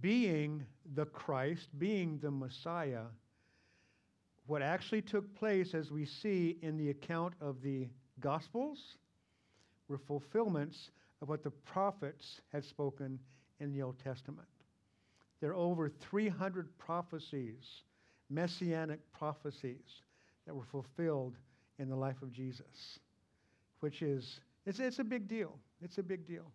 being 0.01 0.65
the 0.95 1.05
Christ, 1.05 1.67
being 1.77 2.19
the 2.19 2.31
Messiah 2.31 3.05
what 4.45 4.61
actually 4.61 5.01
took 5.01 5.33
place, 5.35 5.73
as 5.73 5.91
we 5.91 6.05
see 6.05 6.57
in 6.61 6.77
the 6.77 6.89
account 6.89 7.33
of 7.39 7.61
the 7.61 7.87
Gospels, 8.19 8.97
were 9.87 9.97
fulfillments 9.97 10.91
of 11.21 11.29
what 11.29 11.43
the 11.43 11.51
prophets 11.51 12.41
had 12.51 12.63
spoken 12.63 13.19
in 13.63 13.71
the 13.71 13.81
Old 13.81 13.97
Testament. 14.03 14.47
There 15.41 15.51
are 15.51 15.55
over 15.55 15.89
300 15.89 16.77
prophecies, 16.77 17.81
messianic 18.29 18.99
prophecies, 19.11 20.01
that 20.45 20.53
were 20.53 20.65
fulfilled 20.65 21.35
in 21.79 21.89
the 21.89 21.95
life 21.95 22.21
of 22.21 22.31
Jesus, 22.31 22.99
which 23.79 24.01
is, 24.01 24.39
it's, 24.65 24.79
it's 24.79 24.99
a 24.99 25.03
big 25.03 25.27
deal. 25.27 25.57
It's 25.81 25.97
a 25.97 26.03
big 26.03 26.27
deal. 26.27 26.51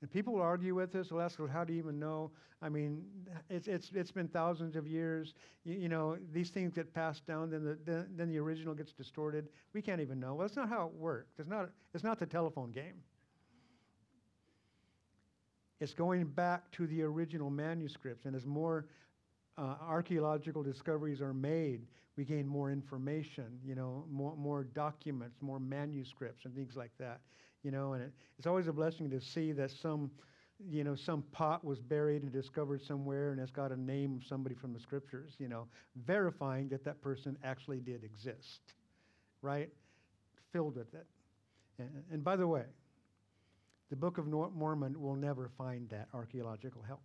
And 0.00 0.10
people 0.10 0.34
will 0.34 0.42
argue 0.42 0.76
with 0.76 0.94
us. 0.94 1.08
They'll 1.08 1.20
ask, 1.20 1.38
well, 1.38 1.48
how 1.48 1.64
do 1.64 1.72
you 1.72 1.78
even 1.80 1.98
know? 1.98 2.30
I 2.62 2.68
mean, 2.68 3.04
it's, 3.50 3.66
it's, 3.66 3.90
it's 3.92 4.12
been 4.12 4.28
thousands 4.28 4.76
of 4.76 4.86
years. 4.86 5.34
You, 5.64 5.74
you 5.74 5.88
know, 5.88 6.16
these 6.32 6.50
things 6.50 6.72
get 6.72 6.94
passed 6.94 7.26
down, 7.26 7.50
then 7.50 7.64
the, 7.64 7.78
then, 7.84 8.06
then 8.16 8.28
the 8.28 8.38
original 8.38 8.74
gets 8.74 8.92
distorted. 8.92 9.48
We 9.74 9.82
can't 9.82 10.00
even 10.00 10.20
know. 10.20 10.34
Well, 10.34 10.46
that's 10.46 10.56
not 10.56 10.68
how 10.68 10.86
it 10.86 10.92
works. 10.94 11.34
It's 11.38 11.48
not, 11.48 11.70
it's 11.94 12.04
not 12.04 12.20
the 12.20 12.26
telephone 12.26 12.70
game. 12.70 13.02
It's 15.80 15.94
going 15.94 16.24
back 16.24 16.70
to 16.72 16.86
the 16.86 17.02
original 17.02 17.50
manuscripts. 17.50 18.24
And 18.24 18.34
as 18.34 18.46
more 18.46 18.86
uh, 19.56 19.76
archaeological 19.80 20.62
discoveries 20.62 21.20
are 21.20 21.34
made, 21.34 21.86
we 22.16 22.24
gain 22.24 22.46
more 22.48 22.72
information, 22.72 23.60
you 23.64 23.74
know, 23.74 24.04
more, 24.10 24.34
more 24.36 24.64
documents, 24.64 25.36
more 25.40 25.60
manuscripts, 25.60 26.44
and 26.44 26.54
things 26.54 26.76
like 26.76 26.90
that 26.98 27.20
you 27.62 27.70
know, 27.70 27.92
and 27.92 28.02
it, 28.02 28.12
it's 28.38 28.46
always 28.46 28.68
a 28.68 28.72
blessing 28.72 29.10
to 29.10 29.20
see 29.20 29.52
that 29.52 29.70
some, 29.70 30.10
you 30.70 30.84
know, 30.84 30.94
some 30.94 31.22
pot 31.32 31.64
was 31.64 31.80
buried 31.80 32.22
and 32.22 32.32
discovered 32.32 32.82
somewhere 32.82 33.32
and 33.32 33.40
it's 33.40 33.50
got 33.50 33.72
a 33.72 33.80
name 33.80 34.16
of 34.16 34.26
somebody 34.26 34.54
from 34.54 34.72
the 34.72 34.80
scriptures, 34.80 35.34
you 35.38 35.48
know, 35.48 35.66
verifying 36.06 36.68
that 36.68 36.84
that 36.84 37.00
person 37.02 37.36
actually 37.44 37.80
did 37.80 38.04
exist, 38.04 38.60
right? 39.42 39.70
Filled 40.52 40.76
with 40.76 40.94
it. 40.94 41.06
And, 41.78 41.90
and 42.12 42.24
by 42.24 42.36
the 42.36 42.46
way, 42.46 42.64
the 43.90 43.96
Book 43.96 44.18
of 44.18 44.26
Mormon 44.26 45.00
will 45.00 45.16
never 45.16 45.50
find 45.56 45.88
that 45.90 46.08
archaeological 46.12 46.82
help. 46.82 47.00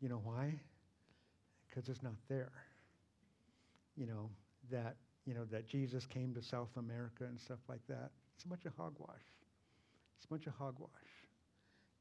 You 0.00 0.08
know 0.08 0.20
why? 0.24 0.58
Because 1.68 1.88
it's 1.88 2.02
not 2.02 2.14
there. 2.28 2.52
You 3.96 4.06
know, 4.06 4.30
that, 4.70 4.96
you 5.26 5.34
know, 5.34 5.44
that 5.52 5.68
Jesus 5.68 6.06
came 6.06 6.34
to 6.34 6.42
South 6.42 6.70
America 6.76 7.24
and 7.24 7.38
stuff 7.38 7.58
like 7.68 7.86
that. 7.88 8.10
It's 8.34 8.44
a 8.44 8.48
bunch 8.48 8.64
of 8.64 8.72
hogwash. 8.76 9.22
It's 10.16 10.24
a 10.24 10.28
bunch 10.28 10.46
of 10.46 10.54
hogwash. 10.54 10.90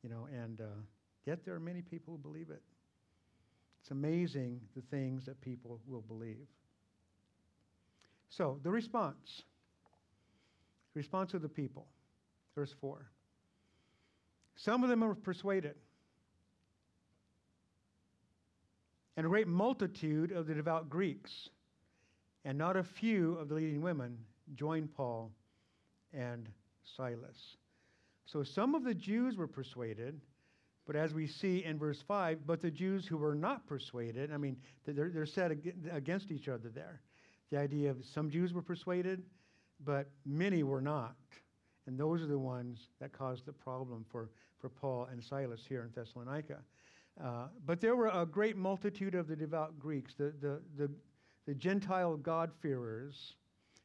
You 0.02 0.10
know, 0.10 0.28
and 0.32 0.62
uh, 0.62 0.82
yet 1.26 1.46
there 1.46 1.54
are 1.54 1.60
many 1.60 1.82
people 1.82 2.16
who 2.16 2.18
believe 2.18 2.50
it. 2.50 2.62
It's 3.82 3.92
amazing 3.92 4.62
the 4.76 4.82
things 4.90 5.26
that 5.26 5.40
people 5.42 5.80
will 5.88 6.02
believe. 6.02 6.48
So, 8.30 8.60
the 8.64 8.72
response. 8.72 9.44
Response 10.94 11.34
of 11.34 11.42
the 11.42 11.50
people. 11.50 11.86
Verse 12.60 12.76
4. 12.82 13.10
Some 14.58 14.84
of 14.84 14.90
them 14.90 15.02
are 15.02 15.16
persuaded. 15.16 15.76
And 19.16 19.26
a 19.26 19.30
great 19.30 19.48
multitude 19.48 20.34
of 20.34 20.46
the 20.46 20.54
devout 20.54 20.90
Greeks, 20.90 21.48
and 22.44 22.58
not 22.58 22.76
a 22.76 22.84
few 22.84 23.38
of 23.38 23.48
the 23.48 23.56
leading 23.56 23.82
women, 23.82 24.18
joined 24.56 24.94
Paul 24.94 25.32
and 26.12 26.50
Silas. 26.98 27.56
So 28.26 28.44
some 28.44 28.76
of 28.76 28.84
the 28.84 28.94
Jews 28.94 29.38
were 29.38 29.48
persuaded, 29.48 30.20
but 30.86 30.98
as 30.98 31.14
we 31.14 31.28
see 31.28 31.64
in 31.64 31.80
verse 31.80 32.04
5, 32.06 32.46
but 32.46 32.60
the 32.60 32.72
Jews 32.72 33.08
who 33.08 33.16
were 33.16 33.36
not 33.36 33.68
persuaded, 33.68 34.34
I 34.34 34.38
mean, 34.38 34.58
they're, 34.86 35.12
they're 35.12 35.26
set 35.26 35.52
against 35.94 36.30
each 36.30 36.50
other 36.50 36.68
there. 36.68 37.00
The 37.52 37.58
idea 37.58 37.90
of 37.90 38.04
some 38.14 38.30
Jews 38.30 38.52
were 38.52 38.62
persuaded, 38.62 39.24
but 39.86 40.10
many 40.26 40.64
were 40.64 40.82
not. 40.82 41.16
And 41.90 41.98
those 41.98 42.22
are 42.22 42.28
the 42.28 42.38
ones 42.38 42.90
that 43.02 43.12
caused 43.12 43.48
the 43.48 43.52
problem 43.52 44.06
for, 44.12 44.30
for 44.60 44.70
Paul 44.70 45.08
and 45.12 45.24
Silas 45.24 45.62
here 45.68 45.82
in 45.82 45.90
Thessalonica. 46.00 46.60
Uh, 47.20 47.48
but 47.66 47.82
there 47.82 47.96
were 47.96 48.10
a 48.10 48.28
great 48.28 48.56
multitude 48.56 49.16
of 49.16 49.28
the 49.28 49.36
devout 49.36 49.80
Greeks, 49.80 50.14
the, 50.14 50.32
the, 50.40 50.62
the, 50.78 50.92
the 51.48 51.56
Gentile 51.56 52.16
God-fearers 52.16 53.34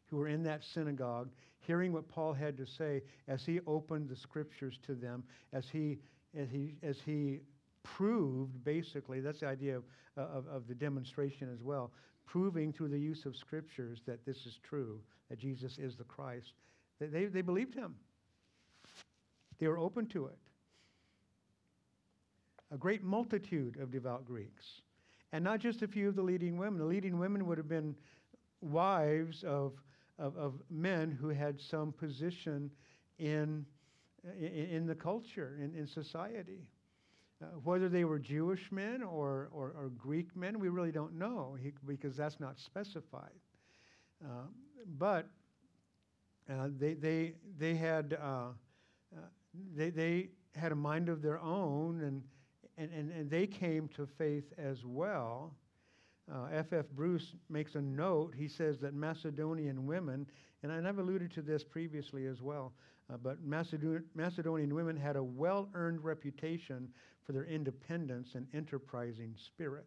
who 0.04 0.18
were 0.18 0.28
in 0.28 0.42
that 0.42 0.62
synagogue, 0.62 1.30
hearing 1.60 1.94
what 1.94 2.06
Paul 2.06 2.34
had 2.34 2.58
to 2.58 2.66
say 2.66 3.00
as 3.26 3.46
he 3.46 3.60
opened 3.66 4.10
the 4.10 4.16
scriptures 4.16 4.78
to 4.86 4.94
them, 4.94 5.24
as 5.54 5.70
he, 5.70 5.96
as 6.38 6.50
he, 6.50 6.74
as 6.82 6.98
he 7.06 7.40
proved, 7.84 8.62
basically, 8.64 9.20
that's 9.20 9.40
the 9.40 9.46
idea 9.46 9.78
of, 9.78 9.84
of, 10.18 10.46
of 10.46 10.68
the 10.68 10.74
demonstration 10.74 11.48
as 11.50 11.62
well, 11.62 11.90
proving 12.26 12.70
through 12.70 12.88
the 12.88 13.00
use 13.00 13.24
of 13.24 13.34
scriptures 13.34 14.02
that 14.04 14.26
this 14.26 14.44
is 14.44 14.58
true, 14.62 15.00
that 15.30 15.38
Jesus 15.38 15.78
is 15.78 15.96
the 15.96 16.04
Christ. 16.04 16.52
They, 17.00 17.06
they, 17.06 17.24
they 17.26 17.42
believed 17.42 17.74
him. 17.74 17.94
They 19.58 19.68
were 19.68 19.78
open 19.78 20.06
to 20.08 20.26
it. 20.26 20.38
A 22.72 22.76
great 22.76 23.02
multitude 23.02 23.78
of 23.80 23.90
devout 23.90 24.24
Greeks. 24.24 24.82
And 25.32 25.44
not 25.44 25.60
just 25.60 25.82
a 25.82 25.88
few 25.88 26.08
of 26.08 26.16
the 26.16 26.22
leading 26.22 26.56
women. 26.56 26.78
The 26.78 26.84
leading 26.84 27.18
women 27.18 27.46
would 27.46 27.58
have 27.58 27.68
been 27.68 27.94
wives 28.60 29.44
of 29.44 29.72
of, 30.18 30.36
of 30.36 30.54
men 30.70 31.10
who 31.10 31.28
had 31.28 31.60
some 31.60 31.92
position 31.92 32.70
in, 33.18 33.64
in, 34.38 34.68
in 34.70 34.86
the 34.86 34.94
culture, 34.94 35.56
in, 35.60 35.74
in 35.74 35.86
society. 35.86 36.66
Uh, 37.42 37.46
whether 37.64 37.88
they 37.88 38.04
were 38.04 38.18
Jewish 38.18 38.70
men 38.70 39.02
or, 39.02 39.48
or, 39.52 39.74
or, 39.76 39.90
Greek 39.98 40.34
men, 40.36 40.60
we 40.60 40.68
really 40.68 40.92
don't 40.92 41.14
know 41.14 41.58
because 41.84 42.16
that's 42.16 42.38
not 42.38 42.58
specified. 42.58 43.32
Uh, 44.24 44.46
but 44.98 45.28
uh, 46.50 46.68
they, 46.78 46.94
they, 46.94 47.34
they, 47.58 47.74
had, 47.74 48.16
uh, 48.20 48.48
uh, 49.14 49.20
they, 49.74 49.90
they 49.90 50.28
had 50.54 50.72
a 50.72 50.76
mind 50.76 51.08
of 51.08 51.22
their 51.22 51.38
own, 51.38 52.00
and, 52.02 52.22
and, 52.76 52.92
and, 52.92 53.10
and 53.12 53.30
they 53.30 53.46
came 53.46 53.88
to 53.88 54.06
faith 54.06 54.52
as 54.58 54.84
well. 54.84 55.54
F.F. 56.28 56.72
Uh, 56.72 56.76
F. 56.78 56.86
Bruce 56.94 57.34
makes 57.48 57.74
a 57.74 57.80
note. 57.82 58.34
He 58.36 58.48
says 58.48 58.78
that 58.80 58.94
Macedonian 58.94 59.86
women, 59.86 60.26
and 60.62 60.72
I've 60.86 60.98
alluded 60.98 61.30
to 61.32 61.42
this 61.42 61.62
previously 61.62 62.26
as 62.26 62.40
well, 62.40 62.72
uh, 63.12 63.16
but 63.16 63.42
Macedon- 63.42 64.04
Macedonian 64.14 64.74
women 64.74 64.96
had 64.96 65.16
a 65.16 65.22
well 65.22 65.68
earned 65.74 66.02
reputation 66.02 66.88
for 67.24 67.32
their 67.32 67.44
independence 67.44 68.34
and 68.34 68.46
enterprising 68.54 69.34
spirit. 69.36 69.86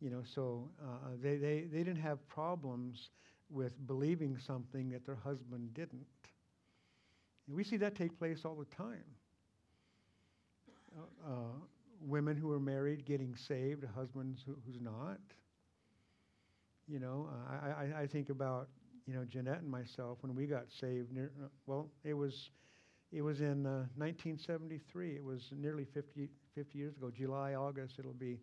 You 0.00 0.10
know, 0.10 0.22
so 0.24 0.68
uh, 0.82 1.10
they, 1.20 1.36
they, 1.36 1.66
they 1.72 1.78
didn't 1.78 1.96
have 1.96 2.26
problems 2.28 3.10
with 3.50 3.86
believing 3.86 4.38
something 4.38 4.90
that 4.90 5.06
their 5.06 5.16
husband 5.16 5.74
didn't. 5.74 6.06
And 7.46 7.56
we 7.56 7.64
see 7.64 7.76
that 7.78 7.94
take 7.94 8.18
place 8.18 8.44
all 8.44 8.54
the 8.54 8.76
time. 8.76 9.04
Uh, 10.96 11.30
uh 11.30 11.32
women 12.00 12.36
who 12.36 12.52
are 12.52 12.60
married 12.60 13.04
getting 13.04 13.34
saved, 13.34 13.84
husbands 13.94 14.40
who, 14.46 14.56
who's 14.64 14.80
not. 14.80 15.18
You 16.86 17.00
know, 17.00 17.28
I, 17.50 17.86
I, 17.98 18.02
I 18.02 18.06
think 18.06 18.30
about 18.30 18.68
you 19.08 19.14
know, 19.14 19.24
Jeanette 19.24 19.60
and 19.62 19.70
myself, 19.70 20.18
when 20.20 20.34
we 20.34 20.46
got 20.46 20.64
saved, 20.70 21.10
near, 21.12 21.32
uh, 21.42 21.48
well, 21.66 21.88
it 22.04 22.12
was, 22.12 22.50
it 23.10 23.22
was 23.22 23.40
in 23.40 23.64
uh, 23.64 23.88
1973. 23.96 25.16
It 25.16 25.24
was 25.24 25.50
nearly 25.56 25.86
50, 25.86 26.28
50 26.54 26.78
years 26.78 26.94
ago. 26.94 27.10
July, 27.10 27.54
August, 27.54 27.94
it'll 27.98 28.12
be 28.12 28.38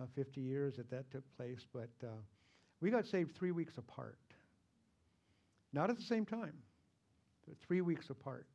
uh, 0.00 0.06
50 0.14 0.40
years 0.40 0.76
that 0.76 0.90
that 0.90 1.10
took 1.10 1.22
place. 1.36 1.66
But 1.70 1.90
uh, 2.02 2.08
we 2.80 2.90
got 2.90 3.06
saved 3.06 3.36
three 3.36 3.50
weeks 3.50 3.76
apart. 3.76 4.16
Not 5.76 5.90
at 5.90 5.96
the 5.96 6.02
same 6.02 6.26
time, 6.26 6.54
but 7.46 7.56
three 7.64 7.82
weeks 7.82 8.10
apart. 8.10 8.46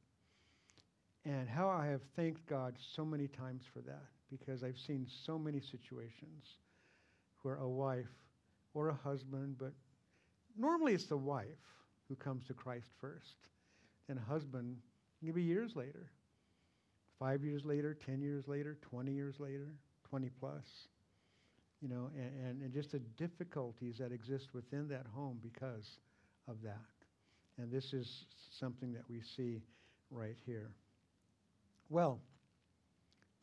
And 1.23 1.47
how 1.47 1.69
I 1.69 1.85
have 1.85 2.01
thanked 2.17 2.45
God 2.47 2.75
so 2.95 3.05
many 3.05 3.27
times 3.29 3.63
for 3.71 3.79
that 3.81 4.03
because 4.29 4.63
I've 4.63 4.77
seen 4.77 5.07
so 5.25 5.39
many 5.39 5.61
situations 5.61 6.57
where 7.43 7.55
a 7.55 7.69
wife 7.69 8.11
or 8.73 8.89
a 8.89 8.93
husband, 8.93 9.55
but 9.57 9.71
Normally, 10.57 10.93
it's 10.93 11.05
the 11.05 11.17
wife 11.17 11.45
who 12.07 12.15
comes 12.15 12.45
to 12.45 12.53
Christ 12.53 12.87
first, 12.99 13.35
then 14.07 14.17
a 14.17 14.31
husband, 14.31 14.77
maybe 15.21 15.41
years 15.41 15.75
later, 15.75 16.11
five 17.19 17.43
years 17.43 17.63
later, 17.63 17.93
10 17.93 18.21
years 18.21 18.47
later, 18.47 18.77
20 18.81 19.11
years 19.11 19.39
later, 19.39 19.73
20 20.09 20.29
plus. 20.39 20.65
You 21.81 21.87
know, 21.87 22.11
and, 22.15 22.45
and, 22.45 22.61
and 22.61 22.73
just 22.73 22.91
the 22.91 22.99
difficulties 22.99 23.97
that 23.97 24.11
exist 24.11 24.53
within 24.53 24.87
that 24.89 25.05
home 25.15 25.39
because 25.41 25.97
of 26.47 26.61
that. 26.63 26.90
And 27.61 27.71
this 27.71 27.93
is 27.93 28.25
something 28.49 28.91
that 28.93 29.03
we 29.07 29.21
see 29.21 29.61
right 30.09 30.35
here. 30.47 30.71
Well, 31.89 32.19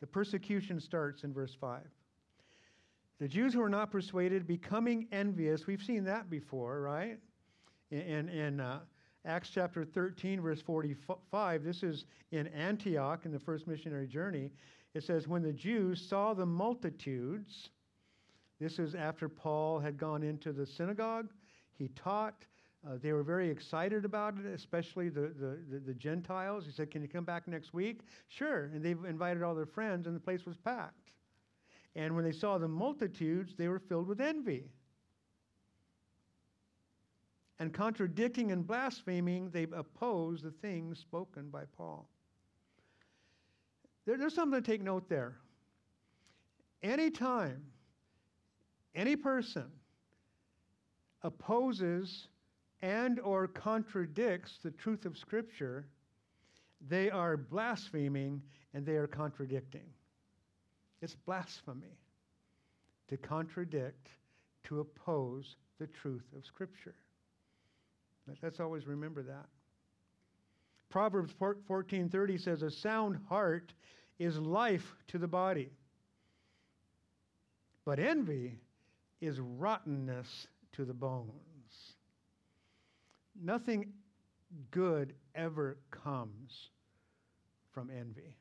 the 0.00 0.08
persecution 0.08 0.80
starts 0.80 1.22
in 1.22 1.32
verse 1.32 1.56
5. 1.60 1.82
The 3.20 3.28
Jews 3.28 3.54
who 3.54 3.62
are 3.62 3.68
not 3.68 3.92
persuaded, 3.92 4.46
becoming 4.46 5.06
envious, 5.12 5.68
we've 5.68 5.82
seen 5.82 6.04
that 6.04 6.28
before, 6.28 6.80
right? 6.80 7.18
In, 7.92 8.28
in 8.28 8.58
uh, 8.58 8.80
Acts 9.24 9.50
chapter 9.50 9.84
13, 9.84 10.40
verse 10.40 10.60
45, 10.60 11.62
this 11.62 11.84
is 11.84 12.04
in 12.32 12.48
Antioch 12.48 13.24
in 13.24 13.30
the 13.30 13.38
first 13.38 13.68
missionary 13.68 14.08
journey. 14.08 14.50
It 14.94 15.04
says, 15.04 15.28
When 15.28 15.42
the 15.42 15.52
Jews 15.52 16.00
saw 16.00 16.34
the 16.34 16.46
multitudes, 16.46 17.70
this 18.60 18.80
is 18.80 18.96
after 18.96 19.28
Paul 19.28 19.78
had 19.78 19.96
gone 19.96 20.24
into 20.24 20.52
the 20.52 20.66
synagogue, 20.66 21.28
he 21.76 21.88
taught. 21.88 22.44
Uh, 22.86 22.92
they 23.02 23.12
were 23.12 23.24
very 23.24 23.50
excited 23.50 24.04
about 24.04 24.34
it, 24.38 24.46
especially 24.46 25.08
the, 25.08 25.32
the, 25.40 25.58
the, 25.70 25.78
the 25.86 25.94
Gentiles. 25.94 26.64
He 26.64 26.72
said, 26.72 26.90
Can 26.90 27.02
you 27.02 27.08
come 27.08 27.24
back 27.24 27.48
next 27.48 27.74
week? 27.74 28.00
Sure. 28.28 28.70
And 28.72 28.84
they 28.84 28.92
invited 28.92 29.42
all 29.42 29.54
their 29.54 29.66
friends, 29.66 30.06
and 30.06 30.14
the 30.14 30.20
place 30.20 30.46
was 30.46 30.56
packed. 30.56 31.12
And 31.96 32.14
when 32.14 32.24
they 32.24 32.32
saw 32.32 32.58
the 32.58 32.68
multitudes, 32.68 33.54
they 33.56 33.68
were 33.68 33.80
filled 33.80 34.06
with 34.06 34.20
envy. 34.20 34.70
And 37.58 37.74
contradicting 37.74 38.52
and 38.52 38.64
blaspheming, 38.64 39.50
they 39.50 39.66
opposed 39.72 40.44
the 40.44 40.52
things 40.52 41.00
spoken 41.00 41.50
by 41.50 41.64
Paul. 41.76 42.08
There, 44.06 44.16
there's 44.16 44.34
something 44.34 44.62
to 44.62 44.70
take 44.70 44.82
note 44.82 45.08
there. 45.08 45.38
Anytime 46.82 47.64
any 48.94 49.16
person 49.16 49.66
opposes 51.22 52.28
and 52.82 53.18
or 53.20 53.48
contradicts 53.48 54.58
the 54.62 54.70
truth 54.70 55.04
of 55.04 55.16
scripture 55.16 55.86
they 56.88 57.10
are 57.10 57.36
blaspheming 57.36 58.40
and 58.74 58.86
they 58.86 58.96
are 58.96 59.06
contradicting 59.06 59.88
it's 61.00 61.14
blasphemy 61.14 61.98
to 63.08 63.16
contradict, 63.16 64.08
to 64.64 64.80
oppose 64.80 65.56
the 65.78 65.86
truth 65.86 66.24
of 66.36 66.44
Scripture. 66.44 66.94
Let's 68.42 68.60
always 68.60 68.86
remember 68.86 69.22
that. 69.22 69.46
Proverbs 70.90 71.32
14:30 71.32 72.38
says 72.38 72.62
a 72.62 72.70
sound 72.70 73.18
heart 73.28 73.72
is 74.18 74.38
life 74.38 74.96
to 75.08 75.18
the 75.18 75.28
body. 75.28 75.70
But 77.84 77.98
envy 77.98 78.60
is 79.20 79.40
rottenness 79.40 80.48
to 80.72 80.84
the 80.84 80.94
bones. 80.94 81.47
Nothing 83.40 83.92
good 84.70 85.14
ever 85.34 85.78
comes 85.90 86.70
from 87.72 87.90
envy. 87.90 88.36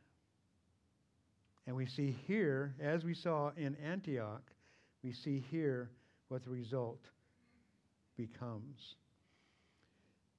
And 1.65 1.75
we 1.75 1.85
see 1.85 2.15
here, 2.25 2.73
as 2.79 3.03
we 3.03 3.13
saw 3.13 3.51
in 3.57 3.75
Antioch, 3.75 4.41
we 5.03 5.11
see 5.11 5.43
here 5.51 5.91
what 6.29 6.43
the 6.43 6.49
result 6.49 7.01
becomes. 8.15 8.95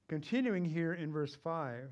Continuing 0.07 0.65
here 0.65 0.93
in 0.93 1.11
verse 1.11 1.37
5, 1.43 1.89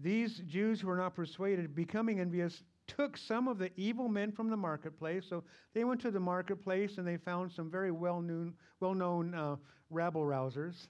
these 0.00 0.40
Jews 0.46 0.80
who 0.80 0.86
were 0.86 0.96
not 0.96 1.14
persuaded, 1.14 1.74
becoming 1.74 2.20
envious, 2.20 2.62
took 2.86 3.16
some 3.16 3.48
of 3.48 3.58
the 3.58 3.70
evil 3.76 4.08
men 4.08 4.30
from 4.32 4.48
the 4.48 4.56
marketplace. 4.56 5.24
So 5.28 5.42
they 5.72 5.84
went 5.84 6.00
to 6.02 6.10
the 6.10 6.20
marketplace 6.20 6.98
and 6.98 7.06
they 7.06 7.16
found 7.16 7.52
some 7.52 7.70
very 7.70 7.90
well 7.90 8.20
known, 8.20 8.54
well 8.80 8.94
known 8.94 9.34
uh, 9.34 9.56
rabble 9.90 10.22
rousers. 10.22 10.88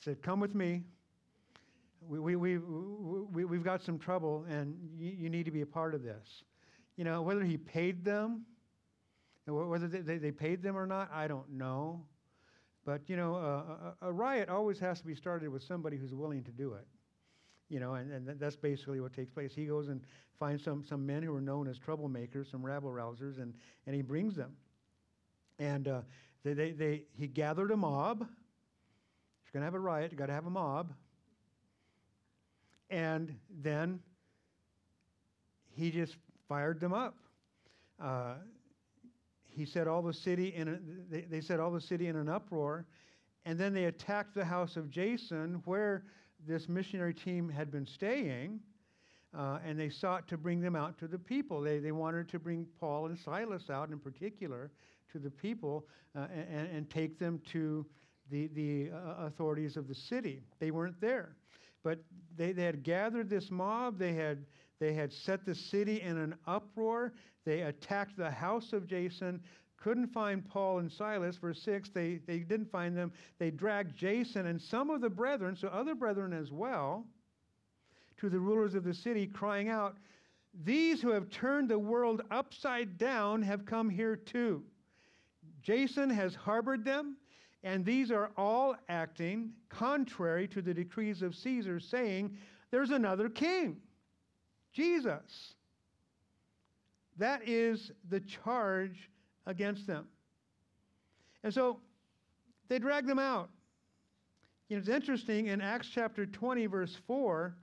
Said, 0.00 0.22
Come 0.22 0.40
with 0.40 0.54
me 0.54 0.84
we, 2.08 2.18
we, 2.18 2.36
we, 2.36 2.58
we, 2.58 3.44
we've 3.44 3.64
got 3.64 3.82
some 3.82 3.98
trouble 3.98 4.44
and 4.48 4.76
you, 4.98 5.10
you 5.10 5.30
need 5.30 5.44
to 5.44 5.50
be 5.50 5.60
a 5.62 5.66
part 5.66 5.94
of 5.94 6.02
this. 6.02 6.42
You 6.96 7.04
know, 7.04 7.22
whether 7.22 7.44
he 7.44 7.56
paid 7.56 8.04
them, 8.04 8.44
whether 9.46 9.86
they, 9.86 10.18
they 10.18 10.32
paid 10.32 10.62
them 10.62 10.76
or 10.76 10.86
not, 10.86 11.10
I 11.12 11.28
don't 11.28 11.50
know. 11.50 12.02
But, 12.84 13.02
you 13.08 13.16
know, 13.16 13.34
uh, 13.36 13.92
a, 14.02 14.08
a, 14.08 14.12
riot 14.12 14.48
always 14.48 14.78
has 14.78 15.00
to 15.00 15.06
be 15.06 15.14
started 15.14 15.50
with 15.50 15.62
somebody 15.62 15.96
who's 15.96 16.14
willing 16.14 16.42
to 16.44 16.50
do 16.50 16.72
it. 16.72 16.86
You 17.68 17.80
know, 17.80 17.94
and, 17.94 18.10
and 18.10 18.40
that's 18.40 18.56
basically 18.56 19.00
what 19.00 19.12
takes 19.12 19.30
place. 19.30 19.52
He 19.54 19.66
goes 19.66 19.88
and 19.88 20.00
finds 20.38 20.64
some, 20.64 20.82
some 20.82 21.04
men 21.04 21.22
who 21.22 21.34
are 21.34 21.40
known 21.40 21.68
as 21.68 21.78
troublemakers, 21.78 22.50
some 22.50 22.64
rabble 22.64 22.90
rousers, 22.90 23.40
and, 23.40 23.52
and 23.86 23.94
he 23.94 24.00
brings 24.00 24.34
them. 24.34 24.52
And 25.58 25.86
uh, 25.86 26.00
they, 26.44 26.54
they, 26.54 26.70
they, 26.70 27.02
he 27.18 27.26
gathered 27.26 27.70
a 27.70 27.76
mob. 27.76 28.26
You're 29.48 29.60
going 29.60 29.62
to 29.62 29.66
have 29.66 29.74
a 29.74 29.80
riot, 29.80 30.12
you've 30.12 30.18
got 30.18 30.26
to 30.26 30.34
have 30.34 30.46
a 30.46 30.50
mob. 30.50 30.92
And 32.90 33.34
then 33.62 34.00
he 35.70 35.90
just 35.90 36.16
fired 36.48 36.80
them 36.80 36.92
up. 36.92 37.14
Uh, 38.02 38.34
he 39.46 39.64
said 39.64 39.88
all 39.88 40.02
the 40.02 40.12
city 40.12 40.54
in 40.54 40.68
a, 40.68 40.78
they, 41.10 41.22
they 41.22 41.40
said 41.40 41.60
all 41.60 41.70
the 41.70 41.80
city 41.80 42.08
in 42.08 42.16
an 42.16 42.28
uproar, 42.28 42.84
and 43.46 43.58
then 43.58 43.72
they 43.72 43.86
attacked 43.86 44.34
the 44.34 44.44
house 44.44 44.76
of 44.76 44.90
Jason 44.90 45.62
where 45.64 46.04
this 46.46 46.68
missionary 46.68 47.14
team 47.14 47.48
had 47.48 47.70
been 47.70 47.86
staying, 47.86 48.60
uh, 49.36 49.60
and 49.64 49.80
they 49.80 49.88
sought 49.88 50.28
to 50.28 50.36
bring 50.36 50.60
them 50.60 50.76
out 50.76 50.98
to 50.98 51.08
the 51.08 51.18
people. 51.18 51.62
They, 51.62 51.78
they 51.78 51.92
wanted 51.92 52.28
to 52.28 52.38
bring 52.38 52.66
Paul 52.78 53.06
and 53.06 53.18
Silas 53.18 53.70
out 53.70 53.90
in 53.90 53.98
particular 53.98 54.70
to 55.12 55.18
the 55.18 55.30
people 55.30 55.86
uh, 56.14 56.26
and, 56.32 56.68
and 56.68 56.90
take 56.90 57.18
them 57.18 57.40
to 57.52 57.86
the, 58.30 58.48
the 58.48 58.90
uh, 58.92 59.26
authorities 59.26 59.76
of 59.76 59.88
the 59.88 59.94
city. 59.94 60.42
They 60.58 60.70
weren't 60.70 61.00
there. 61.00 61.36
But 61.82 61.98
they, 62.36 62.52
they 62.52 62.64
had 62.64 62.82
gathered 62.82 63.30
this 63.30 63.50
mob, 63.50 63.98
they 63.98 64.14
had, 64.14 64.44
they 64.80 64.92
had 64.92 65.12
set 65.12 65.44
the 65.44 65.54
city 65.54 66.02
in 66.02 66.18
an 66.18 66.34
uproar, 66.46 67.12
they 67.44 67.62
attacked 67.62 68.16
the 68.16 68.30
house 68.30 68.72
of 68.72 68.86
Jason, 68.86 69.40
couldn't 69.78 70.08
find 70.08 70.46
Paul 70.46 70.80
and 70.80 70.90
Silas. 70.90 71.36
Verse 71.36 71.62
6, 71.62 71.90
they, 71.90 72.20
they 72.26 72.38
didn't 72.40 72.70
find 72.70 72.96
them. 72.96 73.12
They 73.38 73.50
dragged 73.50 73.96
Jason 73.96 74.46
and 74.46 74.60
some 74.60 74.90
of 74.90 75.00
the 75.00 75.08
brethren, 75.08 75.56
so 75.56 75.68
other 75.68 75.94
brethren 75.94 76.32
as 76.32 76.50
well, 76.50 77.06
to 78.18 78.28
the 78.28 78.40
rulers 78.40 78.74
of 78.74 78.84
the 78.84 78.94
city, 78.94 79.26
crying 79.26 79.68
out, 79.68 79.96
These 80.64 81.00
who 81.00 81.10
have 81.10 81.30
turned 81.30 81.68
the 81.68 81.78
world 81.78 82.22
upside 82.30 82.98
down 82.98 83.42
have 83.42 83.64
come 83.64 83.88
here 83.88 84.16
too. 84.16 84.64
Jason 85.62 86.10
has 86.10 86.34
harbored 86.34 86.84
them, 86.84 87.16
and 87.62 87.84
these 87.84 88.10
are 88.10 88.30
all 88.36 88.76
acting 88.88 89.52
contrary 89.68 90.46
to 90.48 90.62
the 90.62 90.72
decrees 90.72 91.22
of 91.22 91.34
Caesar, 91.34 91.80
saying, 91.80 92.36
There's 92.70 92.90
another 92.90 93.28
king, 93.28 93.78
Jesus. 94.72 95.54
That 97.16 97.48
is 97.48 97.90
the 98.08 98.20
charge 98.20 99.10
against 99.46 99.86
them. 99.86 100.06
And 101.42 101.52
so 101.52 101.80
they 102.68 102.78
drag 102.78 103.06
them 103.06 103.18
out. 103.18 103.50
You 104.68 104.76
know, 104.76 104.80
it's 104.80 104.88
interesting 104.88 105.46
in 105.46 105.60
Acts 105.60 105.88
chapter 105.92 106.26
20, 106.26 106.66
verse 106.66 106.96
4, 107.06 107.54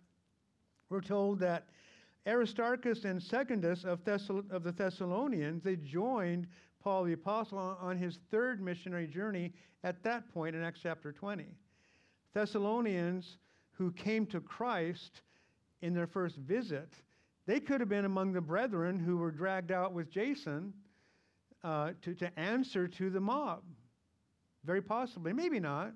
we're 0.89 1.01
told 1.01 1.39
that 1.39 1.67
Aristarchus 2.27 3.05
and 3.05 3.21
Secundus 3.21 3.83
of, 3.83 4.03
Thessal- 4.03 4.49
of 4.51 4.63
the 4.63 4.71
Thessalonians, 4.71 5.63
they 5.63 5.75
joined 5.75 6.47
Paul 6.85 7.03
the 7.05 7.13
Apostle 7.13 7.57
on 7.81 7.97
his 7.97 8.19
third 8.29 8.61
missionary 8.61 9.07
journey 9.07 9.51
at 9.83 10.03
that 10.03 10.31
point 10.31 10.55
in 10.55 10.61
Acts 10.61 10.81
chapter 10.83 11.11
20. 11.11 11.47
Thessalonians 12.35 13.37
who 13.71 13.91
came 13.91 14.27
to 14.27 14.39
Christ 14.39 15.21
in 15.81 15.95
their 15.95 16.05
first 16.05 16.35
visit, 16.35 16.93
they 17.47 17.59
could 17.59 17.79
have 17.79 17.89
been 17.89 18.05
among 18.05 18.33
the 18.33 18.41
brethren 18.41 18.99
who 18.99 19.17
were 19.17 19.31
dragged 19.31 19.71
out 19.71 19.93
with 19.93 20.11
Jason 20.11 20.73
uh, 21.63 21.93
to, 22.03 22.13
to 22.13 22.39
answer 22.39 22.87
to 22.87 23.09
the 23.09 23.19
mob. 23.19 23.63
Very 24.63 24.81
possibly, 24.83 25.33
maybe 25.33 25.59
not, 25.59 25.91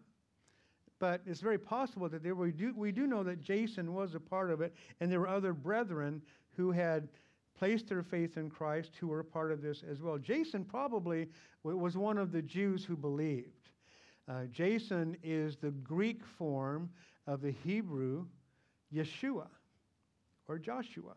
but 0.97 1.21
it's 1.27 1.39
very 1.39 1.59
possible 1.59 2.09
that 2.09 2.23
there, 2.23 2.33
we, 2.33 2.51
do, 2.51 2.73
we 2.75 2.91
do 2.91 3.05
know 3.05 3.21
that 3.21 3.41
Jason 3.41 3.93
was 3.93 4.15
a 4.15 4.19
part 4.19 4.49
of 4.49 4.59
it, 4.61 4.73
and 4.99 5.11
there 5.11 5.19
were 5.19 5.27
other 5.27 5.53
brethren 5.53 6.23
who 6.57 6.71
had 6.71 7.09
placed 7.59 7.89
their 7.89 8.03
faith 8.03 8.37
in 8.37 8.49
Christ 8.49 8.91
who 8.97 9.07
were 9.07 9.19
a 9.19 9.25
part 9.25 9.51
of 9.51 9.61
this 9.61 9.83
as 9.89 10.01
well. 10.01 10.17
Jason 10.17 10.63
probably 10.63 11.27
was 11.63 11.97
one 11.97 12.17
of 12.17 12.31
the 12.31 12.41
Jews 12.41 12.85
who 12.85 12.95
believed. 12.95 13.69
Uh, 14.29 14.45
Jason 14.45 15.17
is 15.21 15.57
the 15.57 15.71
Greek 15.71 16.23
form 16.25 16.89
of 17.27 17.41
the 17.41 17.51
Hebrew 17.51 18.25
Yeshua 18.93 19.47
or 20.47 20.57
Joshua. 20.57 21.15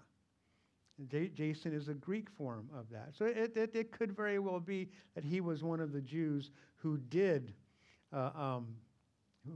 J- 1.09 1.29
Jason 1.29 1.73
is 1.73 1.89
a 1.89 1.95
Greek 1.95 2.29
form 2.31 2.69
of 2.75 2.87
that. 2.91 3.11
So 3.17 3.27
it, 3.27 3.57
it, 3.57 3.71
it, 3.75 3.93
could 3.93 4.17
very 4.17 4.41
well 4.41 4.61
be 4.61 4.89
that 5.15 5.23
he 5.23 5.41
was 5.41 5.63
one 5.63 5.81
of 5.81 5.93
the 5.93 6.01
Jews 6.01 6.51
who 6.77 6.99
did, 6.99 7.53
uh, 8.13 8.31
um, 8.35 8.75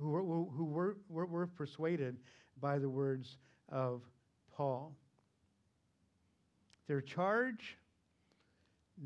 who, 0.01 0.11
were, 0.11 0.23
who 0.23 0.65
were, 0.65 0.97
were, 1.09 1.27
were 1.27 1.47
persuaded 1.49 2.19
by 2.61 2.79
the 2.79 2.89
words 2.89 3.39
of 3.71 4.03
Paul. 4.55 4.95
Their 6.87 7.01
charge 7.01 7.77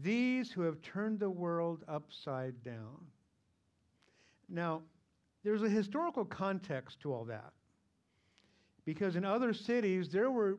these 0.03 0.53
who 0.53 0.62
have 0.62 0.81
turned 0.83 1.18
the 1.18 1.31
world 1.31 1.85
upside 1.89 2.62
down. 2.62 3.07
Now, 4.49 4.83
there's 5.43 5.62
a 5.62 5.68
historical 5.68 6.24
context 6.24 7.01
to 7.01 7.12
all 7.12 7.24
that. 7.24 7.53
Because 8.85 9.16
in 9.16 9.24
other 9.24 9.53
cities, 9.53 10.11
there 10.11 10.31
were, 10.31 10.59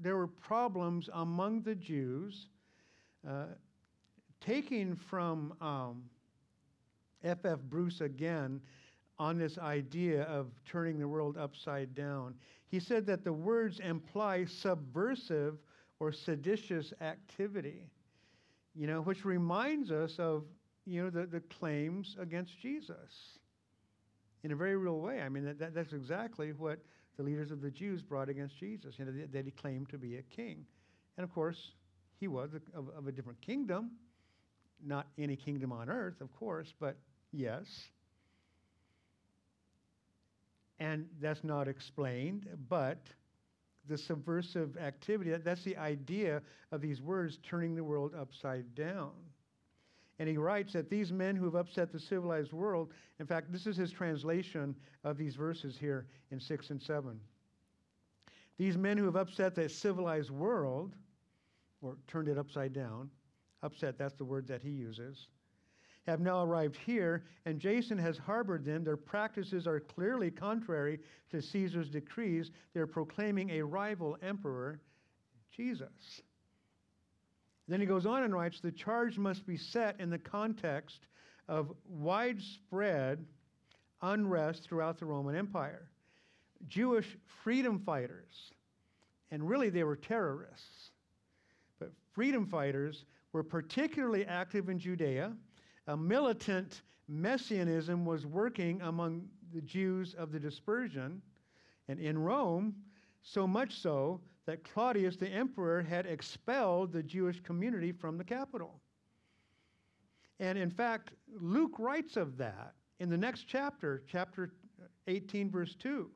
there 0.00 0.16
were 0.16 0.26
problems 0.26 1.08
among 1.12 1.62
the 1.62 1.74
Jews. 1.74 2.48
Uh, 3.28 3.46
taking 4.40 4.96
from 4.96 5.52
F.F. 7.22 7.52
Um, 7.52 7.60
Bruce 7.68 8.00
again 8.00 8.60
on 9.18 9.36
this 9.36 9.58
idea 9.58 10.22
of 10.22 10.46
turning 10.64 10.98
the 10.98 11.08
world 11.08 11.36
upside 11.36 11.94
down, 11.94 12.34
he 12.68 12.78
said 12.78 13.06
that 13.06 13.24
the 13.24 13.32
words 13.32 13.80
imply 13.80 14.44
subversive 14.44 15.58
or 16.00 16.12
seditious 16.12 16.92
activity, 17.00 17.90
you 18.74 18.86
know, 18.86 19.00
which 19.00 19.24
reminds 19.24 19.90
us 19.90 20.14
of, 20.18 20.44
you 20.86 21.02
know, 21.02 21.10
the, 21.10 21.26
the 21.26 21.40
claims 21.40 22.16
against 22.20 22.58
Jesus 22.60 23.38
in 24.44 24.52
a 24.52 24.56
very 24.56 24.76
real 24.76 25.00
way. 25.00 25.20
I 25.20 25.28
mean, 25.28 25.44
that, 25.44 25.58
that, 25.58 25.74
that's 25.74 25.92
exactly 25.92 26.52
what 26.52 26.78
the 27.16 27.22
leaders 27.22 27.50
of 27.50 27.60
the 27.60 27.70
Jews 27.70 28.00
brought 28.00 28.28
against 28.28 28.56
Jesus, 28.56 28.94
you 28.98 29.04
know, 29.04 29.12
that, 29.12 29.32
that 29.32 29.44
he 29.44 29.50
claimed 29.50 29.88
to 29.90 29.98
be 29.98 30.16
a 30.16 30.22
king. 30.22 30.64
And 31.16 31.24
of 31.24 31.34
course, 31.34 31.72
he 32.20 32.28
was 32.28 32.50
of, 32.74 32.88
of 32.96 33.06
a 33.08 33.12
different 33.12 33.40
kingdom, 33.40 33.90
not 34.84 35.08
any 35.18 35.34
kingdom 35.34 35.72
on 35.72 35.90
earth, 35.90 36.20
of 36.20 36.32
course, 36.32 36.72
but 36.78 36.96
yes. 37.32 37.66
And 40.78 41.06
that's 41.20 41.42
not 41.42 41.66
explained, 41.66 42.46
but 42.68 42.98
the 43.88 43.98
subversive 43.98 44.76
activity. 44.76 45.30
That's 45.30 45.64
the 45.64 45.76
idea 45.76 46.42
of 46.72 46.80
these 46.80 47.00
words 47.00 47.38
turning 47.42 47.74
the 47.74 47.84
world 47.84 48.14
upside 48.14 48.74
down. 48.74 49.12
And 50.18 50.28
he 50.28 50.36
writes 50.36 50.72
that 50.72 50.90
these 50.90 51.12
men 51.12 51.36
who 51.36 51.44
have 51.44 51.54
upset 51.54 51.92
the 51.92 52.00
civilized 52.00 52.52
world, 52.52 52.92
in 53.20 53.26
fact, 53.26 53.52
this 53.52 53.66
is 53.66 53.76
his 53.76 53.92
translation 53.92 54.74
of 55.04 55.16
these 55.16 55.36
verses 55.36 55.76
here 55.78 56.06
in 56.30 56.40
6 56.40 56.70
and 56.70 56.82
7. 56.82 57.20
These 58.58 58.76
men 58.76 58.98
who 58.98 59.04
have 59.04 59.16
upset 59.16 59.54
the 59.54 59.68
civilized 59.68 60.30
world, 60.30 60.96
or 61.80 61.96
turned 62.08 62.28
it 62.28 62.36
upside 62.36 62.72
down, 62.72 63.10
upset, 63.62 63.96
that's 63.96 64.14
the 64.14 64.24
word 64.24 64.48
that 64.48 64.62
he 64.62 64.70
uses, 64.70 65.28
have 66.08 66.20
now 66.20 66.42
arrived 66.42 66.76
here, 66.76 67.22
and 67.44 67.60
Jason 67.60 67.98
has 67.98 68.16
harbored 68.16 68.64
them. 68.64 68.82
Their 68.82 68.96
practices 68.96 69.66
are 69.66 69.78
clearly 69.78 70.30
contrary 70.30 71.00
to 71.30 71.42
Caesar's 71.42 71.90
decrees. 71.90 72.50
They're 72.72 72.86
proclaiming 72.86 73.50
a 73.50 73.62
rival 73.62 74.16
emperor, 74.22 74.80
Jesus. 75.54 76.22
Then 77.68 77.80
he 77.80 77.86
goes 77.86 78.06
on 78.06 78.22
and 78.22 78.32
writes 78.32 78.60
the 78.60 78.72
charge 78.72 79.18
must 79.18 79.46
be 79.46 79.58
set 79.58 80.00
in 80.00 80.08
the 80.08 80.18
context 80.18 81.00
of 81.46 81.72
widespread 81.86 83.26
unrest 84.00 84.62
throughout 84.62 84.98
the 84.98 85.04
Roman 85.04 85.36
Empire. 85.36 85.90
Jewish 86.68 87.18
freedom 87.44 87.78
fighters, 87.78 88.52
and 89.30 89.46
really 89.46 89.68
they 89.68 89.84
were 89.84 89.96
terrorists, 89.96 90.90
but 91.78 91.92
freedom 92.14 92.46
fighters 92.46 93.04
were 93.32 93.42
particularly 93.42 94.24
active 94.24 94.70
in 94.70 94.78
Judea 94.78 95.34
a 95.88 95.96
militant 95.96 96.82
messianism 97.08 98.04
was 98.04 98.26
working 98.26 98.80
among 98.82 99.26
the 99.54 99.62
Jews 99.62 100.14
of 100.14 100.30
the 100.30 100.38
dispersion 100.38 101.22
and 101.88 101.98
in 101.98 102.18
Rome, 102.18 102.74
so 103.22 103.46
much 103.46 103.80
so 103.80 104.20
that 104.44 104.62
Claudius 104.64 105.16
the 105.16 105.28
emperor 105.28 105.82
had 105.82 106.04
expelled 106.04 106.92
the 106.92 107.02
Jewish 107.02 107.40
community 107.40 107.90
from 107.90 108.18
the 108.18 108.24
capital. 108.24 108.80
And 110.38 110.58
in 110.58 110.70
fact, 110.70 111.12
Luke 111.40 111.78
writes 111.78 112.18
of 112.18 112.36
that 112.36 112.74
in 113.00 113.08
the 113.08 113.16
next 113.16 113.46
chapter, 113.48 114.02
chapter 114.06 114.52
18, 115.06 115.50
verse 115.50 115.74
2. 115.74 116.10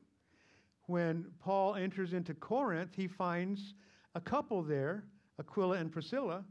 When 0.85 1.25
Paul 1.39 1.75
enters 1.75 2.13
into 2.13 2.35
Corinth, 2.35 2.91
he 2.95 3.07
finds 3.07 3.73
a 4.13 4.21
couple 4.21 4.61
there, 4.61 5.05
Aquila 5.39 5.77
and 5.77 5.91
Priscilla. 5.91 6.43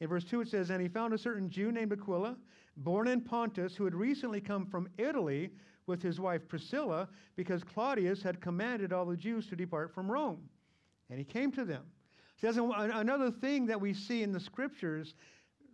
In 0.00 0.08
verse 0.08 0.24
2, 0.24 0.42
it 0.42 0.48
says, 0.48 0.70
And 0.70 0.82
he 0.82 0.88
found 0.88 1.14
a 1.14 1.18
certain 1.18 1.48
Jew 1.48 1.72
named 1.72 1.92
Aquila 1.92 2.36
born 2.78 3.08
in 3.08 3.20
Pontus, 3.20 3.76
who 3.76 3.84
had 3.84 3.94
recently 3.94 4.40
come 4.40 4.66
from 4.66 4.88
Italy 4.98 5.50
with 5.86 6.02
his 6.02 6.20
wife 6.20 6.46
Priscilla, 6.48 7.08
because 7.36 7.64
Claudius 7.64 8.22
had 8.22 8.40
commanded 8.40 8.92
all 8.92 9.06
the 9.06 9.16
Jews 9.16 9.46
to 9.48 9.56
depart 9.56 9.94
from 9.94 10.10
Rome. 10.10 10.48
And 11.10 11.18
he 11.18 11.24
came 11.24 11.50
to 11.52 11.64
them. 11.64 11.84
Another 12.42 13.30
thing 13.30 13.66
that 13.66 13.80
we 13.80 13.94
see 13.94 14.22
in 14.22 14.32
the 14.32 14.40
scriptures, 14.40 15.14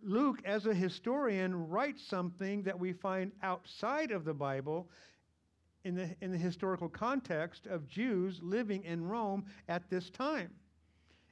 Luke, 0.01 0.39
as 0.45 0.65
a 0.65 0.73
historian, 0.73 1.67
writes 1.69 2.01
something 2.07 2.63
that 2.63 2.79
we 2.79 2.93
find 2.93 3.31
outside 3.43 4.11
of 4.11 4.25
the 4.25 4.33
Bible 4.33 4.89
in 5.83 5.95
the, 5.95 6.15
in 6.21 6.31
the 6.31 6.37
historical 6.37 6.89
context 6.89 7.67
of 7.67 7.87
Jews 7.87 8.39
living 8.41 8.83
in 8.83 9.05
Rome 9.05 9.45
at 9.67 9.89
this 9.89 10.09
time 10.09 10.49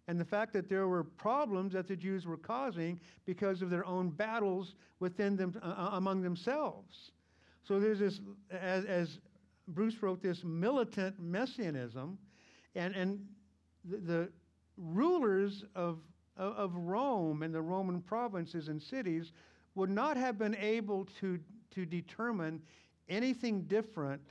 and 0.08 0.20
the 0.20 0.26
fact 0.26 0.52
that 0.54 0.68
there 0.68 0.88
were 0.88 1.04
problems 1.04 1.74
that 1.74 1.88
the 1.88 1.96
Jews 1.96 2.26
were 2.26 2.38
causing 2.38 3.00
because 3.26 3.62
of 3.62 3.70
their 3.70 3.86
own 3.86 4.10
battles 4.10 4.76
within 5.00 5.38
them 5.38 5.56
uh, 5.62 5.68
uh, 5.68 5.90
among 5.94 6.22
themselves. 6.22 7.12
So 7.64 7.80
there's 7.80 8.00
this, 8.00 8.20
as, 8.52 8.84
as, 8.86 9.20
Bruce 9.70 10.02
wrote, 10.04 10.22
this 10.22 10.44
militant 10.44 11.16
messianism, 11.22 12.18
and 12.76 12.94
and 12.96 13.26
the, 13.86 13.98
the 13.98 14.30
rulers 14.76 15.64
of, 15.74 16.00
of 16.36 16.54
of 16.58 16.76
Rome 16.76 17.44
and 17.44 17.56
the 17.56 17.62
Roman 17.62 18.02
provinces 18.02 18.68
and 18.68 18.82
cities 18.82 19.32
would 19.76 19.90
not 19.90 20.18
have 20.18 20.38
been 20.38 20.56
able 20.56 21.08
to 21.22 21.40
to 21.76 21.86
determine 21.86 22.62
anything 23.08 23.62
different 23.62 24.22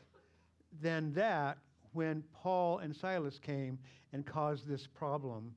than 0.83 1.14
that 1.14 1.57
when 1.95 2.23
Paul 2.35 2.79
and 2.79 2.95
Silas 2.95 3.39
came 3.39 3.79
and 4.12 4.27
caused 4.27 4.66
this 4.66 4.87
problem 4.87 5.55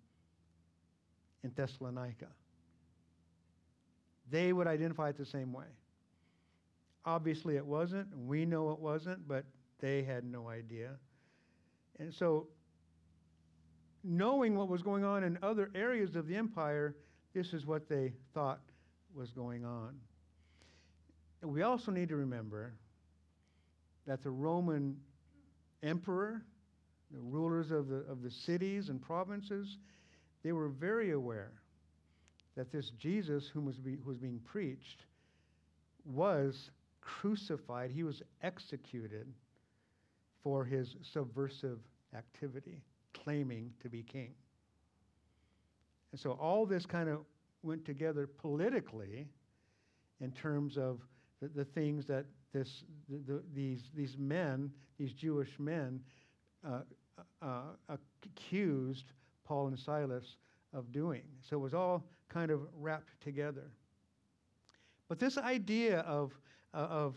in 1.45 1.51
Thessalonica. 1.55 2.27
They 4.29 4.51
would 4.51 4.67
identify 4.67 5.09
it 5.09 5.17
the 5.17 5.25
same 5.25 5.53
way. 5.53 5.67
Obviously, 7.05 7.55
it 7.55 7.65
wasn't. 7.65 8.07
We 8.17 8.45
know 8.45 8.71
it 8.71 8.79
wasn't, 8.79 9.27
but 9.27 9.45
they 9.79 10.01
had 10.03 10.25
no 10.25 10.49
idea. 10.49 10.89
And 11.99 12.11
so 12.11 12.47
knowing 14.03 14.57
what 14.57 14.67
was 14.67 14.81
going 14.81 15.03
on 15.03 15.23
in 15.23 15.37
other 15.43 15.69
areas 15.75 16.15
of 16.15 16.27
the 16.27 16.35
empire, 16.35 16.95
this 17.33 17.53
is 17.53 17.65
what 17.65 17.87
they 17.87 18.13
thought 18.33 18.61
was 19.13 19.31
going 19.31 19.63
on. 19.63 19.95
We 21.43 21.61
also 21.61 21.91
need 21.91 22.09
to 22.09 22.15
remember 22.15 22.73
that 24.07 24.23
the 24.23 24.31
Roman 24.31 24.97
emperor, 25.83 26.41
the 27.11 27.19
rulers 27.19 27.69
of 27.69 27.87
the, 27.87 27.97
of 28.09 28.23
the 28.23 28.31
cities 28.31 28.89
and 28.89 28.99
provinces, 28.99 29.77
they 30.45 30.51
were 30.51 30.69
very 30.69 31.11
aware 31.11 31.51
that 32.55 32.71
this 32.71 32.91
Jesus, 32.99 33.49
whom 33.51 33.65
was, 33.65 33.77
be, 33.77 33.97
who 34.03 34.09
was 34.09 34.19
being 34.19 34.39
preached, 34.45 35.03
was 36.05 36.69
crucified. 37.01 37.89
He 37.89 38.03
was 38.03 38.21
executed 38.43 39.25
for 40.43 40.63
his 40.63 40.97
subversive 41.01 41.79
activity, 42.15 42.83
claiming 43.15 43.71
to 43.81 43.89
be 43.89 44.03
king. 44.03 44.35
And 46.11 46.21
so 46.21 46.33
all 46.33 46.67
this 46.67 46.85
kind 46.85 47.09
of 47.09 47.21
went 47.63 47.83
together 47.83 48.27
politically 48.27 49.27
in 50.21 50.31
terms 50.31 50.77
of 50.77 50.99
the, 51.41 51.47
the 51.47 51.65
things 51.65 52.05
that 52.05 52.25
this, 52.53 52.83
the, 53.09 53.17
the, 53.33 53.43
these, 53.55 53.81
these 53.95 54.15
men, 54.19 54.69
these 54.99 55.11
Jewish 55.11 55.57
men, 55.57 56.01
uh, 56.63 56.81
uh, 57.41 57.61
accused 57.89 59.05
Paul 59.45 59.67
and 59.67 59.79
Silas 59.79 60.37
of 60.73 60.91
doing. 60.91 61.23
So 61.41 61.55
it 61.55 61.59
was 61.59 61.73
all 61.73 62.03
kind 62.29 62.51
of 62.51 62.61
wrapped 62.77 63.21
together. 63.21 63.71
But 65.07 65.19
this 65.19 65.37
idea 65.37 65.99
of, 65.99 66.33
uh, 66.73 66.77
of 66.77 67.15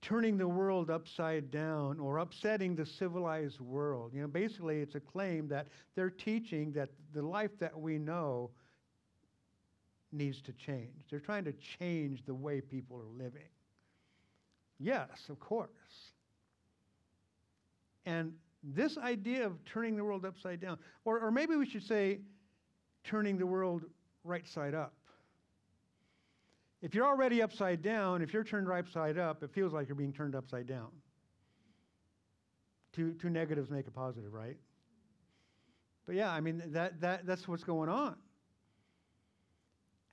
turning 0.00 0.38
the 0.38 0.46
world 0.46 0.90
upside 0.90 1.50
down 1.50 1.98
or 1.98 2.18
upsetting 2.18 2.76
the 2.76 2.86
civilized 2.86 3.60
world, 3.60 4.12
you 4.14 4.22
know, 4.22 4.28
basically 4.28 4.80
it's 4.80 4.94
a 4.94 5.00
claim 5.00 5.48
that 5.48 5.66
they're 5.94 6.10
teaching 6.10 6.72
that 6.72 6.88
the 7.12 7.22
life 7.22 7.50
that 7.58 7.78
we 7.78 7.98
know 7.98 8.50
needs 10.12 10.40
to 10.42 10.52
change. 10.52 11.04
They're 11.10 11.20
trying 11.20 11.44
to 11.44 11.54
change 11.78 12.24
the 12.24 12.34
way 12.34 12.60
people 12.60 12.96
are 12.96 13.22
living. 13.22 13.42
Yes, 14.78 15.08
of 15.28 15.40
course. 15.40 15.68
And 18.06 18.32
this 18.62 18.98
idea 18.98 19.46
of 19.46 19.64
turning 19.64 19.96
the 19.96 20.04
world 20.04 20.24
upside 20.24 20.60
down, 20.60 20.78
or, 21.04 21.20
or 21.20 21.30
maybe 21.30 21.56
we 21.56 21.66
should 21.66 21.84
say 21.84 22.20
turning 23.04 23.38
the 23.38 23.46
world 23.46 23.84
right 24.24 24.46
side 24.46 24.74
up. 24.74 24.94
If 26.80 26.94
you're 26.94 27.06
already 27.06 27.42
upside 27.42 27.82
down, 27.82 28.22
if 28.22 28.32
you're 28.32 28.44
turned 28.44 28.68
right 28.68 28.86
side 28.92 29.18
up, 29.18 29.42
it 29.42 29.50
feels 29.52 29.72
like 29.72 29.88
you're 29.88 29.96
being 29.96 30.12
turned 30.12 30.34
upside 30.34 30.66
down. 30.66 30.88
Two, 32.92 33.14
two 33.14 33.30
negatives 33.30 33.70
make 33.70 33.86
a 33.86 33.90
positive, 33.90 34.32
right? 34.32 34.56
But 36.06 36.14
yeah, 36.14 36.30
I 36.30 36.40
mean, 36.40 36.62
that, 36.68 37.00
that, 37.00 37.26
that's 37.26 37.46
what's 37.46 37.64
going 37.64 37.88
on. 37.88 38.16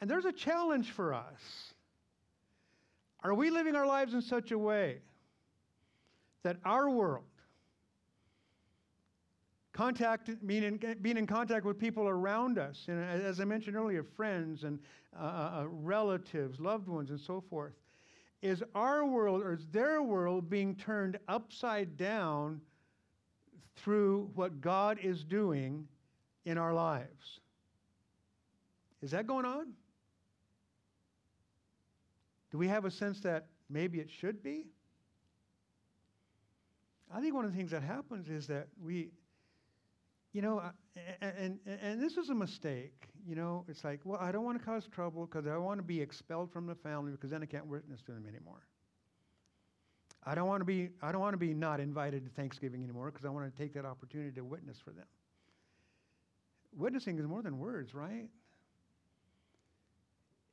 And 0.01 0.09
there's 0.09 0.25
a 0.25 0.31
challenge 0.31 0.91
for 0.91 1.13
us. 1.13 1.73
Are 3.23 3.33
we 3.33 3.49
living 3.49 3.75
our 3.75 3.87
lives 3.87 4.13
in 4.13 4.21
such 4.21 4.51
a 4.51 4.57
way 4.57 4.97
that 6.43 6.57
our 6.63 6.89
world, 6.89 7.23
contact 9.75 10.29
meaning 10.41 10.81
being 11.01 11.17
in 11.17 11.27
contact 11.27 11.65
with 11.65 11.77
people 11.77 12.07
around 12.07 12.57
us, 12.57 12.85
and 12.87 13.03
as 13.03 13.41
I 13.41 13.43
mentioned 13.45 13.75
earlier, 13.75 14.03
friends 14.03 14.63
and 14.63 14.79
uh, 15.13 15.23
uh, 15.23 15.61
uh, 15.61 15.67
relatives, 15.67 16.61
loved 16.61 16.87
ones, 16.87 17.09
and 17.09 17.19
so 17.19 17.43
forth, 17.49 17.73
is 18.41 18.63
our 18.73 19.05
world 19.05 19.41
or 19.41 19.53
is 19.53 19.67
their 19.73 20.01
world 20.01 20.49
being 20.49 20.75
turned 20.75 21.19
upside 21.27 21.97
down 21.97 22.61
through 23.75 24.31
what 24.33 24.61
God 24.61 24.97
is 25.03 25.25
doing 25.25 25.85
in 26.45 26.57
our 26.57 26.73
lives? 26.73 27.41
Is 29.01 29.11
that 29.11 29.27
going 29.27 29.45
on? 29.45 29.73
Do 32.49 32.57
we 32.57 32.69
have 32.69 32.85
a 32.85 32.91
sense 32.91 33.19
that 33.21 33.47
maybe 33.69 33.99
it 33.99 34.09
should 34.09 34.41
be? 34.41 34.67
I 37.13 37.19
think 37.19 37.33
one 37.33 37.43
of 37.43 37.51
the 37.51 37.57
things 37.57 37.71
that 37.71 37.83
happens 37.83 38.29
is 38.29 38.47
that 38.47 38.67
we, 38.81 39.09
you 40.35 40.41
know, 40.41 40.61
and, 41.21 41.33
and, 41.37 41.59
and 41.81 42.01
this 42.01 42.17
is 42.17 42.29
a 42.29 42.35
mistake. 42.35 43.07
You 43.25 43.35
know, 43.35 43.63
it's 43.69 43.85
like, 43.85 44.01
well, 44.03 44.19
I 44.19 44.33
don't 44.33 44.43
want 44.43 44.59
to 44.59 44.65
cause 44.65 44.85
trouble 44.91 45.25
because 45.25 45.47
I 45.47 45.55
want 45.55 45.79
to 45.79 45.83
be 45.83 46.01
expelled 46.01 46.51
from 46.51 46.67
the 46.67 46.75
family 46.75 47.13
because 47.13 47.29
then 47.29 47.41
I 47.41 47.45
can't 47.45 47.65
witness 47.67 48.01
to 48.01 48.11
them 48.11 48.25
anymore. 48.27 48.67
I 50.25 50.35
don't 50.35 50.49
want 50.49 50.59
to 50.59 50.65
be, 50.65 50.89
I 51.01 51.13
don't 51.13 51.21
want 51.21 51.35
to 51.35 51.37
be 51.37 51.53
not 51.53 51.79
invited 51.79 52.25
to 52.25 52.31
Thanksgiving 52.31 52.83
anymore 52.83 53.11
because 53.11 53.23
I 53.23 53.29
want 53.29 53.49
to 53.49 53.57
take 53.57 53.73
that 53.75 53.85
opportunity 53.85 54.33
to 54.33 54.43
witness 54.43 54.77
for 54.83 54.91
them. 54.91 55.05
Witnessing 56.75 57.17
is 57.17 57.25
more 57.25 57.41
than 57.41 57.57
words, 57.57 57.95
right? 57.95 58.27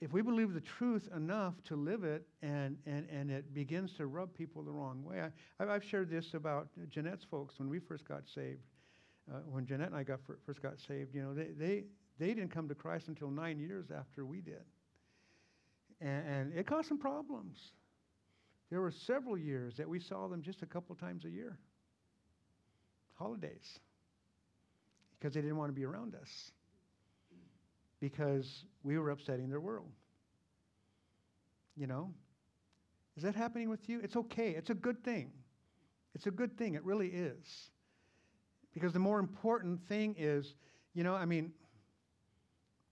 if 0.02 0.12
we 0.12 0.20
believe 0.20 0.52
the 0.52 0.60
truth 0.60 1.08
enough 1.14 1.54
to 1.62 1.76
live 1.76 2.02
it 2.02 2.26
and, 2.42 2.76
and, 2.86 3.08
and 3.08 3.30
it 3.30 3.54
begins 3.54 3.92
to 3.92 4.06
rub 4.06 4.34
people 4.34 4.60
the 4.64 4.70
wrong 4.72 5.04
way, 5.04 5.22
I, 5.60 5.64
I've 5.64 5.84
shared 5.84 6.10
this 6.10 6.34
about 6.34 6.66
Jeanette's 6.88 7.24
folks 7.30 7.60
when 7.60 7.68
we 7.68 7.78
first 7.78 8.04
got 8.08 8.22
saved. 8.26 8.62
Uh, 9.30 9.38
when 9.46 9.66
Jeanette 9.66 9.88
and 9.88 9.96
I 9.96 10.02
got 10.02 10.20
first 10.44 10.62
got 10.62 10.78
saved, 10.80 11.14
you 11.14 11.22
know, 11.22 11.34
they, 11.34 11.48
they, 11.56 11.84
they 12.18 12.34
didn't 12.34 12.50
come 12.50 12.68
to 12.68 12.74
Christ 12.74 13.08
until 13.08 13.30
nine 13.30 13.58
years 13.58 13.86
after 13.96 14.26
we 14.26 14.40
did. 14.40 14.64
And, 16.00 16.28
and 16.28 16.52
it 16.54 16.66
caused 16.66 16.88
some 16.88 16.98
problems. 16.98 17.58
There 18.70 18.80
were 18.80 18.90
several 18.90 19.36
years 19.38 19.76
that 19.76 19.88
we 19.88 20.00
saw 20.00 20.28
them 20.28 20.42
just 20.42 20.62
a 20.62 20.66
couple 20.66 20.96
times 20.96 21.24
a 21.24 21.30
year. 21.30 21.58
Holidays. 23.14 23.78
Because 25.18 25.34
they 25.34 25.40
didn't 25.40 25.56
want 25.56 25.68
to 25.68 25.74
be 25.74 25.84
around 25.84 26.14
us 26.14 26.50
because 28.02 28.64
we 28.82 28.98
were 28.98 29.10
upsetting 29.10 29.48
their 29.48 29.60
world. 29.60 29.92
You 31.76 31.86
know? 31.86 32.12
Is 33.16 33.22
that 33.22 33.36
happening 33.36 33.70
with 33.70 33.88
you? 33.88 34.00
It's 34.02 34.16
okay. 34.16 34.50
It's 34.50 34.70
a 34.70 34.74
good 34.74 35.04
thing. 35.04 35.30
It's 36.14 36.26
a 36.26 36.30
good 36.30 36.58
thing. 36.58 36.74
It 36.74 36.84
really 36.84 37.06
is. 37.06 37.70
Because 38.72 38.92
the 38.92 38.98
more 38.98 39.18
important 39.18 39.80
thing 39.88 40.14
is, 40.18 40.54
you 40.94 41.04
know, 41.04 41.14
I 41.14 41.24
mean, 41.24 41.52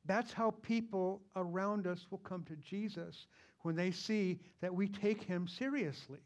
that's 0.04 0.32
how 0.32 0.52
people 0.62 1.20
around 1.36 1.86
us 1.86 2.06
will 2.10 2.18
come 2.18 2.44
to 2.44 2.56
Jesus 2.56 3.26
when 3.60 3.76
they 3.76 3.90
see 3.90 4.38
that 4.60 4.74
we 4.74 4.88
take 4.88 5.22
him 5.22 5.46
seriously. 5.46 6.20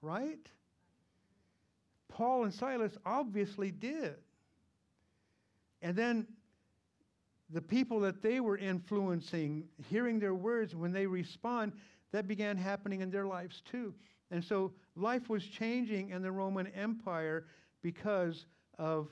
Right? 0.00 0.46
Paul 2.08 2.44
and 2.44 2.52
Silas 2.52 2.96
obviously 3.06 3.70
did. 3.70 4.16
And 5.80 5.96
then 5.96 6.26
the 7.50 7.60
people 7.60 8.00
that 8.00 8.22
they 8.22 8.40
were 8.40 8.56
influencing, 8.56 9.64
hearing 9.88 10.18
their 10.18 10.34
words, 10.34 10.74
when 10.74 10.92
they 10.92 11.06
respond, 11.06 11.72
that 12.12 12.26
began 12.26 12.56
happening 12.56 13.00
in 13.00 13.10
their 13.10 13.26
lives 13.26 13.62
too. 13.70 13.94
And 14.30 14.42
so 14.42 14.72
life 14.96 15.28
was 15.28 15.44
changing 15.44 16.10
in 16.10 16.22
the 16.22 16.32
Roman 16.32 16.66
Empire 16.68 17.44
because 17.82 18.46
of 18.78 19.08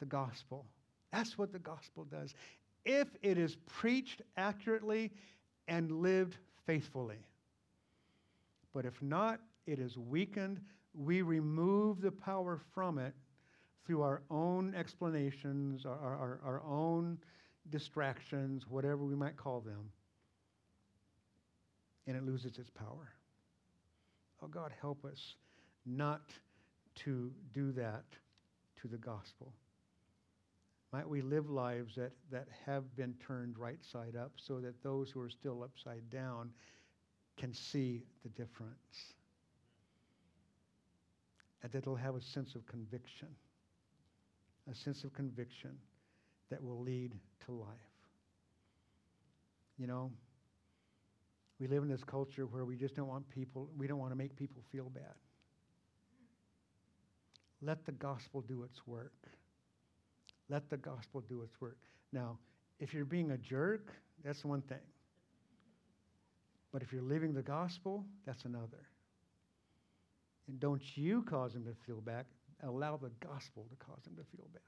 the 0.00 0.06
gospel. 0.06 0.66
That's 1.12 1.38
what 1.38 1.52
the 1.52 1.58
gospel 1.58 2.04
does. 2.04 2.34
If 2.84 3.08
it 3.22 3.38
is 3.38 3.56
preached 3.66 4.22
accurately 4.36 5.12
and 5.68 5.90
lived 5.90 6.36
faithfully. 6.66 7.18
But 8.74 8.84
if 8.84 9.00
not, 9.02 9.40
it 9.66 9.78
is 9.78 9.96
weakened. 9.96 10.60
We 10.94 11.22
remove 11.22 12.00
the 12.00 12.10
power 12.10 12.58
from 12.74 12.98
it 12.98 13.14
through 13.86 14.02
our 14.02 14.22
own 14.30 14.74
explanations, 14.74 15.86
our, 15.86 15.92
our, 15.92 16.40
our 16.44 16.62
own 16.62 17.18
distractions, 17.70 18.66
whatever 18.68 19.04
we 19.04 19.14
might 19.14 19.36
call 19.36 19.60
them, 19.60 19.90
and 22.06 22.16
it 22.16 22.24
loses 22.24 22.58
its 22.58 22.70
power. 22.70 23.12
Oh, 24.42 24.48
God, 24.48 24.72
help 24.80 25.04
us 25.04 25.36
not 25.86 26.22
to 26.96 27.30
do 27.52 27.72
that 27.72 28.04
to 28.80 28.88
the 28.88 28.96
gospel. 28.96 29.52
Might 30.92 31.08
we 31.08 31.22
live 31.22 31.48
lives 31.48 31.94
that, 31.96 32.12
that 32.30 32.48
have 32.66 32.94
been 32.96 33.14
turned 33.26 33.58
right 33.58 33.82
side 33.82 34.14
up 34.14 34.32
so 34.36 34.60
that 34.60 34.82
those 34.82 35.10
who 35.10 35.20
are 35.20 35.30
still 35.30 35.62
upside 35.62 36.08
down 36.10 36.50
can 37.38 37.54
see 37.54 38.02
the 38.22 38.28
difference. 38.30 39.14
And 41.62 41.72
that 41.72 41.84
they'll 41.84 41.94
have 41.94 42.16
a 42.16 42.20
sense 42.20 42.54
of 42.54 42.66
conviction 42.66 43.28
a 44.70 44.74
sense 44.74 45.04
of 45.04 45.12
conviction 45.12 45.70
that 46.50 46.62
will 46.62 46.80
lead 46.80 47.14
to 47.46 47.52
life. 47.52 47.68
You 49.78 49.86
know, 49.86 50.10
we 51.58 51.66
live 51.66 51.82
in 51.82 51.88
this 51.88 52.04
culture 52.04 52.46
where 52.46 52.64
we 52.64 52.76
just 52.76 52.94
don't 52.94 53.08
want 53.08 53.28
people, 53.30 53.68
we 53.76 53.86
don't 53.86 53.98
want 53.98 54.12
to 54.12 54.16
make 54.16 54.36
people 54.36 54.62
feel 54.70 54.90
bad. 54.90 55.14
Let 57.62 57.86
the 57.86 57.92
gospel 57.92 58.40
do 58.42 58.64
its 58.64 58.86
work. 58.86 59.12
Let 60.48 60.68
the 60.68 60.76
gospel 60.76 61.20
do 61.20 61.42
its 61.42 61.60
work. 61.60 61.78
Now, 62.12 62.38
if 62.80 62.92
you're 62.92 63.04
being 63.04 63.30
a 63.30 63.38
jerk, 63.38 63.92
that's 64.24 64.44
one 64.44 64.62
thing. 64.62 64.78
But 66.72 66.82
if 66.82 66.92
you're 66.92 67.02
living 67.02 67.32
the 67.32 67.42
gospel, 67.42 68.04
that's 68.26 68.44
another. 68.44 68.88
And 70.48 70.58
don't 70.58 70.82
you 70.96 71.22
cause 71.22 71.52
them 71.52 71.64
to 71.64 71.74
feel 71.86 72.00
bad 72.00 72.24
allow 72.62 72.96
the 72.96 73.10
gospel 73.20 73.66
to 73.70 73.76
cause 73.84 74.02
them 74.04 74.14
to 74.16 74.24
feel 74.36 74.48
bad. 74.52 74.62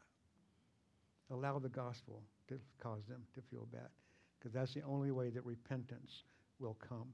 allow 1.30 1.58
the 1.58 1.68
gospel 1.68 2.22
to 2.48 2.58
cause 2.80 3.02
them 3.08 3.22
to 3.34 3.40
feel 3.50 3.66
bad, 3.72 3.88
because 4.38 4.52
that's 4.52 4.74
the 4.74 4.82
only 4.82 5.10
way 5.10 5.30
that 5.30 5.44
repentance 5.44 6.24
will 6.58 6.76
come. 6.86 7.08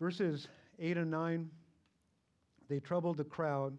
Verses 0.00 0.48
8 0.80 0.96
and 0.96 1.10
9 1.10 1.50
they 2.68 2.80
troubled 2.80 3.16
the 3.16 3.24
crowd 3.24 3.76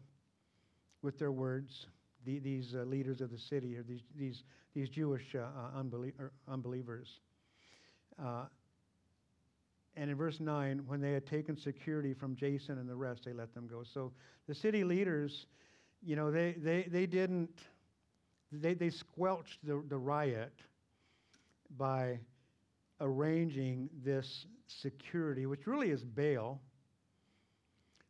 with 1.01 1.19
their 1.19 1.31
words, 1.31 1.87
the, 2.25 2.39
these 2.39 2.75
uh, 2.75 2.83
leaders 2.83 3.21
of 3.21 3.31
the 3.31 3.37
city, 3.37 3.75
or 3.77 3.83
these, 3.83 4.01
these, 4.17 4.43
these 4.73 4.89
Jewish 4.89 5.35
uh, 5.35 5.39
uh 5.39 5.81
unbelie- 5.81 6.13
unbelievers. 6.47 7.19
Uh, 8.23 8.45
and 9.97 10.09
in 10.09 10.17
verse 10.17 10.39
9, 10.39 10.81
when 10.87 10.99
they 10.99 11.13
had 11.13 11.25
taken 11.25 11.57
security 11.57 12.13
from 12.13 12.35
Jason 12.35 12.77
and 12.79 12.89
the 12.89 12.95
rest, 12.95 13.23
they 13.25 13.33
let 13.33 13.53
them 13.53 13.67
go. 13.67 13.83
So 13.83 14.11
the 14.47 14.55
city 14.55 14.83
leaders, 14.83 15.45
you 16.03 16.15
know, 16.15 16.31
they, 16.31 16.53
they, 16.57 16.87
they 16.91 17.05
didn't, 17.05 17.59
they, 18.51 18.73
they 18.73 18.89
squelched 18.89 19.65
the, 19.65 19.81
the 19.87 19.97
riot 19.97 20.53
by 21.77 22.19
arranging 22.99 23.89
this 24.03 24.45
security, 24.67 25.45
which 25.45 25.65
really 25.65 25.91
is 25.91 26.03
bail. 26.03 26.59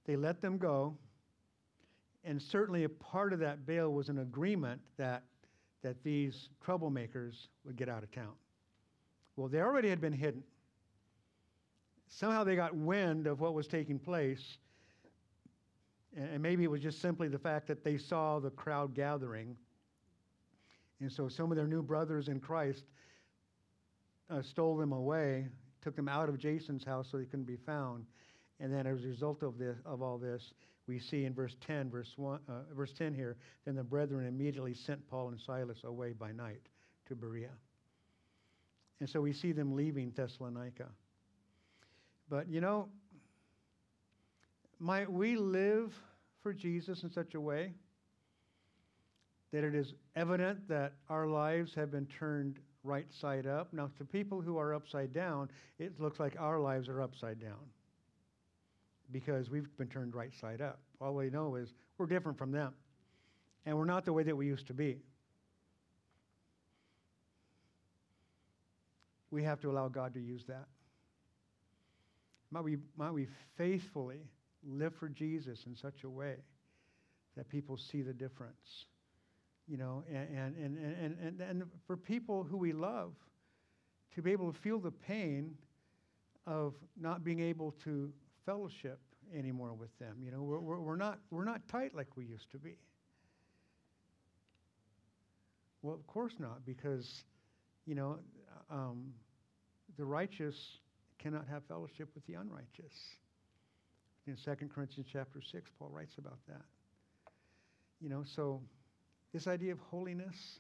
They 0.06 0.16
let 0.16 0.42
them 0.42 0.58
go. 0.58 0.96
And 2.24 2.42
certainly 2.42 2.84
a 2.84 2.90
part 2.90 3.34
of 3.34 3.40
that 3.40 3.66
bail 3.66 3.94
was 3.94 4.10
an 4.10 4.20
agreement 4.20 4.82
that, 4.98 5.24
that 5.84 6.04
these 6.04 6.50
troublemakers 6.66 7.48
would 7.64 7.76
get 7.76 7.90
out 7.90 8.04
of 8.04 8.12
town. 8.12 8.34
Well, 9.36 9.48
they 9.48 9.62
already 9.62 9.90
had 9.90 10.02
been 10.02 10.14
hidden 10.14 10.44
somehow 12.08 12.44
they 12.44 12.56
got 12.56 12.76
wind 12.76 13.28
of 13.28 13.40
what 13.40 13.54
was 13.54 13.68
taking 13.68 14.00
place. 14.00 14.58
And 16.16 16.42
maybe 16.42 16.64
it 16.64 16.72
was 16.72 16.82
just 16.82 17.02
simply 17.02 17.28
the 17.28 17.40
fact 17.40 17.68
that 17.68 17.84
they 17.84 17.98
saw 17.98 18.40
the 18.40 18.52
crowd 18.52 18.94
gathering. 18.94 19.58
And 21.02 21.12
so 21.12 21.28
some 21.28 21.52
of 21.52 21.58
their 21.58 21.68
new 21.68 21.84
brothers 21.84 22.30
in 22.30 22.40
Christ 22.40 22.86
uh, 24.30 24.42
stole 24.42 24.78
them 24.78 24.94
away, 24.94 25.48
took 25.82 25.96
them 25.96 26.08
out 26.08 26.30
of 26.30 26.38
Jason's 26.38 26.86
house 26.86 27.10
so 27.12 27.18
they 27.18 27.26
couldn't 27.26 27.46
be 27.46 27.58
found. 27.58 28.06
And 28.60 28.74
then 28.74 28.88
as 28.88 29.04
a 29.04 29.08
result 29.08 29.44
of 29.44 29.58
this, 29.58 29.76
of 29.86 30.02
all 30.02 30.18
this, 30.18 30.54
we 30.88 31.00
see 31.00 31.26
in 31.26 31.34
verse 31.34 31.56
10, 31.66 31.90
verse, 31.90 32.14
one, 32.16 32.40
uh, 32.48 32.74
verse 32.76 32.94
10 32.98 33.14
here, 33.14 33.38
then 33.66 33.76
the 33.76 33.84
brethren 33.84 34.28
immediately 34.28 34.74
sent 34.74 35.06
Paul 35.10 35.30
and 35.30 35.40
Silas 35.40 35.84
away 35.84 36.14
by 36.14 36.32
night 36.32 36.62
to 37.08 37.16
Berea. 37.16 37.50
And 39.00 39.10
so 39.10 39.20
we 39.20 39.34
see 39.34 39.52
them 39.52 39.76
leaving 39.76 40.12
Thessalonica. 40.12 40.88
But 42.30 42.48
you 42.48 42.62
know, 42.62 42.88
might 44.80 45.12
we 45.12 45.36
live 45.36 45.94
for 46.42 46.54
Jesus 46.54 47.04
in 47.04 47.12
such 47.12 47.36
a 47.36 47.42
way 47.42 47.74
that 49.52 49.64
it 49.64 49.76
is 49.76 49.94
evident 50.16 50.68
that 50.68 50.94
our 51.10 51.28
lives 51.28 51.74
have 51.76 51.92
been 51.92 52.06
turned 52.06 52.60
right 52.84 53.12
side 53.12 53.48
up? 53.48 53.74
Now, 53.74 53.90
to 53.98 54.06
people 54.06 54.42
who 54.42 54.58
are 54.58 54.74
upside 54.74 55.14
down, 55.14 55.50
it 55.78 56.00
looks 56.00 56.20
like 56.20 56.36
our 56.40 56.60
lives 56.60 56.88
are 56.88 57.02
upside 57.02 57.40
down 57.40 57.60
because 59.12 59.50
we've 59.50 59.76
been 59.78 59.88
turned 59.88 60.16
right 60.16 60.34
side 60.40 60.62
up. 60.62 60.80
All 61.00 61.14
we 61.14 61.30
know 61.30 61.56
is 61.56 61.74
we're 61.98 62.06
different 62.06 62.38
from 62.38 62.52
them, 62.52 62.74
and 63.66 63.78
we're 63.78 63.86
not 63.86 64.06
the 64.06 64.14
way 64.14 64.24
that 64.24 64.36
we 64.36 64.48
used 64.48 64.68
to 64.68 64.74
be. 64.74 64.98
We 69.32 69.44
have 69.44 69.60
to 69.62 69.72
allow 69.72 69.90
God 69.90 70.14
to 70.14 70.20
use 70.20 70.44
that. 70.48 70.68
Might 72.52 72.64
we, 72.64 72.78
might 72.96 73.12
we 73.12 73.28
faithfully 73.58 74.22
live 74.64 74.96
for 74.96 75.10
Jesus 75.10 75.66
in 75.66 75.76
such 75.76 76.04
a 76.04 76.10
way 76.10 76.36
that 77.36 77.50
people 77.50 77.76
see 77.76 78.02
the 78.02 78.14
difference? 78.14 78.86
You 79.68 79.78
know, 79.78 80.04
and, 80.08 80.30
and, 80.30 80.58
and, 80.58 80.78
and, 80.78 81.18
and, 81.20 81.42
and 81.42 81.64
for 81.86 81.98
people 81.98 82.44
who 82.44 82.56
we 82.56 82.72
love 82.72 83.14
to 84.14 84.22
be 84.22 84.32
able 84.32 84.54
to 84.54 84.58
feel 84.58 84.80
the 84.80 84.92
pain 84.92 85.56
of 86.48 86.76
not 87.00 87.24
being 87.24 87.40
able 87.42 87.72
to 87.84 88.14
fellowship 88.46 89.00
anymore 89.36 89.74
with 89.74 89.98
them. 90.00 90.18
You 90.24 90.32
know, 90.32 90.42
we're, 90.42 90.60
we're, 90.60 90.80
we're, 90.80 90.96
not, 90.96 91.20
we're 91.32 91.46
not 91.46 91.68
tight 91.68 91.96
like 91.96 92.08
we 92.16 92.26
used 92.26 92.52
to 92.52 92.58
be. 92.58 92.78
Well, 95.82 95.96
of 95.96 96.06
course 96.08 96.34
not, 96.40 96.66
because, 96.66 97.24
you 97.86 97.96
know, 97.96 98.18
um, 98.72 99.14
the 99.98 100.06
righteous 100.06 100.80
cannot 101.20 101.48
have 101.48 101.64
fellowship 101.68 102.10
with 102.16 102.26
the 102.28 102.34
unrighteous. 102.34 102.94
In 104.28 104.36
2 104.36 104.68
Corinthians 104.74 105.08
chapter 105.12 105.40
6, 105.42 105.70
Paul 105.78 105.90
writes 105.94 106.16
about 106.18 106.40
that. 106.48 106.64
You 108.02 108.10
know, 108.10 108.24
so 108.26 108.62
this 109.34 109.48
idea 109.48 109.72
of 109.72 109.80
holiness, 109.80 110.60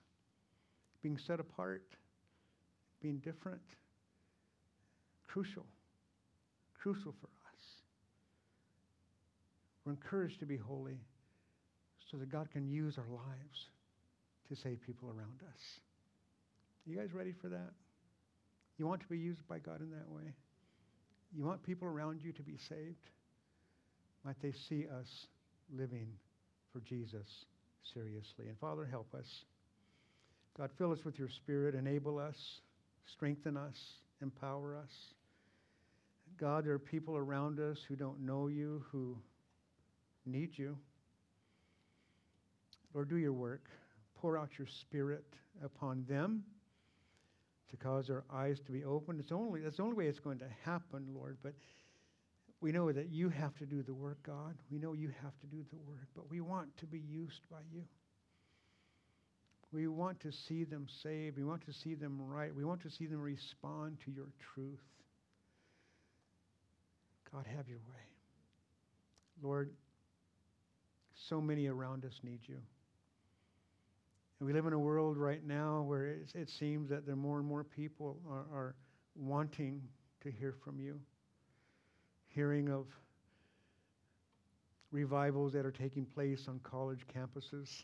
being 1.01 1.17
set 1.17 1.39
apart, 1.39 1.83
being 3.01 3.17
different, 3.17 3.61
crucial, 5.27 5.65
crucial 6.79 7.13
for 7.19 7.27
us. 7.27 7.45
We're 9.86 9.93
encouraged 9.93 10.39
to 10.39 10.45
be 10.45 10.57
holy 10.57 10.99
so 12.11 12.17
that 12.17 12.31
God 12.31 12.49
can 12.51 12.67
use 12.67 12.97
our 12.97 13.09
lives 13.09 13.69
to 14.49 14.55
save 14.55 14.81
people 14.81 15.09
around 15.09 15.41
us. 15.47 15.61
You 16.86 16.97
guys 16.97 17.13
ready 17.13 17.33
for 17.41 17.49
that? 17.49 17.71
You 18.77 18.88
want 18.88 19.01
to 19.01 19.07
be 19.07 19.17
used 19.17 19.47
by 19.47 19.59
God 19.59 19.81
in 19.81 19.91
that 19.91 20.09
way? 20.09 20.33
You 21.36 21.45
want 21.45 21.63
people 21.63 21.88
around 21.88 22.21
you 22.23 22.31
to 22.33 22.41
be 22.41 22.57
saved? 22.69 23.09
Might 24.23 24.41
they 24.41 24.53
see 24.69 24.86
us 24.88 25.27
living 25.75 26.07
for 26.71 26.79
Jesus 26.81 27.27
seriously? 27.93 28.47
And 28.47 28.57
Father, 28.59 28.86
help 28.86 29.13
us. 29.13 29.27
God, 30.57 30.69
fill 30.77 30.91
us 30.91 31.03
with 31.03 31.19
your 31.19 31.29
Spirit, 31.29 31.75
enable 31.75 32.17
us, 32.17 32.36
strengthen 33.11 33.57
us, 33.57 33.75
empower 34.21 34.75
us. 34.75 34.91
God, 36.39 36.65
there 36.65 36.73
are 36.73 36.79
people 36.79 37.15
around 37.15 37.59
us 37.59 37.77
who 37.88 37.95
don't 37.95 38.21
know 38.21 38.47
you, 38.47 38.83
who 38.91 39.17
need 40.26 40.57
you. 40.57 40.78
Lord, 42.93 43.09
do 43.09 43.17
your 43.17 43.34
work. 43.34 43.69
Pour 44.21 44.38
out 44.38 44.49
your 44.57 44.67
Spirit 44.67 45.26
upon 45.63 46.05
them 46.07 46.43
to 47.69 47.78
cause 47.78 48.09
our 48.09 48.23
eyes 48.34 48.59
to 48.65 48.71
be 48.71 48.84
opened. 48.84 49.19
It's 49.19 49.32
only, 49.32 49.61
that's 49.61 49.78
the 49.78 49.84
only 49.84 49.95
way 49.95 50.07
it's 50.07 50.19
going 50.19 50.39
to 50.39 50.47
happen, 50.63 51.07
Lord. 51.13 51.38
But 51.43 51.53
we 52.61 52.71
know 52.71 52.91
that 52.91 53.09
you 53.09 53.30
have 53.30 53.55
to 53.57 53.65
do 53.65 53.84
the 53.84 53.93
work, 53.93 54.17
God. 54.23 54.55
We 54.71 54.80
know 54.80 54.93
you 54.93 55.11
have 55.21 55.38
to 55.41 55.47
do 55.47 55.63
the 55.69 55.78
work, 55.88 56.07
but 56.15 56.30
we 56.30 56.41
want 56.41 56.76
to 56.78 56.86
be 56.86 56.99
used 56.99 57.41
by 57.51 57.59
you. 57.73 57.84
We 59.71 59.88
want 59.88 60.21
to 60.21 60.32
see 60.32 60.63
them 60.63 60.88
saved. 61.03 61.38
We 61.38 61.43
want 61.43 61.65
to 61.65 61.73
see 61.73 61.95
them 61.95 62.17
right. 62.21 62.55
We 62.55 62.63
want 62.63 62.82
to 62.84 62.89
see 62.89 63.07
them 63.07 63.19
respond 63.19 63.97
to 64.05 64.11
your 64.11 64.28
truth. 64.53 64.80
God, 67.32 67.45
have 67.57 67.67
your 67.67 67.80
way. 67.80 68.01
Lord, 69.41 69.71
so 71.16 71.41
many 71.41 71.68
around 71.68 72.05
us 72.05 72.20
need 72.24 72.39
you. 72.47 72.57
And 74.39 74.47
we 74.47 74.53
live 74.53 74.66
in 74.66 74.74
a 74.74 74.80
world 74.80 75.18
right 75.18 75.45
now 75.45 75.84
where 75.88 76.07
it, 76.34 76.49
seems 76.49 76.89
that 76.89 77.05
there 77.05 77.13
are 77.13 77.18
more 77.18 77.39
and 77.39 77.47
more 77.47 77.63
people 77.63 78.18
are, 78.30 78.45
are 78.53 78.76
wanting 79.16 79.82
to 80.22 80.32
hear 80.32 80.53
from 80.63 80.80
you, 80.80 80.99
hearing 82.28 82.70
of 82.70 82.86
revivals 84.91 85.53
that 85.53 85.66
are 85.66 85.72
taking 85.72 86.05
place 86.05 86.45
on 86.47 86.59
college 86.63 87.05
campuses. 87.16 87.84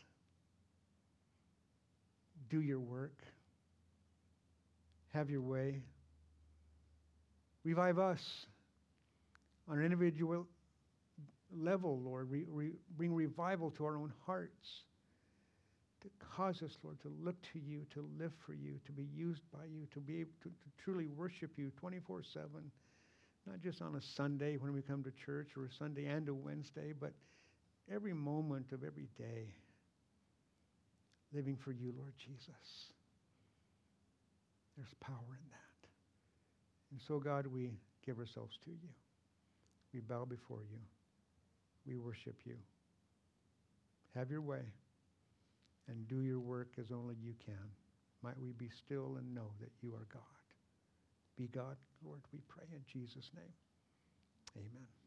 Do 2.50 2.60
your 2.60 2.80
work. 2.80 3.22
Have 5.14 5.30
your 5.30 5.40
way. 5.40 5.80
Revive 7.64 7.98
us 7.98 8.46
on 9.68 9.78
an 9.78 9.84
individual 9.84 10.46
level, 11.56 12.00
Lord. 12.00 12.30
Re, 12.30 12.44
re, 12.48 12.70
bring 12.96 13.14
revival 13.14 13.70
to 13.72 13.84
our 13.84 13.96
own 13.96 14.12
hearts 14.26 14.82
to 16.02 16.08
cause 16.36 16.62
us, 16.62 16.76
Lord, 16.82 17.00
to 17.02 17.12
look 17.22 17.36
to 17.52 17.60
you, 17.60 17.86
to 17.94 18.08
live 18.18 18.32
for 18.44 18.54
you, 18.54 18.80
to 18.86 18.92
be 18.92 19.06
used 19.14 19.42
by 19.52 19.64
you, 19.64 19.86
to 19.94 20.00
be 20.00 20.20
able 20.20 20.32
to, 20.42 20.48
to 20.48 20.84
truly 20.84 21.06
worship 21.06 21.52
you 21.56 21.70
24 21.78 22.22
7, 22.34 22.48
not 23.46 23.60
just 23.60 23.80
on 23.80 23.94
a 23.94 24.00
Sunday 24.16 24.56
when 24.56 24.72
we 24.72 24.82
come 24.82 25.04
to 25.04 25.12
church 25.24 25.50
or 25.56 25.66
a 25.66 25.72
Sunday 25.78 26.06
and 26.06 26.28
a 26.28 26.34
Wednesday, 26.34 26.92
but 26.98 27.12
every 27.92 28.12
moment 28.12 28.72
of 28.72 28.82
every 28.82 29.08
day 29.16 29.54
living 31.32 31.56
for 31.56 31.72
you, 31.72 31.94
Lord 31.96 32.12
Jesus. 32.18 32.92
There's 34.76 34.94
power 35.00 35.16
in 35.30 35.50
that. 35.50 35.88
And 36.90 37.00
so, 37.06 37.18
God, 37.18 37.46
we 37.46 37.70
give 38.04 38.18
ourselves 38.18 38.58
to 38.64 38.70
you. 38.70 38.88
We 39.94 40.00
bow 40.00 40.24
before 40.24 40.62
you. 40.70 40.78
We 41.86 41.96
worship 41.96 42.36
you. 42.44 42.56
Have 44.14 44.30
your 44.30 44.42
way 44.42 44.62
and 45.88 46.06
do 46.08 46.20
your 46.22 46.40
work 46.40 46.74
as 46.78 46.92
only 46.92 47.16
you 47.22 47.34
can. 47.44 47.70
Might 48.22 48.38
we 48.40 48.52
be 48.52 48.68
still 48.68 49.16
and 49.18 49.34
know 49.34 49.50
that 49.60 49.72
you 49.80 49.94
are 49.94 50.06
God. 50.12 50.22
Be 51.36 51.48
God, 51.48 51.76
Lord, 52.04 52.20
we 52.32 52.40
pray 52.48 52.66
in 52.72 52.82
Jesus' 52.86 53.30
name. 53.34 53.52
Amen. 54.56 55.01